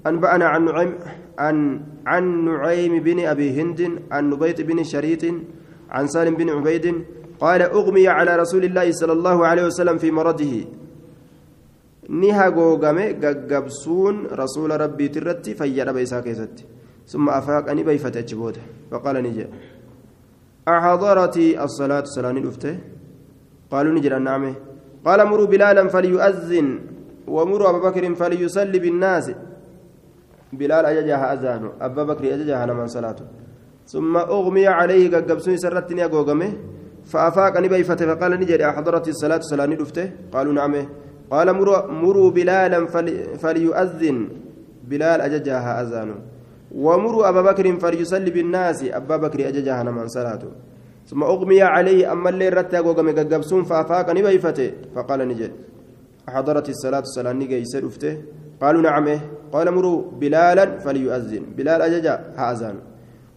أنبأنا 0.07 0.45
عن 0.45 0.65
نعيم 0.65 0.93
عن 1.39 1.82
عن 2.05 2.45
نعيم 2.45 3.03
بن 3.03 3.20
أبي 3.26 3.61
هند 3.61 3.80
عن 4.11 4.30
نبيت 4.30 4.61
بن 4.61 4.84
شريط 4.84 5.24
عن 5.89 6.07
سالم 6.07 6.36
بن 6.36 6.49
عبيد 6.49 6.86
قال 7.39 7.61
أغمي 7.61 8.07
على 8.07 8.36
رسول 8.36 8.63
الله 8.63 8.91
صلى 8.91 9.13
الله 9.13 9.47
عليه 9.47 9.65
وسلم 9.65 9.97
في 9.97 10.11
مرضه. 10.11 10.65
Ni 12.09 12.31
hagoogame 12.31 13.13
gaggabsuun 13.19 14.27
rasuula 14.31 14.77
rabbiiti 14.77 15.19
irratti 15.19 15.55
fayyadhaba 15.55 16.01
isaa 16.01 16.21
keessatti. 16.21 16.65
Bayfate 17.85 18.19
achi 18.19 18.35
booda. 18.35 18.59
Faqaala 18.91 19.21
ni 19.21 19.31
jedhe 19.31 19.77
أحضرتي 20.67 21.63
الصلاة 21.63 22.03
صلاة 22.03 22.31
الأفتة 22.31 22.73
قالوا 23.71 23.93
نجد 23.95 24.13
النعمة 24.13 24.53
قال 25.05 25.19
مروا 25.27 25.47
بلالا 25.47 25.87
فليؤذن 25.87 26.67
ومروا 27.27 27.69
أبا 27.69 27.79
بكر 27.89 28.15
فليصلي 28.15 28.79
بالناس 28.79 29.31
بلال 30.53 30.85
أججها 30.85 31.33
أذان 31.33 31.63
أبا 31.81 32.03
بكر 32.03 32.23
أججها 32.33 32.65
نمان 32.65 32.87
صلاته 32.87 33.25
ثم 33.87 34.17
أغمي 34.17 34.67
عليه 34.67 35.17
قبسوني 35.17 35.57
سرتني 35.57 36.05
أقوقمه 36.05 36.51
فأفاق 37.11 37.53
نبيفته 37.59 38.05
فقال 38.09 38.31
نجد 38.39 38.61
أحضرتي 38.61 39.09
الصلاة 39.09 39.39
صلاة 39.39 39.65
الأفتة 39.65 40.05
قالوا 40.33 40.53
نعمه 40.53 40.85
قال 41.32 41.53
مروا, 41.53 41.91
مروا 41.91 42.32
بلالا 42.32 42.86
فليؤذن 43.38 44.17
بلال 44.88 45.21
أججها 45.21 45.82
أذان 45.82 46.09
ومروا 46.75 47.30
أبا 47.30 47.41
بكر 47.41 47.80
فليصلي 47.80 48.32
بالناس 48.32 48.84
أبا 48.84 49.17
بكر 49.17 49.47
أججها 49.47 49.84
من 49.84 50.07
صلاته. 50.07 50.51
ثم 51.07 51.23
أغمي 51.23 51.61
عليه 51.61 52.11
أما 52.11 52.30
اللي 52.30 52.49
رتى 52.49 52.80
وقم 52.80 53.09
قبسون 53.15 53.63
فأفاق 53.63 54.11
نبيفته. 54.11 54.71
فقال 54.95 55.19
نجد 55.28 55.51
حضرت 56.28 56.69
الصلاة 56.69 56.99
الصلاة 56.99 57.32
نجي 57.32 57.63
سرفته 57.65 58.17
قالوا 58.61 58.82
نعم 58.82 59.07
قال 59.51 59.71
مروا 59.71 60.03
بلالا 60.19 60.80
فليؤذن. 60.80 61.43
بلال 61.57 61.82
أججا 61.82 62.34
هازان 62.36 62.75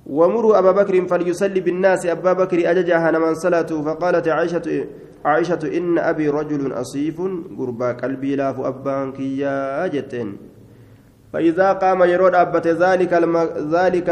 ومروا 0.07 0.59
أبا 0.59 0.73
بكر 0.73 1.07
فليصلي 1.07 1.61
بالناس 1.61 2.07
أبا 2.07 2.33
بكر 2.33 2.71
أججا 2.71 2.97
هنمان 2.99 3.35
صلاته. 3.35 3.83
فقالت 3.83 4.29
عائشة 4.29 4.87
عائشة 5.25 5.63
إن 5.79 5.99
أبي 5.99 6.29
رجل 6.29 6.73
أصيف 6.73 7.21
قربا 7.59 7.93
قلبي 7.93 8.37
لاف 8.37 8.61
أبان 8.61 9.13
كيا 9.13 9.87
جتين 9.87 10.37
فإذا 11.33 11.73
قام 11.73 12.03
يرود 12.03 12.35
أبت 12.35 12.67
ذلك 12.67 13.13
الم... 13.15 13.37
ذلك 13.77 14.11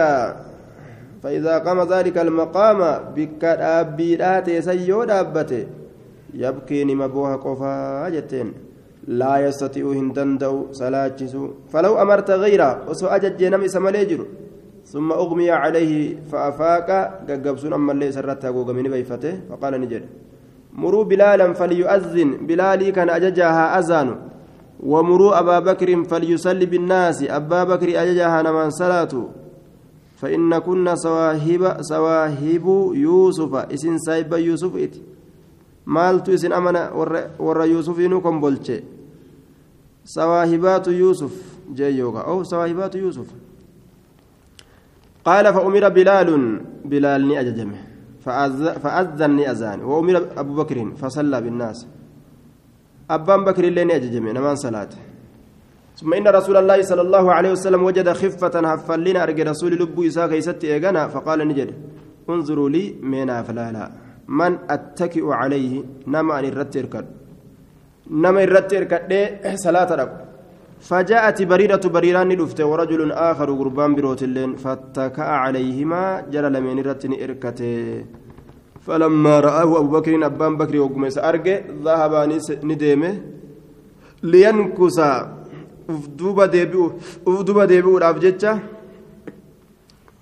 فإذا 1.22 1.59
قام 1.59 1.78
ذلك 1.92 2.18
المقام 2.18 2.80
بك 3.16 3.44
أبي 3.44 4.16
لا 4.16 4.61
سيود 4.61 5.11
أبته 5.11 5.66
يبكي 6.34 6.84
نمبوها 6.84 7.36
قفا 7.36 8.09
جتين 8.09 8.48
لا 9.09 9.34
يستطيع 9.46 9.86
هندندو 9.86 10.72
سلاجسو 10.72 11.42
فلو 11.72 11.92
أمرت 12.02 12.30
غيره 12.30 12.70
وسو 12.88 13.06
أجج 13.06 13.44
نمي 13.44 13.68
سماليجر 13.68 14.20
ثم 14.92 15.12
أغمي 15.12 15.50
عليه 15.50 16.16
فأفاق 16.32 16.88
قبسون 17.28 17.72
أما 17.72 17.92
اللي 17.92 18.12
سرتها 18.12 18.50
قوغمين 18.50 18.88
بيفته. 18.88 19.32
فقال 19.50 19.80
نجد. 19.80 20.02
مروا 20.79 21.05
بلالا 21.11 21.53
فليؤذن. 21.59 22.47
بلالي 22.47 22.95
كان 22.95 23.11
أججها 23.11 23.79
أذان. 23.79 24.09
ومروا 24.79 25.39
أبا 25.43 25.59
بكر 25.59 25.89
فليصلي 26.07 26.66
بالناس. 26.66 27.26
أبا 27.26 27.61
بكر 27.64 27.89
أججها 28.03 28.39
نمان 28.47 28.70
صلاته 28.70 29.24
فإن 30.22 30.59
كنا 30.59 30.95
سواهب 30.95 31.62
سواهب 31.83 32.66
يوسف. 32.95 33.53
إسن 33.74 33.99
سايب 33.99 34.33
يوسف 34.33 34.76
إتي 34.76 35.03
maaltu 35.89 36.37
isin 36.37 36.53
amana 36.53 36.93
warra 37.39 37.64
yuusufiinuu 37.64 38.20
kombolche 38.20 38.85
sawaahibaatu 40.05 40.93
yuusuf 40.93 41.33
jee 41.72 41.97
yooka 41.97 42.29
oo 42.29 42.45
sawaahibaatu 42.45 42.99
yuusuf 42.99 43.29
قال 45.24 45.55
فأمر 45.55 45.89
بلال. 45.89 46.29
بلال 46.85 47.29
ني 47.29 47.41
أججمه. 47.41 47.88
فأذن 48.83 49.41
أذان 49.53 49.81
وأمر 49.89 50.16
أبو 50.37 50.53
بكر 50.61 50.79
فصلى 51.01 51.39
بالناس. 51.45 51.79
أبان 53.11 53.41
بكر 53.45 53.64
اللي 53.64 53.85
ني 53.85 53.97
أججمه 53.97 54.33
نمان 54.33 54.57
صلاة. 54.57 54.93
ثم 55.99 56.14
إن 56.14 56.26
رسول 56.39 56.57
الله 56.57 56.79
صلى 56.83 57.03
الله 57.07 57.33
عليه 57.33 57.53
وسلم 57.53 57.83
وجد 57.83 58.09
خفة 58.12 58.55
هفلنا 58.72 59.22
أرجى 59.22 59.43
رسول 59.43 59.72
لبو 59.81 60.07
إساق 60.07 60.33
يستي 60.33 60.66
إيغانا 60.74 61.03
فقال 61.09 61.39
نجد 61.49 61.70
انظروا 62.31 62.68
لي 62.74 62.85
مينا 63.11 63.43
فلالا. 63.43 63.85
من 64.29 64.59
أتكئ 64.74 65.26
عليه؟ 65.41 65.83
نما 66.07 66.39
أن 66.39 66.45
الرتيركد 66.45 67.07
نما 68.11 68.41
الرتيركد 68.45 69.12
صلاة 69.55 69.91
ركو 70.01 70.18
فجاءت 70.81 71.43
بريرة 71.43 71.85
بريران 71.95 72.31
دفته 72.37 72.66
ورجل 72.66 73.12
آخر 73.12 73.49
قربان 73.61 73.91
بروت 73.97 74.22
اللين 74.22 74.51
فاتكأ 74.62 75.22
عليهما 75.45 76.03
جرى 76.33 76.49
لمن 76.55 76.79
رتني 76.89 77.16
إركته. 77.24 78.05
فلما 78.89 79.41
رآه 79.41 79.70
أبو 79.80 79.89
بكر 80.01 80.26
أبان 80.26 80.57
بكر 80.57 80.80
وقميس 80.80 81.18
أرجع 81.18 81.59
ذهب 81.84 82.12
نديمه 82.64 83.12
لينكس 84.22 84.99
ufduuba 85.89 86.45
deebi'u 86.53 86.86
ufduuba 87.30 87.64
deebi'uudhaaf 87.72 88.18
jecha 88.20 88.53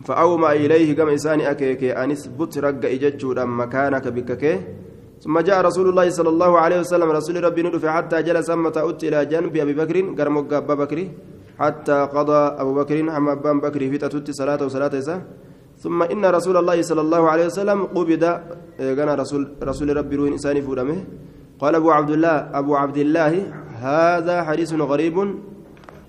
فأومى 0.07 0.53
إليه 0.63 0.95
كما 0.95 1.13
إنسان 1.19 1.41
أكيك 1.41 1.83
أنس 1.85 2.31
بت 2.39 2.59
رجع 2.59 2.89
إجتشودا 2.95 3.45
مكانك 3.45 4.07
بكك 4.09 4.45
ثم 5.23 5.35
جاء 5.39 5.59
رسول 5.67 5.87
الله 5.91 6.07
صلى 6.15 6.31
الله 6.35 6.53
عليه 6.59 6.79
وسلم 6.87 7.09
رسول 7.11 7.45
ربي 7.45 7.63
ندف 7.67 7.87
حتى 7.87 8.23
جلس 8.23 8.51
متى 8.51 8.81
أت 8.89 9.03
إلى 9.05 9.19
جنب 9.27 9.55
أبي 9.57 9.75
بكر 9.81 9.97
قرمك 10.19 10.53
أبا 10.53 10.75
بكر 10.75 10.99
حتى 11.59 11.99
قضى 12.15 12.43
أبو 12.63 12.73
بكر 12.79 12.97
حمى 13.15 13.33
أبا 13.33 13.53
بكر 13.67 13.83
في 13.91 13.99
تتت 13.99 14.31
صلاة 14.31 14.61
وصلاة 14.63 14.95
إسا. 14.99 15.17
ثم 15.87 16.03
إن 16.03 16.25
رسول 16.27 16.57
الله 16.57 16.83
صلى 16.83 17.01
الله 17.07 17.23
عليه 17.31 17.47
وسلم 17.47 17.95
قبض 17.95 18.25
كان 18.79 19.09
رسول 19.23 19.43
رسول 19.63 19.97
ربي 19.97 20.15
روح 20.19 20.29
إنسان 20.35 20.59
فورمه. 20.67 20.99
قال 21.63 21.75
أبو 21.75 21.91
عبد 21.91 22.11
الله 22.11 22.37
أبو 22.59 22.73
عبد 22.77 22.99
الله 23.07 23.33
هذا 23.79 24.37
حديث 24.43 24.75
غريب 24.75 25.17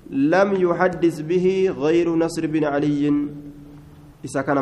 لم 0.10 0.50
يحدث 0.66 1.16
به 1.22 1.46
غير 1.78 2.08
نصر 2.16 2.44
بن 2.48 2.64
علي. 2.74 3.06
إذا 4.26 4.42
كان 4.42 4.58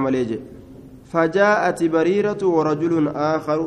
فجاءت 1.08 1.80
بريرة 1.84 2.42
ورجل 2.44 3.08
آخر. 3.08 3.60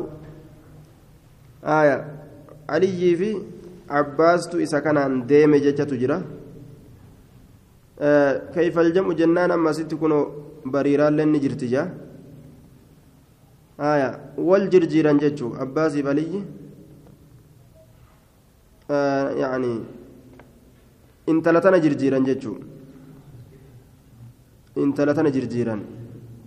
آية. 1.65 1.97
علي 2.69 3.15
في 3.15 3.41
عباس 3.89 4.55
إذا 4.55 4.79
كان 4.79 5.25
ديم 5.25 5.57
تجرى 5.57 6.21
آه 7.99 8.53
كيف 8.53 8.79
الجمع 8.79 9.13
جنان 9.13 9.51
أما 9.51 9.71
ست 9.71 9.91
كنو 9.97 10.38
بريرة 10.65 11.09
لن 11.09 11.33
جرتجا 11.39 11.83
آية 13.79 14.09
والجرجيران 14.37 15.17
جتشو 15.23 15.47
عباس 15.61 15.93
علي 16.09 16.43
آه 18.91 19.29
يعني 19.29 19.73
intala 21.31 21.61
tana 21.61 21.77
jirjiiran 21.83 22.25
jechuun 22.25 22.59
intala 24.83 25.13
tana 25.17 25.29
jirjiiran 25.35 25.81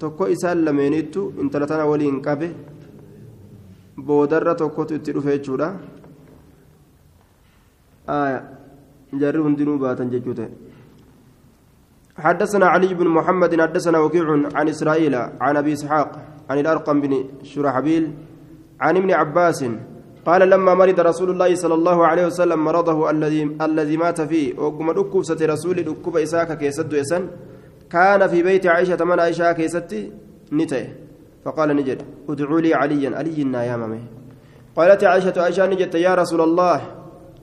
tokko 0.01 0.27
isaan 0.35 0.65
lameenittu 0.67 1.23
intala 1.43 1.67
tana 1.71 1.85
waliin 1.91 2.19
qabe 2.27 2.49
boodarra 4.07 4.55
tokkotu 4.63 4.99
itti 4.99 5.15
dhufe 5.17 5.31
jechuudha 5.37 5.69
jarri 9.23 9.41
hundinuu 9.47 9.79
baatan 9.85 10.11
jechuu 10.15 10.35
حدثنا 12.19 12.67
علي 12.67 12.95
بن 12.95 13.09
محمد 13.09 13.61
حدثنا 13.61 13.99
وكيع 13.99 14.27
عن 14.55 14.69
إسرائيل 14.69 15.15
عن 15.15 15.57
أبي 15.57 15.73
إسحاق 15.73 16.19
عن 16.51 16.59
الأرقم 16.59 17.01
بن 17.01 17.25
شرحبيل 17.43 18.13
عن 18.81 18.97
ابن 18.97 19.11
عباس 19.11 19.65
قال 20.27 20.51
لما 20.51 20.75
مرض 20.75 21.01
رسول 21.01 21.31
الله 21.31 21.55
صلى 21.55 21.75
الله 21.75 22.07
عليه 22.07 22.27
وسلم 22.27 22.65
مرضه 22.65 23.11
الذي 23.11 23.57
الذي 23.63 23.97
مات 23.97 24.21
فيه 24.21 24.59
وقم 24.59 24.91
ركوب 24.91 25.23
رسول 25.43 25.89
ركوب 25.89 26.17
إساك 26.17 26.59
كيسد 26.59 26.93
يسن 26.93 27.29
كان 27.91 28.27
في 28.29 28.43
بيت 28.43 28.67
عائشة 28.67 29.05
من 29.05 29.21
عائشة 29.21 29.53
كيست 29.53 29.93
نته. 30.53 30.89
فقال 31.45 31.77
نجد 31.77 32.03
ادعوا 32.29 32.61
لي 32.61 32.75
عليا. 32.75 33.11
علي 33.19 33.41
يا 33.69 33.77
مامي. 33.77 34.01
قالت 34.77 35.05
عائشة 35.05 35.37
عائشة 35.43 35.67
نجد 35.67 35.95
يا 35.95 36.15
رسول 36.15 36.41
الله 36.41 36.81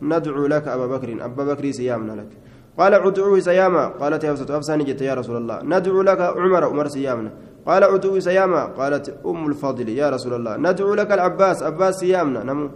ندعو 0.02 0.46
لك 0.48 0.68
أبا 0.68 0.88
بكر 0.88 1.26
أبا 1.26 1.44
بكر 1.54 1.72
سيامنا 1.72 2.12
لك. 2.12 2.32
قال 2.80 2.94
ادعوه 2.94 3.40
سياما. 3.50 3.84
قالت 4.02 4.24
يا 4.24 4.32
أفسة 4.34 4.76
نجد 4.80 5.02
يا 5.02 5.14
رسول 5.20 5.38
الله. 5.42 5.58
ندعو 5.74 6.02
لك 6.10 6.22
عمر 6.22 6.64
عمر 6.72 6.88
سيامنا. 6.88 7.32
قال 7.68 7.84
ادعو 7.84 8.20
سياما. 8.20 8.62
قالت 8.80 9.06
أم 9.30 9.42
الفضل 9.52 9.88
يا 10.02 10.08
رسول 10.16 10.34
الله. 10.40 10.54
ندعو 10.66 10.94
لك 11.00 11.10
العباس 11.18 11.58
عباس 11.68 11.94
سيامنا. 12.04 12.40
نمو. 12.50 12.68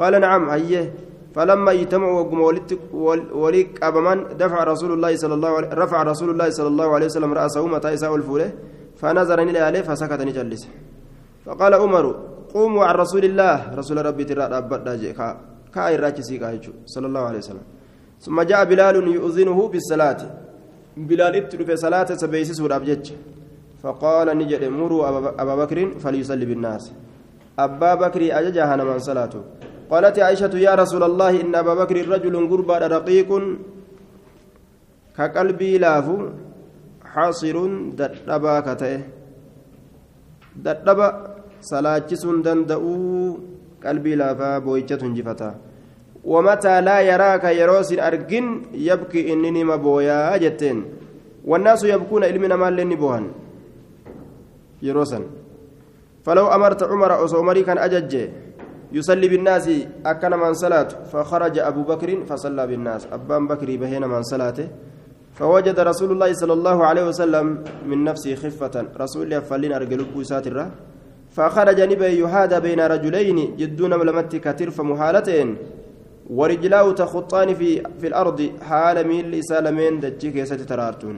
قال 0.00 0.12
نعم 0.20 0.42
هيه 0.50 0.84
فلما 1.34 1.70
اجتمعوا 1.72 2.20
وقم 2.20 2.40
وليك 3.42 3.70
أبمان 3.88 4.18
دفع 4.42 4.64
رسول 4.72 4.90
الله 4.96 5.12
صلى 5.22 5.34
الله 5.38 5.52
عليه 5.56 5.68
رفع 5.82 5.98
رسول 6.02 6.30
الله 6.30 6.48
صلى 6.50 6.68
الله 6.72 6.88
عليه 6.94 7.06
وسلم 7.06 7.30
رأسه 7.40 7.66
متى 7.66 7.90
يساء 7.92 8.12
الفوله 8.16 8.48
فنظر 9.00 9.38
إلى 9.42 9.58
عليه 9.58 9.82
فسكت 9.88 10.20
نجلس 10.28 10.62
فقال 11.46 11.72
عمر 11.74 12.04
قوموا 12.54 12.84
عن 12.84 12.94
رسول 12.94 13.24
الله. 13.24 13.74
رسول 13.80 14.06
ربي 14.06 14.24
ترى 14.24 14.42
أبدا 14.42 14.94
جيكا 15.02 15.28
كأي 15.74 15.96
كايجو 16.42 16.72
صلى 16.86 17.06
الله 17.06 17.24
عليه 17.30 17.38
وسلم. 17.38 17.66
ثم 18.24 18.36
جاء 18.42 18.64
بلال 18.70 18.96
يؤذنه 19.18 19.58
بالصلاة. 19.72 20.20
بلال 21.08 21.34
اتلو 21.36 21.64
في 21.64 21.76
صلاة 21.76 22.08
سبيسس 22.22 22.60
ورابجج 22.60 23.06
فقال 23.82 24.28
نجد 24.38 24.64
مروا 24.64 25.08
أبا 25.42 25.54
بكر 25.60 25.78
فليصلي 26.02 26.46
بالناس. 26.50 26.84
أبا 27.58 27.94
بكر 27.94 28.22
أججها 28.38 28.76
من 28.76 28.98
صلاته. 28.98 29.42
قالت 29.90 30.16
عائشة 30.18 30.54
يا 30.66 30.72
رسول 30.74 31.02
الله 31.02 31.32
إن 31.40 31.54
أبا 31.54 31.74
بكر 31.80 31.96
رجل 32.08 32.34
قربى 32.50 32.76
رقيق 32.96 33.30
كقلبي 35.16 35.78
لافو 35.78 36.16
حاصر 37.12 37.56
ددبا 37.98 38.54
كتئ. 38.66 38.94
ددبا 40.64 41.08
سلاچسون 41.70 42.42
دندؤو 42.44 42.96
قلبي 43.84 44.12
لافا 44.20 44.58
بويچة 44.64 45.02
جفتا. 45.16 45.50
ومتى 46.24 46.80
لا 46.80 47.00
يراك 47.00 47.44
يروس 47.44 47.92
أرجن 47.92 48.62
يبكي 48.74 49.32
إنني 49.32 49.64
مبويا 49.64 50.36
جتين 50.36 50.84
والناس 51.44 51.84
يبكون 51.84 52.24
إلمنا 52.24 52.56
ما 52.56 52.70
لني 52.70 52.96
بوهن. 52.96 53.24
يروسا 54.82 55.20
فلو 56.24 56.46
أمرت 56.46 56.82
عمر 56.82 57.12
أو 57.14 57.26
عمري 57.38 57.62
كان 57.62 57.78
أجج. 57.78 58.14
يصلي 58.92 59.28
بالناس 59.28 59.70
أكن 60.06 60.30
من 60.30 60.52
صلاة 60.54 60.88
فخرج 61.12 61.58
أبو 61.58 61.82
بكر 61.82 62.26
فصلى 62.28 62.66
بالناس. 62.66 63.08
أبان 63.12 63.46
بكر 63.46 63.76
بهنا 63.76 64.06
من 64.06 64.22
صلاته. 64.22 64.68
فوجد 65.38 65.80
رسول 65.80 66.10
الله 66.12 66.32
صلى 66.32 66.52
الله 66.52 66.78
عليه 66.84 67.04
وسلم 67.08 67.64
من 67.86 68.04
نفسه 68.04 68.34
خفة. 68.34 68.76
رسول 69.00 69.22
الله 69.22 69.40
فلين 69.40 69.72
أرجل 69.72 70.04
بوسات 70.04 70.48
فخرج 71.30 71.80
نبي 71.80 72.18
يهادى 72.18 72.60
بين 72.60 72.80
رجلين 72.80 73.56
جدون 73.56 73.92
ملمت 73.94 74.36
كترف 74.36 74.80
مهالتين 74.80 75.48
ورجلاه 76.30 76.86
تخطان 76.92 77.54
في 77.54 77.82
في 78.00 78.06
الأرض 78.06 78.38
حال 78.62 78.96
ميل 79.08 79.44
سالمين 79.44 80.00
دجي 80.00 80.30
كيسة 80.30 80.62
ترارتون. 80.70 81.16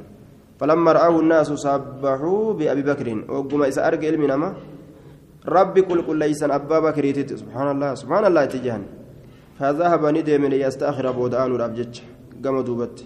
فلما 0.61 0.93
رآه 0.93 1.21
الناس 1.21 1.49
سبحوا 1.53 2.53
بأبي 2.53 2.83
بكر. 2.83 3.09
وقم 3.29 3.63
إذا 3.63 3.81
أرجع 3.89 4.09
المنامة 4.09 4.49
ربي 5.49 5.83
كل 5.83 6.01
كل 6.07 6.17
ليس 6.17 6.43
أبا 6.43 6.79
بكر 6.87 7.05
سبحان 7.43 7.69
الله 7.75 7.91
سبحان 7.95 8.25
الله 8.31 8.45
تجهن 8.45 8.83
فذهب 9.59 10.03
ندم 10.17 10.43
ليستأخر 10.53 11.07
بودان 11.11 11.51
الأبجج 11.57 11.95
قام 12.45 12.61
دوبت. 12.61 12.99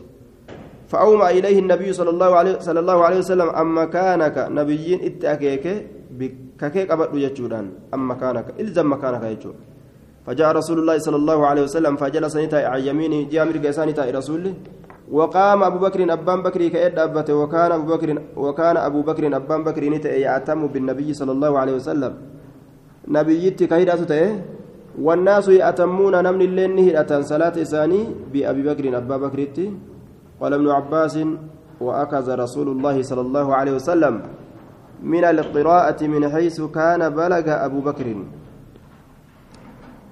فأومى 0.90 1.26
إليه 1.38 1.58
النبي 1.58 1.92
صلى 1.92 2.10
الله 2.14 2.30
عليه 2.36 2.54
صلى 2.58 2.80
الله 2.80 2.98
عليه 3.04 3.18
وسلم 3.18 3.48
أما 3.62 3.84
كانك 3.96 4.36
نبيين 4.58 4.98
إتأكيك 5.08 5.66
بككيك 6.18 6.90
أبدو 6.90 7.16
يجودان. 7.18 7.66
أما 7.94 8.14
كانك 8.14 8.46
إلزم 8.60 8.86
مكانك 8.92 9.22
يجود. 9.34 9.56
فجاء 10.26 10.48
رسول 10.60 10.78
الله 10.78 10.98
صلى 10.98 11.16
الله 11.16 11.38
عليه 11.46 11.62
وسلم 11.62 11.96
فجلس 11.96 12.36
نتا 12.36 12.66
عن 12.72 12.80
يمينه 12.88 13.30
جامر 13.30 13.56
قيسان 13.62 13.88
رسول 14.18 14.44
وقام 15.06 15.62
أبو 15.62 15.78
بكر 15.78 16.00
أبان 16.12 16.42
بكر 16.42 16.68
كأد 16.68 16.98
أبته 16.98 17.34
وكان 17.34 17.72
أبو 17.72 17.86
بكر 17.94 18.08
وكان 18.36 18.76
أبو 18.76 19.00
بكر 19.02 19.36
أبان 19.36 19.60
بكر 19.64 19.82
نتا 19.94 20.10
يعتم 20.16 20.66
بالنبي 20.66 21.08
صلى 21.14 21.32
الله 21.32 21.52
عليه 21.58 21.74
وسلم. 21.78 22.12
نبيتي 23.08 23.66
كهيدة 23.70 24.02
تأه 24.10 24.30
والناس 24.98 25.48
يأتمون 25.48 26.14
نمن 26.26 26.42
اللين 26.42 26.70
نهدة 26.76 27.10
صلاة 27.22 27.54
إساني 27.62 28.00
بأبي 28.32 28.62
بكر 28.66 28.84
أبا 28.98 29.16
بكر 29.16 29.40
قال 30.40 30.52
ابن 30.58 30.68
عباس 30.68 31.14
وأكز 31.80 32.30
رسول 32.30 32.68
الله 32.74 32.96
صلى 33.02 33.20
الله 33.20 33.46
عليه 33.54 33.72
وسلم 33.78 34.14
من 35.02 35.24
القراءة 35.24 36.00
من 36.06 36.22
حيث 36.34 36.58
كان 36.74 37.02
بلغ 37.14 37.46
أبو 37.46 37.80
بكر. 37.80 38.08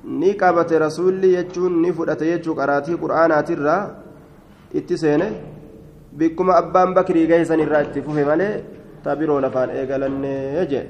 Ni 0.07 0.35
qabate 0.37 0.79
rasuulli 0.79 1.35
jechuun 1.37 1.81
ni 1.83 1.93
fudhate 1.93 2.25
jechuu 2.33 2.55
qaraatii 2.61 2.97
qur'aanaatirraa 3.03 3.83
itti 4.79 4.99
seene 4.99 5.29
bikkuma 6.19 6.57
abbaan 6.63 6.95
bakrii 6.95 7.27
gahesan 7.27 7.61
irraa 7.61 7.83
itti 7.87 8.03
fufe 8.03 8.25
malee 8.31 8.53
tabiroo 9.05 9.41
lafaan 9.41 9.71
eegalannee 9.71 10.67
jee 10.73 10.87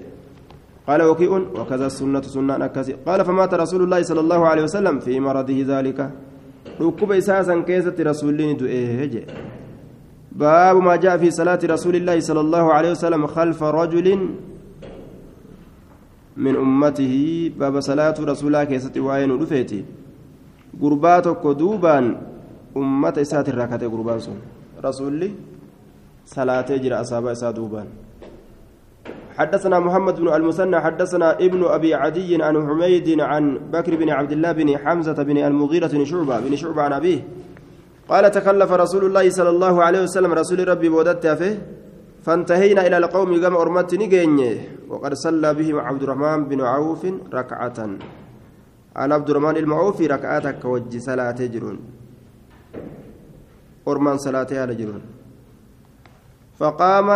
قال 0.88 1.02
وكيء 1.02 1.32
وكذا 1.60 1.86
السنة 1.86 2.22
سنة 2.22 2.64
أكاسي 2.64 2.92
قال 3.06 3.24
فمات 3.24 3.54
رسول 3.54 3.82
الله 3.82 4.02
صلى 4.02 4.20
الله 4.20 4.40
عليه 4.48 4.62
وسلم 4.62 5.00
في 5.00 5.20
مرضه 5.20 5.64
ذلك 5.72 5.98
ركب 6.80 7.12
إساسا 7.12 7.60
كيسة 7.60 7.96
رسول 8.00 8.40
الله 8.40 9.24
باب 10.32 10.76
ما 10.76 10.96
جاء 10.96 11.16
في 11.18 11.30
صلاة 11.30 11.58
رسول 11.64 11.96
الله 11.96 12.20
صلى 12.20 12.40
الله 12.40 12.72
عليه 12.72 12.90
وسلم 12.90 13.26
خلف 13.26 13.62
رجل 13.62 14.08
من 16.36 16.56
أمته 16.56 17.14
باب 17.58 17.80
صلاة 17.80 18.14
رسولها 18.20 18.64
كيست 18.64 18.98
وين 18.98 19.30
رفيتي 19.42 19.84
قرباتك 20.82 21.42
دوبان 21.46 22.04
أمة 22.76 23.14
إسات 23.20 23.48
الركعة 23.48 23.82
قربان 23.86 24.18
سن 24.20 24.38
رسولي 24.84 25.30
صلاة 26.26 26.68
جرى 26.82 26.94
أصابة 26.94 27.32
إسات 27.32 27.54
دوبان 27.54 27.86
حدثنا 29.38 29.78
محمد 29.78 30.20
بن 30.20 30.28
المثنى 30.34 30.80
حدثنا 30.80 31.28
ابن 31.46 31.64
أبي 31.64 31.94
عدي 31.94 32.42
عن 32.42 32.54
حميد 32.66 33.20
عن 33.20 33.58
بكر 33.72 33.96
بن 33.96 34.10
عبد 34.10 34.32
الله 34.32 34.52
بن 34.52 34.78
حمزة 34.78 35.18
بن 35.22 35.38
المغيرة 35.38 35.86
بن 35.86 36.04
شعبة 36.04 36.40
بن 36.40 36.56
شعبة 36.56 36.82
عن 36.82 36.92
أبيه 36.92 37.20
قال 38.08 38.30
تكلف 38.30 38.70
رسول 38.72 39.04
الله 39.04 39.30
صلى 39.30 39.50
الله 39.50 39.82
عليه 39.82 40.02
وسلم 40.02 40.32
رسول 40.32 40.68
ربي 40.68 40.88
بودت 40.88 41.26
فيه 41.26 41.58
فانتهينا 42.24 42.86
إلى 42.86 42.96
القوم 42.96 43.30
قام 43.42 43.54
أرمت 43.56 43.94
نجيني. 43.94 44.50
وقد 44.88 45.12
صلى 45.14 45.54
بهم 45.54 45.76
عبد 45.80 46.02
الرحمن 46.02 46.40
بن 46.50 46.60
عوف 46.60 47.02
ركعة. 47.38 47.78
عن 48.96 49.12
عبد 49.12 49.30
الرحمن 49.30 49.56
المعوف 49.56 50.00
ركعتك 50.00 50.64
وجه 50.64 50.98
صلاة 50.98 51.38
جرون 51.54 51.78
أرمان 53.88 54.18
صلاتها 54.18 54.66
لجرون 54.66 55.02
فقام 56.58 57.08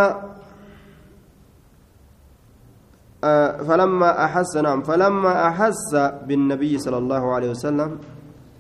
آه 3.25 3.63
فلما 3.63 4.25
أحس 4.25 4.57
نعم 4.57 4.83
فلما 4.83 5.49
أحس 5.49 5.95
بالنبي 6.27 6.79
صلى 6.79 6.99
الله 6.99 7.35
عليه 7.35 7.51
وسلم 7.51 7.99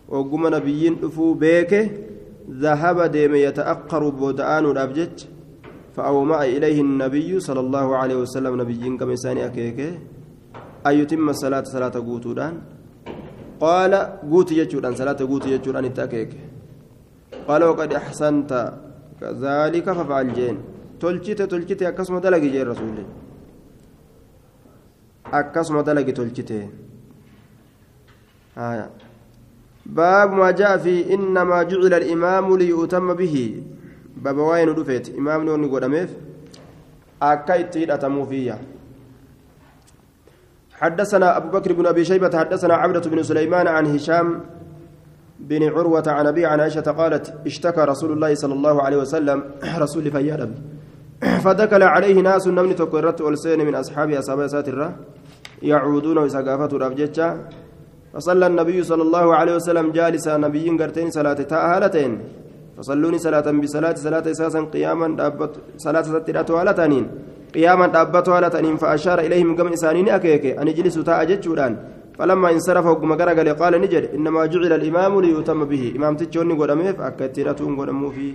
وقم 0.08 0.46
نبيين 0.54 0.94
أفو 1.04 1.34
بيك 1.34 1.72
ذهب 2.50 3.02
ديم 3.02 3.34
يتأقر 3.34 4.08
بودآن 4.08 4.64
الأبجج 4.64 5.24
فأومأ 5.98 6.40
إليه 6.54 6.78
النبي 6.86 7.30
صلى 7.42 7.60
الله 7.60 7.86
عليه 7.96 8.16
وسلم 8.22 8.54
نبيين 8.60 8.94
كما 8.98 9.18
إنساني 9.18 9.42
أكيكي 9.50 9.88
أن 10.86 10.94
يتم 11.00 11.26
الصلاة 11.34 11.66
صلاة 11.74 11.94
قوتودان 12.06 12.54
قال 13.58 13.92
قوت 14.30 14.50
يجودان 14.54 14.94
صلاة 14.94 15.18
قوت 15.30 15.44
يجودان 15.50 15.84
التأكيك 15.90 16.30
قال 17.48 17.60
وقد 17.64 17.90
أحسنت. 17.92 18.52
كذلك 19.20 19.86
ففعل 19.98 20.26
جين. 20.38 20.56
تلجت 21.02 21.42
تلجت 21.42 21.82
أكسم 21.82 22.18
دلقي 22.22 22.48
جين 22.54 22.66
رسول 22.70 22.98
أكسم 25.34 25.76
دلقي 25.80 26.12
تلجت 26.14 26.50
آية. 28.54 28.86
باب 29.86 30.28
ما 30.32 30.50
جاء 30.50 30.78
في 30.78 31.14
إنما 31.14 31.62
جعل 31.62 31.92
الإمام 31.94 32.46
ليؤتم 32.56 33.06
به. 33.14 33.34
بابا 34.22 34.42
واين 34.42 34.74
دفيت 34.74 35.06
إمام 35.18 35.44
نون 35.44 35.70
قدميف 35.70 36.10
أكايت 37.22 37.76
أتموفية 37.76 38.58
حدثنا 40.80 41.36
أبو 41.36 41.48
بكر 41.58 41.72
بن 41.72 41.86
أبي 41.86 42.04
شيبة 42.04 42.38
حدثنا 42.38 42.74
عبدة 42.74 43.10
بن 43.10 43.22
سليمان 43.22 43.66
عن 43.66 43.86
هشام 43.86 44.40
بن 45.40 45.62
عروة 45.68 46.02
عن 46.06 46.26
أبي 46.26 46.46
عن 46.46 46.60
عائشة 46.60 46.80
قالت 46.80 47.34
اشتكى 47.46 47.80
رسول 47.80 48.12
الله 48.12 48.34
صلى 48.34 48.54
الله 48.54 48.82
عليه 48.82 48.96
وسلم 48.96 49.44
رسول 49.84 50.10
فيادم 50.10 50.54
فدكل 51.44 51.82
عليه 51.82 52.20
ناس 52.20 52.48
نمني 52.48 52.74
تكررت 52.74 53.20
والسين 53.20 53.66
من 53.66 53.74
أصحاب 53.74 54.10
أصحاب 54.10 54.46
ساترة 54.46 54.96
يعودون 55.62 56.18
وسقافة 56.18 56.76
رابجتشا 56.78 57.48
فصلى 58.14 58.46
النبي 58.46 58.82
صلى 58.82 59.02
الله 59.02 59.36
عليه 59.36 59.54
وسلم 59.54 59.90
جالسا 59.92 60.36
نبيين 60.36 60.82
قرتين 60.82 61.10
صلاة 61.10 61.32
تأهلتين 61.32 62.12
فصلوني 62.78 63.18
صلاة 63.18 63.46
بصلاة 63.62 63.96
صلاة 64.06 64.24
أساسا 64.30 64.60
قياما 64.74 65.08
دابت 65.18 65.52
صلاة 65.84 66.02
سترات 66.02 66.50
على 66.50 66.72
تانين 66.78 67.04
قياما 67.54 67.86
دابت 67.86 68.28
على 68.28 68.50
تانين 68.50 68.76
فأشار 68.76 69.18
إليهم 69.26 69.56
قم 69.58 69.68
إسانين 69.76 70.08
أكيك 70.08 70.44
أن 70.60 70.68
يجلسوا 70.68 71.02
تاء 71.02 71.24
فلما 72.18 72.50
انصرف 72.50 72.86
وقم 72.86 73.12
قال 73.20 73.48
قال 73.62 73.80
نجد 73.80 74.04
إنما 74.16 74.46
جعل 74.52 74.72
الإمام 74.72 75.20
ليتم 75.20 75.64
به. 75.64 75.82
إمام 75.96 76.16
تجوني 76.16 76.54
قدمه 76.60 76.92
فأكترتون 76.98 77.72
قدمه 77.80 78.10
فيه. 78.10 78.34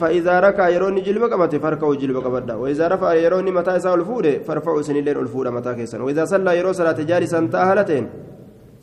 فإذا 0.00 0.40
ركع 0.40 0.68
يروني 0.68 1.00
جلب 1.00 1.22
قبته 1.32 1.58
فركعوا 1.58 1.94
جلب 1.94 2.16
قبدا 2.16 2.54
وإذا 2.54 2.88
رفع 2.88 3.14
يروني 3.14 3.50
متى 3.50 3.76
يساء 3.76 3.94
الفود 3.94 4.26
فرفعوا 4.46 4.82
سنين 4.82 5.08
الفود 5.08 5.46
متى 5.48 5.74
كيسن 5.74 6.00
وإذا 6.00 6.24
صلى 6.24 6.58
يرو 6.58 6.72
صلاة 6.72 6.98
جالسا 7.10 7.48
تأهلتين 7.52 8.04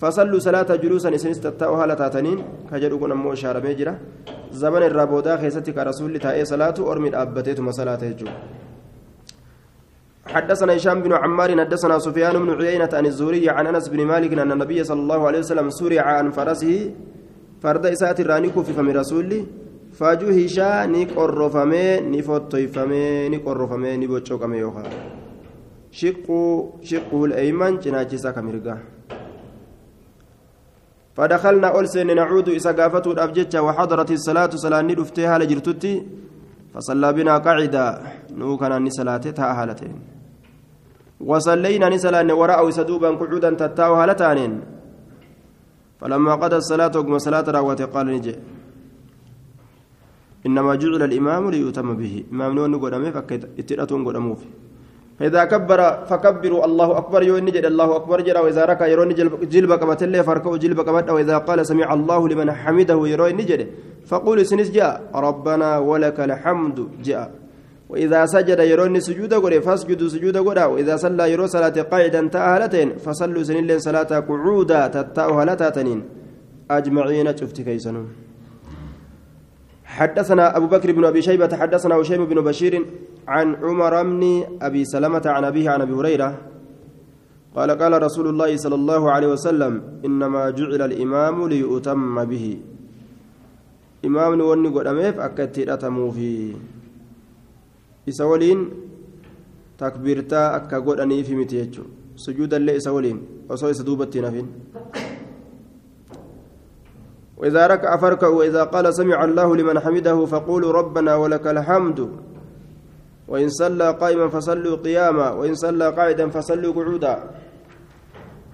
فصلوا 0.01 0.39
صلاة 0.47 0.69
جلوسا 0.83 1.15
إسنس 1.15 1.39
تتاو 1.45 1.73
هالة 1.79 1.93
تاتنين. 1.93 2.39
كجدو 2.71 2.97
كن 2.99 3.11
أمو 3.11 3.33
إشارة 3.33 3.59
ميجرة. 3.65 3.93
زمن 4.51 4.83
الرابودا 4.89 5.37
خيستي 5.37 5.71
كرسول 5.71 6.19
تاء 6.19 6.43
صلاة 6.43 6.77
أرمي 6.91 7.09
أبتيتما 7.21 7.71
صلاة 7.71 8.01
يجو 8.03 8.27
حدثنا 10.33 10.75
هشام 10.75 11.01
بن 11.05 11.13
عمار 11.13 11.49
حدثنا 11.59 11.99
سفيان 11.99 12.35
بن 12.45 12.49
عيينة 12.61 12.89
عن 12.93 13.05
الزهري 13.05 13.49
عن 13.49 13.67
أنس 13.67 13.89
بن 13.89 14.05
مالك 14.05 14.33
أن 14.33 14.51
النبي 14.51 14.83
صلى 14.83 15.01
الله 15.05 15.27
عليه 15.27 15.39
وسلم 15.39 15.69
سرع 15.69 16.01
عن 16.01 16.31
فرسه. 16.31 16.91
فرد 17.61 17.85
إسات 17.85 18.19
الرانيكو 18.19 18.63
في 18.63 18.73
فم 18.73 18.89
رسولي. 18.89 19.45
فجهشا 19.93 20.85
نقرفمي 20.85 21.99
نفطيفمي 22.13 23.29
نقرفمي 23.29 23.91
نبوچوكمي 24.01 24.57
يوخا. 24.57 24.83
شقه 25.91 26.39
شقه 26.81 27.25
الأيمن 27.25 27.73
جناجسا 27.83 28.31
كمرقا. 28.31 28.75
فدخلنا 31.15 31.79
ألسن 31.79 32.15
نعود 32.15 32.49
إسا 32.49 32.71
قافته 32.71 33.11
الأبجتة 33.11 33.61
وحضرت 33.61 34.11
الصلاة 34.11 34.51
صلاة 34.55 34.81
ندفتها 34.81 35.37
لجرتتي 35.37 35.93
فصلى 36.73 37.13
بنا 37.13 37.37
قاعدة 37.37 37.83
نوكنا 38.31 38.79
نسلاتها 38.79 39.47
هالتين 39.63 39.95
وصلينا 41.21 41.89
نسلا 41.89 42.33
وراء 42.33 42.69
سدوبا 42.69 43.09
قعودا 43.19 43.49
تتاو 43.61 43.93
هالتانين 43.99 44.53
فلما 46.01 46.33
قضى 46.41 46.55
الصلاة 46.55 46.91
وقم 46.97 47.17
صلاة 47.17 47.45
راوة 47.55 47.81
قال 47.93 48.07
نجي. 48.07 48.35
إنما 50.45 50.75
جعل 50.81 51.01
الإمام 51.03 51.43
ليؤتم 51.53 51.87
به. 51.93 52.13
إمام 52.33 52.51
نون 52.57 52.73
قدامه 52.81 53.11
فكيت. 53.11 53.43
اتلاتون 53.59 54.01
قدامه 54.07 54.37
فإذا 55.21 55.45
كبر 55.53 55.81
فكبروا 56.09 56.65
الله 56.65 56.89
أكبر. 56.97 57.21
يوم 57.29 57.45
نجد 57.45 57.65
الله 57.65 57.95
أكبر 57.95 58.17
جرى 58.25 58.39
وإذا 58.41 58.65
ركع 58.65 58.85
يرون 58.89 59.13
جلب 59.53 59.71
قبت 59.71 60.01
الله 60.03 60.21
فركوا 60.25 60.57
جلب 60.57 60.79
قبت 60.81 61.09
وإذا 61.13 61.37
قال 61.45 61.61
سمع 61.61 61.93
الله 61.93 62.21
لمن 62.29 62.49
حمده 62.51 62.97
يرون 63.13 63.33
نجد. 63.37 63.61
فقول 64.09 64.37
سنس 64.49 64.73
جاء. 64.73 65.13
ربنا 65.13 65.77
ولك 65.77 66.17
الحمد 66.19 66.77
جاء. 67.05 67.29
وإذا 67.91 68.25
سجد 68.25 68.59
يروني 68.59 68.99
سجود 68.99 69.33
قولي 69.33 69.61
فاسجدوا 69.61 70.09
سجود 70.09 70.37
قولا 70.37 70.65
وإذا 70.65 70.95
صلى 70.95 71.31
يرو 71.31 71.45
صلاة 71.45 71.77
قاعدا 71.91 72.21
تأهلتين 72.27 72.97
فصلوا 73.03 73.43
سنين 73.43 73.79
صلاة 73.79 74.11
قعودا 74.27 74.87
تتأو 74.87 75.39
هلتاتنين 75.39 75.99
أجمعين. 76.71 77.27
شفت 77.37 77.61
كيسنون 77.61 78.30
حدثنا 79.91 80.57
أبو 80.57 80.67
بكر 80.71 80.91
بن 80.91 81.03
أبي 81.05 81.21
شيبة 81.21 81.51
حدثنا 81.51 81.95
هشيم 81.95 82.25
بن 82.25 82.39
بشير 82.47 82.73
عن 83.27 83.47
عمر 83.55 83.93
بن 84.03 84.23
أبي 84.61 84.81
سلمة 84.85 85.21
عن 85.25 85.43
أبيه 85.43 85.69
عن 85.69 85.81
أبي 85.81 85.93
هريرة. 85.93 86.29
قال 87.55 87.69
قال 87.71 87.93
رسول 88.03 88.27
الله 88.31 88.55
صلى 88.57 88.75
الله 88.75 89.11
عليه 89.11 89.27
وسلم 89.35 89.73
إنما 90.07 90.49
جعل 90.49 90.81
الإمام 90.81 91.47
ليؤتم 91.47 92.15
به. 92.25 92.45
إمام 94.07 94.41
وني 94.41 94.69
قداميف 94.71 95.19
أكتر 95.19 95.67
أتمو 95.73 96.11
في 96.11 96.55
إسولين 98.09 98.59
تكبيرتا 99.77 100.55
أكا 100.55 100.77
قداني 100.79 101.23
في 101.23 101.35
متيجو. 101.35 101.83
سجودا 102.15 102.59
لإسولين 102.59 103.17
وصوي 103.49 103.73
سدوبتي 103.73 104.21
نفين. 104.21 104.47
وإذا 107.41 107.67
ركع 107.67 107.97
فركع 107.97 108.27
وإذا 108.27 108.63
قال 108.63 108.93
سمع 108.93 109.23
الله 109.23 109.55
لمن 109.55 109.79
حمده 109.79 110.25
فقولوا 110.25 110.71
ربنا 110.71 111.15
ولك 111.15 111.47
الحمد. 111.47 112.09
وإن 113.27 113.49
صلى 113.49 113.91
قائما 113.91 114.27
فصلوا 114.29 114.75
قياما 114.75 115.31
وإن 115.31 115.55
صلى 115.55 115.89
قاعدا 115.89 116.29
فصلوا 116.29 116.73
قعودا. 116.73 117.15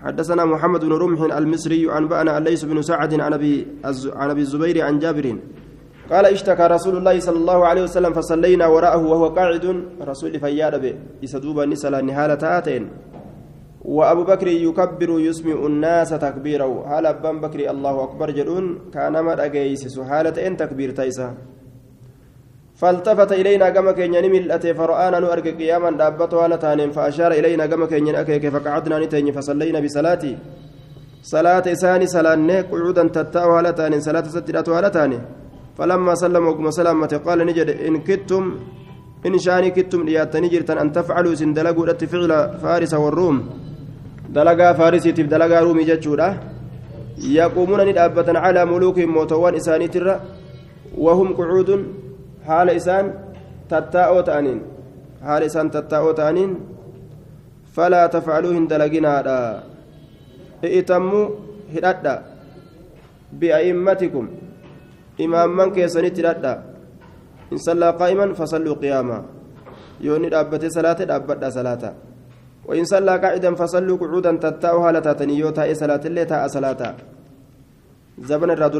حدثنا 0.04 0.46
محمد 0.46 0.86
بن 0.86 0.94
رمح 0.94 1.38
المصري 1.38 1.92
عن 1.92 2.08
بأنا 2.08 2.38
الليث 2.38 2.64
بن 2.64 2.82
سعد 2.82 3.20
عن 3.20 3.34
أبي 3.34 3.68
عن 4.16 4.30
أبي 4.30 4.42
الزبير 4.42 4.86
عن 4.86 5.00
جابر. 5.00 5.36
قال 6.12 6.26
اشتكى 6.26 6.64
رسول 6.64 6.98
الله 6.98 7.20
صلى 7.20 7.38
الله 7.38 7.66
عليه 7.66 7.84
وسلم 7.84 8.14
فصلينا 8.14 8.68
وراءه 8.68 9.02
وهو 9.04 9.28
قاعد. 9.28 9.66
رسول 10.02 10.40
فياد 10.40 10.82
به 10.82 10.96
يسدوب 11.24 11.60
النساء 11.60 12.02
نهالة 12.02 12.58
آتين. 12.58 12.84
وأبو 13.88 14.24
بكر 14.24 14.48
يكبر 14.48 15.10
يسمع 15.28 15.66
الناس 15.66 16.10
تكبيره. 16.10 16.72
هل 16.92 17.06
أبان 17.06 17.40
بكر 17.42 17.60
الله 17.72 18.04
أكبر 18.04 18.32
جلون 18.32 18.66
كان 18.94 19.16
مر 19.26 19.40
أجيسس 19.46 20.00
حالة 20.00 20.48
إن 20.48 20.58
تكبير 20.58 20.92
تيسا 20.92 21.28
فالتفت 22.76 23.32
إلينا 23.32 23.70
كما 23.70 23.92
كان 23.92 24.32
ملأت 24.32 24.68
فرآنا 24.68 25.20
نؤرك 25.20 25.48
قياما 25.60 25.92
دابتها 25.92 26.48
لتان 26.48 26.92
فأشار 26.92 27.32
إلينا 27.32 27.66
كما 27.66 27.86
كان 27.86 28.08
أكيك 28.16 28.46
فقعدنا 28.50 29.00
نتين 29.00 29.32
فصلينا 29.32 29.80
بصلاتي. 29.80 30.34
صلاة 31.24 31.66
إساني 31.72 32.08
سلانة 32.08 32.62
قعودا 32.72 33.04
تتاوها 33.08 33.62
لتان 33.62 33.94
صلاة 34.08 34.26
ستراتها 34.36 34.82
لتان 34.82 35.12
فلما 35.78 36.14
سلم 36.16 36.44
وقم 36.48 36.72
سلامة 36.72 37.22
قال 37.26 37.40
نجد 37.48 37.70
إن 37.88 37.96
كتم 38.08 38.44
إن 39.26 39.38
شاني 39.46 39.70
كتم 39.78 40.02
لياتني 40.08 40.48
جرتن 40.54 40.78
أن 40.78 40.92
تفعلوا 40.92 41.36
سندلقوا 41.36 41.94
فعل 42.12 42.32
فارس 42.62 42.94
والروم. 42.94 43.38
Dalagaa 44.36 44.73
faarisiitiif 44.80 45.28
dalagaa 45.34 45.61
ruumii 45.65 45.86
jechuudha 45.91 46.28
yaquumuuna 47.38 47.86
ni 47.86 47.93
dhaabbatan 47.97 48.38
calaa 48.45 48.65
muluukihim 48.71 49.11
mootowwan 49.17 49.55
isaaniitirra 49.59 50.15
wahum 51.05 51.34
qucuudun 51.38 51.82
haala 52.47 52.71
isaan 52.80 53.13
tattaa'oo 53.71 54.23
ta'aniin 54.30 54.59
haala 55.28 55.45
isaan 55.51 55.71
tattaa'oo 55.75 56.13
ta'aniin 56.19 56.51
falaa 57.75 58.07
tafcaluu 58.15 58.53
hin 58.57 58.67
dalaginaadha 58.71 59.38
i'tammuu 60.80 61.25
hidhadha 61.73 62.13
bia'immatikum 63.39 64.28
imaamman 65.25 65.71
keessanitti 65.78 66.21
hidhadha 66.21 66.53
in 67.51 67.59
sallaa 67.67 67.93
qaa'iman 68.01 68.36
fasalluu 68.39 68.75
qiyaamaa 68.84 69.23
yoo 70.05 70.15
inni 70.19 70.30
dhaabbate 70.36 70.69
salaate 70.78 71.05
dhaabbadha 71.11 71.51
salaata 71.57 71.89
وإن 72.68 72.86
صلى 72.86 73.18
قاعدا 73.24 73.55
فصلوا 73.55 73.97
قعودا 73.97 74.32
تتاو 74.43 74.78
هالة 74.86 74.99
تاتنيو 74.99 75.49
تاء 75.49 75.74
صلاة 75.74 76.03
اللي 76.05 76.26
تاء 76.26 76.47
صلاة. 76.47 76.95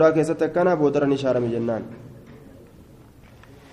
كيست 0.10 0.44
كان 0.44 0.76
بودرني 0.76 1.18
شارم 1.18 1.46
جنان 1.54 1.84